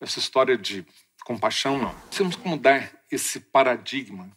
Essa 0.04 0.18
história 0.18 0.58
de 0.58 0.86
compaixão, 1.24 1.78
não. 1.78 1.98
Temos 2.10 2.36
que 2.36 2.46
mudar 2.46 2.92
esse 3.10 3.40
paradigma. 3.40 4.30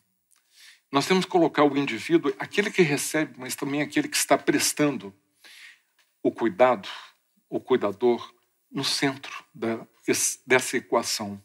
Nós 0.89 1.05
temos 1.05 1.25
que 1.25 1.31
colocar 1.31 1.65
o 1.65 1.77
indivíduo, 1.77 2.33
aquele 2.39 2.71
que 2.71 2.81
recebe, 2.81 3.33
mas 3.37 3.53
também 3.53 3.81
aquele 3.81 4.07
que 4.07 4.15
está 4.15 4.37
prestando 4.37 5.13
o 6.23 6.31
cuidado, 6.31 6.87
o 7.49 7.59
cuidador, 7.59 8.33
no 8.71 8.85
centro 8.85 9.43
da, 9.53 9.85
dessa 10.45 10.77
equação. 10.77 11.43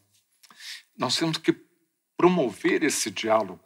Nós 0.97 1.17
temos 1.17 1.37
que 1.37 1.53
promover 2.15 2.81
esse 2.81 3.11
diálogo 3.11 3.65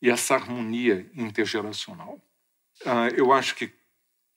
e 0.00 0.08
essa 0.08 0.34
harmonia 0.34 1.10
intergeracional. 1.12 2.20
Ah, 2.86 3.08
eu 3.16 3.32
acho 3.32 3.56
que 3.56 3.72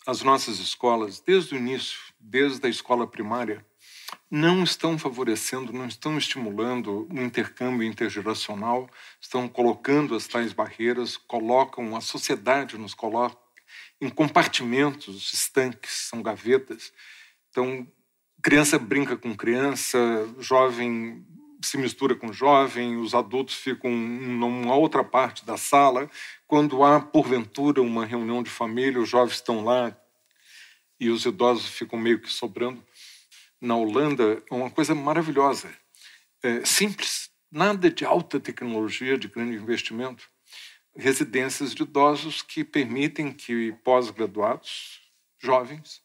as 0.07 0.23
nossas 0.23 0.57
escolas, 0.57 1.19
desde 1.19 1.53
o 1.53 1.57
início, 1.59 1.99
desde 2.19 2.65
a 2.65 2.69
escola 2.69 3.05
primária, 3.05 3.63
não 4.35 4.63
estão 4.63 4.97
favorecendo, 4.97 5.71
não 5.71 5.85
estão 5.85 6.17
estimulando 6.17 7.07
o 7.07 7.21
intercâmbio 7.21 7.87
intergeracional, 7.87 8.89
estão 9.21 9.47
colocando 9.47 10.15
as 10.15 10.25
tais 10.25 10.51
barreiras, 10.51 11.15
colocam 11.15 11.95
a 11.95 12.01
sociedade 12.01 12.75
nos 12.75 12.95
coloca 12.95 13.37
em 14.01 14.09
compartimentos 14.09 15.31
estanques, 15.31 15.91
são 16.09 16.23
gavetas. 16.23 16.91
Então, 17.51 17.87
criança 18.41 18.79
brinca 18.79 19.15
com 19.15 19.35
criança, 19.35 19.99
jovem 20.39 21.23
se 21.61 21.77
mistura 21.77 22.15
com 22.15 22.33
jovem, 22.33 22.97
os 22.97 23.13
adultos 23.13 23.53
ficam 23.53 23.91
numa 23.91 24.75
outra 24.75 25.03
parte 25.03 25.45
da 25.45 25.57
sala. 25.57 26.09
Quando 26.47 26.83
há, 26.83 26.99
porventura, 26.99 27.83
uma 27.83 28.03
reunião 28.03 28.41
de 28.41 28.49
família, 28.49 28.99
os 28.99 29.09
jovens 29.09 29.35
estão 29.35 29.63
lá 29.63 29.95
e 30.99 31.09
os 31.09 31.23
idosos 31.23 31.67
ficam 31.67 31.99
meio 31.99 32.19
que 32.19 32.31
sobrando. 32.33 32.83
Na 33.63 33.77
Holanda, 33.77 34.43
é 34.51 34.53
uma 34.53 34.69
coisa 34.69 34.93
maravilhosa, 34.93 35.73
é, 36.43 36.65
simples, 36.65 37.31
nada 37.49 37.89
de 37.89 38.03
alta 38.03 38.37
tecnologia, 38.37 39.17
de 39.17 39.29
grande 39.29 39.55
investimento. 39.55 40.29
Residências 40.93 41.73
de 41.73 41.83
idosos 41.83 42.41
que 42.41 42.65
permitem 42.65 43.31
que 43.31 43.71
pós-graduados, 43.81 45.01
jovens, 45.39 46.03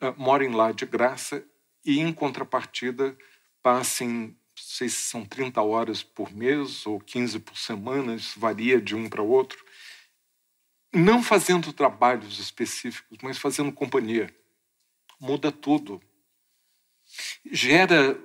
uh, 0.00 0.14
morem 0.16 0.54
lá 0.54 0.72
de 0.72 0.86
graça 0.86 1.46
e, 1.84 2.00
em 2.00 2.10
contrapartida, 2.10 3.14
passem 3.62 4.34
sei 4.56 4.88
se 4.88 5.02
são 5.02 5.26
30 5.26 5.60
horas 5.60 6.02
por 6.02 6.32
mês 6.32 6.86
ou 6.86 6.98
15 6.98 7.38
por 7.40 7.58
semana, 7.58 8.14
isso 8.14 8.40
varia 8.40 8.80
de 8.80 8.96
um 8.96 9.10
para 9.10 9.22
outro. 9.22 9.62
Não 10.90 11.22
fazendo 11.22 11.70
trabalhos 11.70 12.38
específicos, 12.38 13.18
mas 13.22 13.36
fazendo 13.36 13.70
companhia. 13.72 14.34
Muda 15.20 15.52
tudo. 15.52 16.00
Gera 17.50 18.18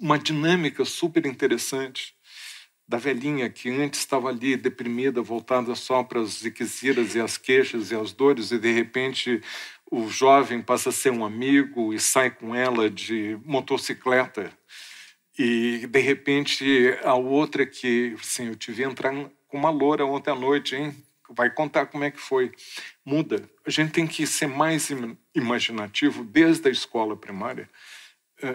uma 0.00 0.18
dinâmica 0.18 0.84
super 0.84 1.26
interessante 1.26 2.14
da 2.90 2.98
velhinha 2.98 3.48
que 3.48 3.70
antes 3.70 4.00
estava 4.00 4.28
ali 4.28 4.56
deprimida, 4.56 5.22
voltada 5.22 5.76
só 5.76 6.02
para 6.02 6.20
as 6.20 6.40
ziqueziras 6.40 7.14
e 7.14 7.20
as 7.20 7.36
queixas 7.36 7.92
e 7.92 7.94
as 7.94 8.12
dores, 8.12 8.50
e 8.50 8.58
de 8.58 8.72
repente 8.72 9.40
o 9.88 10.08
jovem 10.08 10.60
passa 10.60 10.88
a 10.88 10.92
ser 10.92 11.12
um 11.12 11.24
amigo 11.24 11.94
e 11.94 12.00
sai 12.00 12.30
com 12.30 12.52
ela 12.52 12.90
de 12.90 13.38
motocicleta. 13.44 14.50
E 15.38 15.86
de 15.86 16.00
repente 16.00 16.98
a 17.04 17.14
outra 17.14 17.64
que, 17.64 18.16
assim, 18.20 18.48
eu 18.48 18.56
tive 18.56 18.82
entrar 18.82 19.12
com 19.46 19.56
uma 19.56 19.70
loura 19.70 20.04
ontem 20.04 20.30
à 20.30 20.34
noite, 20.34 20.74
hein? 20.74 20.92
Vai 21.28 21.48
contar 21.48 21.86
como 21.86 22.02
é 22.02 22.10
que 22.10 22.18
foi. 22.18 22.50
Muda. 23.04 23.48
A 23.64 23.70
gente 23.70 23.92
tem 23.92 24.06
que 24.06 24.26
ser 24.26 24.48
mais 24.48 24.88
imaginativo 25.32 26.24
desde 26.24 26.68
a 26.68 26.72
escola 26.72 27.16
primária 27.16 27.68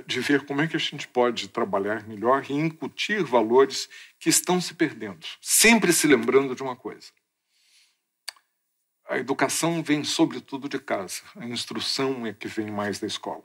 de 0.05 0.19
ver 0.19 0.45
como 0.45 0.61
é 0.61 0.67
que 0.67 0.75
a 0.75 0.79
gente 0.79 1.07
pode 1.07 1.47
trabalhar 1.49 2.07
melhor 2.07 2.45
e 2.49 2.53
incutir 2.53 3.23
valores 3.23 3.89
que 4.19 4.29
estão 4.29 4.59
se 4.59 4.73
perdendo. 4.73 5.25
Sempre 5.41 5.93
se 5.93 6.07
lembrando 6.07 6.55
de 6.55 6.63
uma 6.63 6.75
coisa: 6.75 7.11
a 9.07 9.17
educação 9.17 9.83
vem 9.83 10.03
sobretudo 10.03 10.67
de 10.67 10.79
casa, 10.79 11.21
a 11.35 11.45
instrução 11.45 12.25
é 12.25 12.33
que 12.33 12.47
vem 12.47 12.71
mais 12.71 12.99
da 12.99 13.07
escola. 13.07 13.43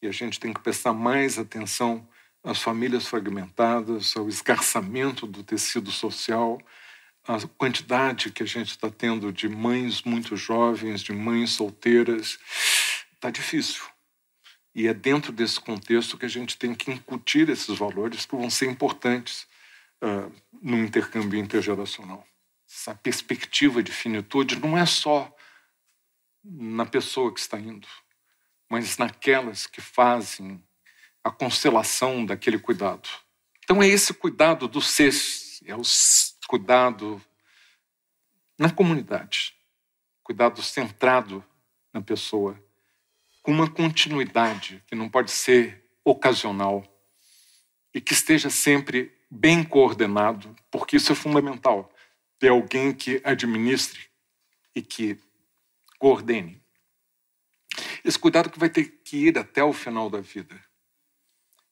E 0.00 0.06
a 0.06 0.12
gente 0.12 0.40
tem 0.40 0.52
que 0.52 0.60
prestar 0.60 0.92
mais 0.92 1.38
atenção 1.38 2.08
às 2.42 2.60
famílias 2.60 3.06
fragmentadas, 3.06 4.16
ao 4.16 4.28
esgarçamento 4.28 5.26
do 5.26 5.44
tecido 5.44 5.92
social, 5.92 6.60
à 7.28 7.38
quantidade 7.56 8.32
que 8.32 8.42
a 8.42 8.46
gente 8.46 8.70
está 8.70 8.90
tendo 8.90 9.32
de 9.32 9.48
mães 9.48 10.02
muito 10.02 10.36
jovens, 10.36 11.02
de 11.02 11.12
mães 11.12 11.50
solteiras. 11.50 12.38
Está 13.14 13.30
difícil. 13.30 13.91
E 14.74 14.86
é 14.86 14.94
dentro 14.94 15.32
desse 15.32 15.60
contexto 15.60 16.16
que 16.16 16.24
a 16.24 16.28
gente 16.28 16.56
tem 16.56 16.74
que 16.74 16.90
incutir 16.90 17.48
esses 17.48 17.76
valores 17.76 18.24
que 18.24 18.34
vão 18.34 18.48
ser 18.48 18.70
importantes 18.70 19.46
uh, 20.02 20.32
no 20.62 20.78
intercâmbio 20.78 21.38
intergeracional. 21.38 22.26
Essa 22.68 22.94
perspectiva 22.94 23.82
de 23.82 23.92
finitude 23.92 24.58
não 24.58 24.78
é 24.78 24.86
só 24.86 25.34
na 26.42 26.86
pessoa 26.86 27.32
que 27.32 27.40
está 27.40 27.58
indo, 27.58 27.86
mas 28.68 28.96
naquelas 28.96 29.66
que 29.66 29.80
fazem 29.80 30.62
a 31.22 31.30
constelação 31.30 32.24
daquele 32.24 32.58
cuidado. 32.58 33.08
Então 33.62 33.82
é 33.82 33.86
esse 33.86 34.12
cuidado 34.14 34.66
do 34.66 34.80
ser, 34.80 35.12
é 35.66 35.76
o 35.76 35.82
cuidado 36.48 37.22
na 38.58 38.70
comunidade, 38.70 39.54
cuidado 40.22 40.62
centrado 40.62 41.44
na 41.92 42.00
pessoa 42.00 42.58
com 43.42 43.50
uma 43.50 43.68
continuidade 43.68 44.82
que 44.86 44.94
não 44.94 45.08
pode 45.08 45.30
ser 45.30 45.84
ocasional 46.04 46.84
e 47.92 48.00
que 48.00 48.12
esteja 48.12 48.48
sempre 48.48 49.12
bem 49.30 49.64
coordenado, 49.64 50.54
porque 50.70 50.96
isso 50.96 51.12
é 51.12 51.14
fundamental. 51.14 51.92
Ter 52.38 52.48
alguém 52.48 52.92
que 52.92 53.20
administre 53.24 54.08
e 54.74 54.80
que 54.82 55.18
coordene. 55.98 56.62
Esse 58.04 58.18
cuidado 58.18 58.50
que 58.50 58.58
vai 58.58 58.68
ter 58.68 58.84
que 59.04 59.28
ir 59.28 59.38
até 59.38 59.62
o 59.62 59.72
final 59.72 60.10
da 60.10 60.20
vida 60.20 60.60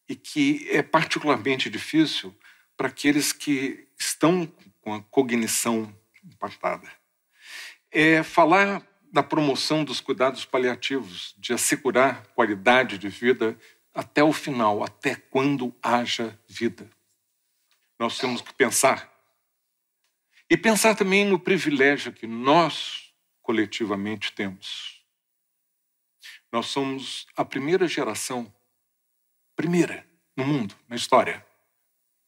e 0.09 0.16
que 0.16 0.68
é 0.71 0.83
particularmente 0.83 1.71
difícil 1.71 2.37
para 2.77 2.89
aqueles 2.89 3.33
que 3.33 3.89
estão 3.99 4.47
com 4.81 4.95
a 4.95 5.03
cognição 5.03 5.95
impactada. 6.25 6.91
É 7.91 8.23
falar 8.23 8.87
da 9.12 9.22
promoção 9.22 9.84
dos 9.84 10.00
cuidados 10.00 10.44
paliativos, 10.44 11.34
de 11.38 11.52
assegurar 11.52 12.26
qualidade 12.28 12.96
de 12.96 13.08
vida 13.08 13.58
até 13.92 14.22
o 14.22 14.32
final, 14.32 14.84
até 14.84 15.16
quando 15.16 15.74
haja 15.82 16.38
vida. 16.46 16.88
Nós 17.98 18.18
temos 18.18 18.40
que 18.40 18.54
pensar. 18.54 19.11
E 20.48 20.56
pensar 20.56 20.94
também 20.94 21.24
no 21.24 21.38
privilégio 21.38 22.12
que 22.12 22.26
nós 22.26 23.12
coletivamente 23.42 24.32
temos. 24.32 25.04
Nós 26.52 26.66
somos 26.66 27.26
a 27.36 27.44
primeira 27.44 27.86
geração, 27.86 28.52
primeira 29.56 30.06
no 30.36 30.44
mundo, 30.44 30.74
na 30.88 30.96
história, 30.96 31.44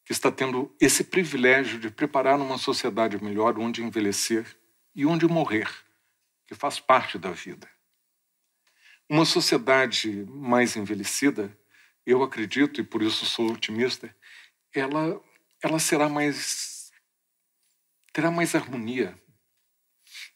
que 0.05 0.11
está 0.11 0.31
tendo 0.31 0.73
esse 0.79 1.03
privilégio 1.05 1.79
de 1.79 1.89
preparar 1.89 2.39
uma 2.39 2.57
sociedade 2.57 3.21
melhor 3.23 3.57
onde 3.57 3.81
envelhecer 3.81 4.57
e 4.93 5.05
onde 5.05 5.27
morrer 5.27 5.69
que 6.47 6.55
faz 6.55 6.79
parte 6.79 7.17
da 7.17 7.31
vida. 7.31 7.69
Uma 9.09 9.25
sociedade 9.25 10.25
mais 10.25 10.75
envelhecida, 10.75 11.55
eu 12.05 12.23
acredito, 12.23 12.79
e 12.79 12.83
por 12.83 13.01
isso 13.01 13.25
sou 13.25 13.51
otimista, 13.51 14.15
ela, 14.73 15.21
ela 15.61 15.79
será 15.79 16.09
mais. 16.09 16.91
terá 18.11 18.31
mais 18.31 18.55
harmonia, 18.55 19.17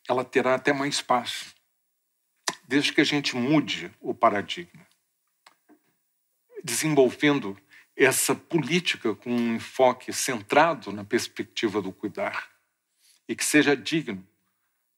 ela 0.08 0.24
terá 0.24 0.56
até 0.56 0.74
mais 0.74 1.02
paz, 1.02 1.56
desde 2.68 2.94
que 2.94 3.02
a 3.02 3.06
gente 3.06 3.36
mude 3.36 3.92
o 4.00 4.14
paradigma. 4.14 4.86
Desenvolvendo 6.64 7.60
essa 7.96 8.36
política 8.36 9.16
com 9.16 9.32
um 9.32 9.56
enfoque 9.56 10.14
centrado 10.14 10.92
na 10.92 11.04
perspectiva 11.04 11.82
do 11.82 11.92
cuidar 11.92 12.52
e 13.28 13.36
que 13.36 13.44
seja 13.44 13.76
digno 13.76 14.28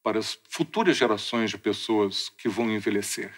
para 0.04 0.20
as 0.20 0.40
futuras 0.50 0.98
gerações 0.98 1.50
de 1.50 1.58
pessoas 1.58 2.30
que 2.30 2.50
vão 2.50 2.70
envelhecer. 2.70 3.34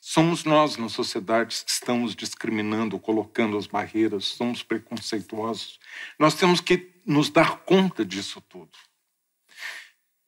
Somos 0.00 0.44
nós, 0.44 0.76
na 0.76 0.88
sociedade, 0.88 1.64
que 1.64 1.70
estamos 1.70 2.14
discriminando, 2.14 2.96
colocando 2.96 3.58
as 3.58 3.66
barreiras, 3.66 4.26
somos 4.26 4.62
preconceituosos. 4.62 5.80
Nós 6.16 6.34
temos 6.34 6.60
que 6.60 6.92
nos 7.04 7.28
dar 7.28 7.58
conta 7.64 8.04
disso 8.04 8.40
tudo. 8.40 8.70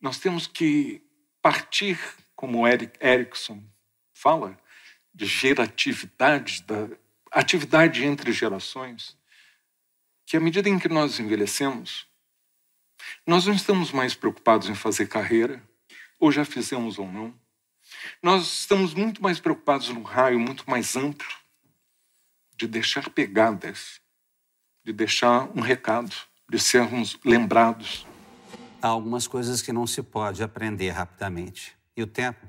Nós 0.01 0.19
temos 0.19 0.49
que 0.49 1.01
partir, 1.41 1.97
como 2.35 2.67
Eric 2.67 2.99
Erickson 3.01 3.63
fala, 4.13 4.59
de 5.15 5.27
geratividade, 5.27 6.63
da 6.63 6.89
atividade 7.31 8.05
entre 8.05 8.33
gerações, 8.33 9.17
que 10.27 10.37
à 10.37 10.41
medida 10.41 10.69
em 10.69 10.79
que 10.79 10.89
nós 10.89 11.21
envelhecemos, 11.21 12.08
nós 13.27 13.47
não 13.47 13.55
estamos 13.55 13.93
mais 13.93 14.15
preocupados 14.15 14.69
em 14.69 14.75
fazer 14.75 15.07
carreira, 15.07 15.63
ou 16.19 16.33
já 16.33 16.45
fizemos 16.45 16.99
ou 16.99 17.11
não. 17.11 17.35
Nós 18.23 18.61
estamos 18.61 18.95
muito 18.95 19.23
mais 19.23 19.41
preocupados 19.41 19.89
num 19.89 20.03
raio 20.03 20.39
muito 20.39 20.69
mais 20.69 20.97
amplo 20.97 21.29
de 22.57 22.67
deixar 22.67 23.09
pegadas, 23.11 24.01
de 24.85 24.93
deixar 24.93 25.49
um 25.57 25.61
recado, 25.61 26.15
de 26.51 26.59
sermos 26.59 27.19
lembrados. 27.25 28.07
Há 28.83 28.89
algumas 28.89 29.27
coisas 29.27 29.63
que 29.63 29.73
não 29.73 29.87
se 29.87 30.03
pode 30.03 30.43
aprender 30.43 30.91
rapidamente. 30.91 31.77
E 31.97 32.03
o 32.03 32.07
tempo, 32.07 32.47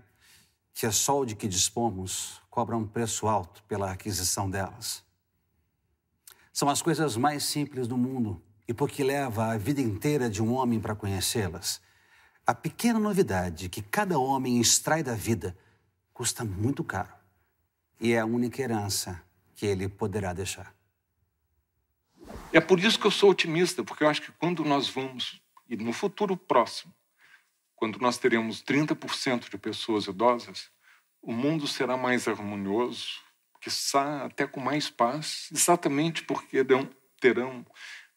que 0.74 0.86
é 0.86 0.92
só 0.92 1.20
o 1.20 1.26
de 1.26 1.36
que 1.36 1.48
dispomos, 1.48 2.42
cobra 2.50 2.76
um 2.76 2.88
preço 2.88 3.28
alto 3.28 3.64
pela 3.64 3.92
aquisição 3.92 4.50
delas. 4.50 5.04
São 6.52 6.70
as 6.70 6.82
coisas 6.82 7.16
mais 7.16 7.44
simples 7.44 7.88
do 7.88 7.98
mundo 7.98 8.42
e 8.70 8.74
porque 8.74 9.04
leva 9.04 9.48
a 9.48 9.58
vida 9.58 9.82
inteira 9.82 10.30
de 10.30 10.44
um 10.44 10.54
homem 10.54 10.80
para 10.80 10.94
conhecê-las, 10.94 11.82
a 12.46 12.54
pequena 12.54 13.00
novidade 13.00 13.68
que 13.68 13.82
cada 13.82 14.20
homem 14.20 14.62
extrai 14.62 15.02
da 15.02 15.16
vida 15.16 15.58
custa 16.14 16.46
muito 16.46 16.84
caro 16.84 17.12
e 18.00 18.14
é 18.14 18.20
a 18.20 18.28
única 18.28 18.62
herança 18.62 19.24
que 19.56 19.66
ele 19.66 19.90
poderá 19.90 20.34
deixar. 20.34 20.72
É 22.54 22.62
por 22.62 22.80
isso 22.80 23.00
que 23.00 23.08
eu 23.08 23.12
sou 23.12 23.32
otimista, 23.32 23.84
porque 23.84 24.04
eu 24.04 24.08
acho 24.08 24.22
que 24.22 24.32
quando 24.34 24.64
nós 24.64 24.88
vamos, 24.88 25.42
e 25.68 25.76
no 25.76 25.92
futuro 25.92 26.38
próximo, 26.38 26.94
quando 27.76 27.98
nós 27.98 28.20
teremos 28.20 28.62
30% 28.62 29.50
de 29.50 29.58
pessoas 29.58 30.06
idosas, 30.06 30.70
o 31.24 31.34
mundo 31.34 31.66
será 31.66 31.98
mais 31.98 32.28
harmonioso, 32.28 33.20
que 33.60 33.72
até 34.24 34.46
com 34.46 34.60
mais 34.60 34.92
paz, 34.92 35.50
exatamente 35.52 36.22
porque 36.24 36.64
terão 37.20 37.66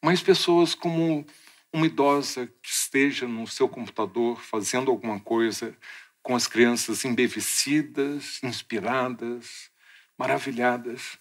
mas 0.03 0.21
pessoas 0.21 0.75
como 0.75 1.25
uma 1.73 1.87
idosa 1.87 2.47
que 2.61 2.69
esteja 2.69 3.27
no 3.27 3.47
seu 3.47 3.69
computador 3.69 4.41
fazendo 4.41 4.91
alguma 4.91 5.21
coisa 5.21 5.77
com 6.23 6.35
as 6.35 6.47
crianças 6.47 7.05
embevecidas, 7.05 8.43
inspiradas, 8.43 9.71
maravilhadas. 10.19 11.19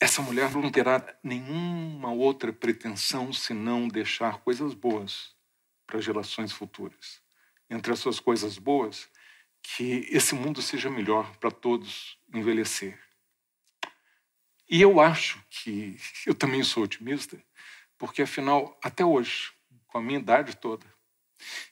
Essa 0.00 0.20
mulher 0.20 0.50
não 0.52 0.70
terá 0.70 1.16
nenhuma 1.22 2.12
outra 2.12 2.52
pretensão 2.52 3.32
senão 3.32 3.86
deixar 3.86 4.38
coisas 4.40 4.74
boas 4.74 5.34
para 5.86 6.00
gerações 6.00 6.52
futuras. 6.52 7.22
Entre 7.70 7.92
as 7.92 7.98
suas 7.98 8.18
coisas 8.18 8.58
boas, 8.58 9.08
que 9.62 10.06
esse 10.10 10.34
mundo 10.34 10.60
seja 10.60 10.90
melhor 10.90 11.36
para 11.36 11.50
todos 11.50 12.18
envelhecer. 12.32 13.03
E 14.68 14.80
eu 14.80 15.00
acho 15.00 15.44
que 15.50 15.96
eu 16.26 16.34
também 16.34 16.62
sou 16.62 16.84
otimista, 16.84 17.42
porque 17.98 18.22
afinal, 18.22 18.78
até 18.82 19.04
hoje, 19.04 19.52
com 19.86 19.98
a 19.98 20.02
minha 20.02 20.18
idade 20.18 20.56
toda, 20.56 20.86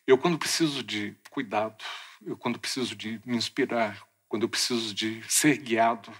eu 0.06 0.18
quando 0.18 0.38
preciso 0.38 0.82
de 0.82 1.16
cuidado, 1.30 1.82
eu 2.22 2.36
quando 2.36 2.58
preciso 2.58 2.94
de 2.94 3.20
me 3.24 3.36
inspirar, 3.36 4.06
quando 4.28 4.44
eu 4.44 4.48
preciso 4.48 4.94
de 4.94 5.22
ser 5.28 5.58
guiado, 5.58 6.12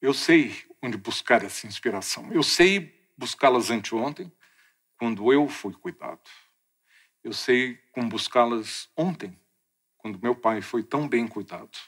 eu 0.00 0.12
sei 0.12 0.54
onde 0.82 0.96
buscar 0.96 1.42
essa 1.42 1.66
inspiração. 1.66 2.30
Eu 2.32 2.42
sei 2.42 2.94
buscá-las 3.16 3.70
anteontem, 3.70 4.30
quando 4.98 5.32
eu 5.32 5.48
fui 5.48 5.72
cuidado. 5.72 6.20
Eu 7.22 7.32
sei 7.32 7.76
como 7.92 8.08
buscá-las 8.08 8.90
ontem, 8.96 9.38
quando 9.96 10.20
meu 10.22 10.34
pai 10.34 10.60
foi 10.60 10.82
tão 10.82 11.08
bem 11.08 11.26
cuidado. 11.26 11.78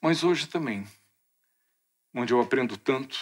Mas 0.00 0.22
hoje 0.22 0.46
também, 0.46 0.86
onde 2.14 2.32
eu 2.32 2.40
aprendo 2.40 2.76
tanto 2.76 3.18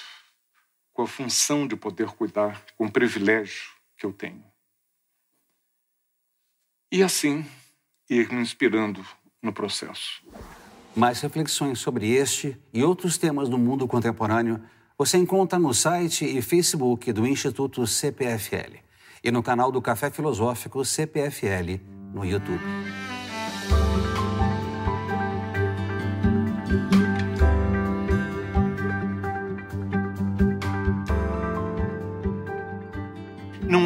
com 0.92 1.02
a 1.02 1.06
função 1.06 1.66
de 1.66 1.76
poder 1.76 2.08
cuidar, 2.08 2.64
com 2.76 2.86
o 2.86 2.90
privilégio 2.90 3.70
que 3.96 4.06
eu 4.06 4.12
tenho. 4.12 4.44
E 6.90 7.02
assim, 7.02 7.44
ir 8.08 8.32
me 8.32 8.40
inspirando 8.40 9.04
no 9.42 9.52
processo. 9.52 10.22
Mais 10.94 11.20
reflexões 11.20 11.78
sobre 11.78 12.10
este 12.10 12.56
e 12.72 12.82
outros 12.82 13.18
temas 13.18 13.48
do 13.48 13.58
mundo 13.58 13.86
contemporâneo 13.86 14.62
você 14.98 15.18
encontra 15.18 15.58
no 15.58 15.74
site 15.74 16.24
e 16.24 16.40
Facebook 16.40 17.12
do 17.12 17.26
Instituto 17.26 17.86
CPFL 17.86 18.78
e 19.22 19.30
no 19.30 19.42
canal 19.42 19.70
do 19.70 19.82
Café 19.82 20.10
Filosófico 20.10 20.82
CPFL 20.84 21.80
no 22.14 22.24
YouTube. 22.24 22.62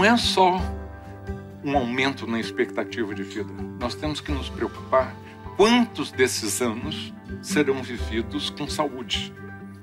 Não 0.00 0.06
é 0.06 0.16
só 0.16 0.58
um 1.62 1.76
aumento 1.76 2.26
na 2.26 2.40
expectativa 2.40 3.14
de 3.14 3.22
vida. 3.22 3.52
Nós 3.78 3.94
temos 3.94 4.18
que 4.18 4.32
nos 4.32 4.48
preocupar 4.48 5.14
quantos 5.58 6.10
desses 6.10 6.62
anos 6.62 7.12
serão 7.42 7.82
vividos 7.82 8.48
com 8.48 8.66
saúde. 8.66 9.30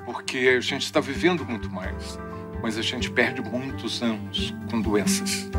Porque 0.05 0.55
a 0.57 0.59
gente 0.59 0.86
está 0.86 0.99
vivendo 0.99 1.45
muito 1.45 1.70
mais, 1.70 2.18
mas 2.63 2.80
a 2.80 2.82
gente 2.82 3.11
perde 3.11 3.43
muitos 3.43 4.01
anos 4.01 4.55
com 4.72 4.82
doenças. 4.82 5.51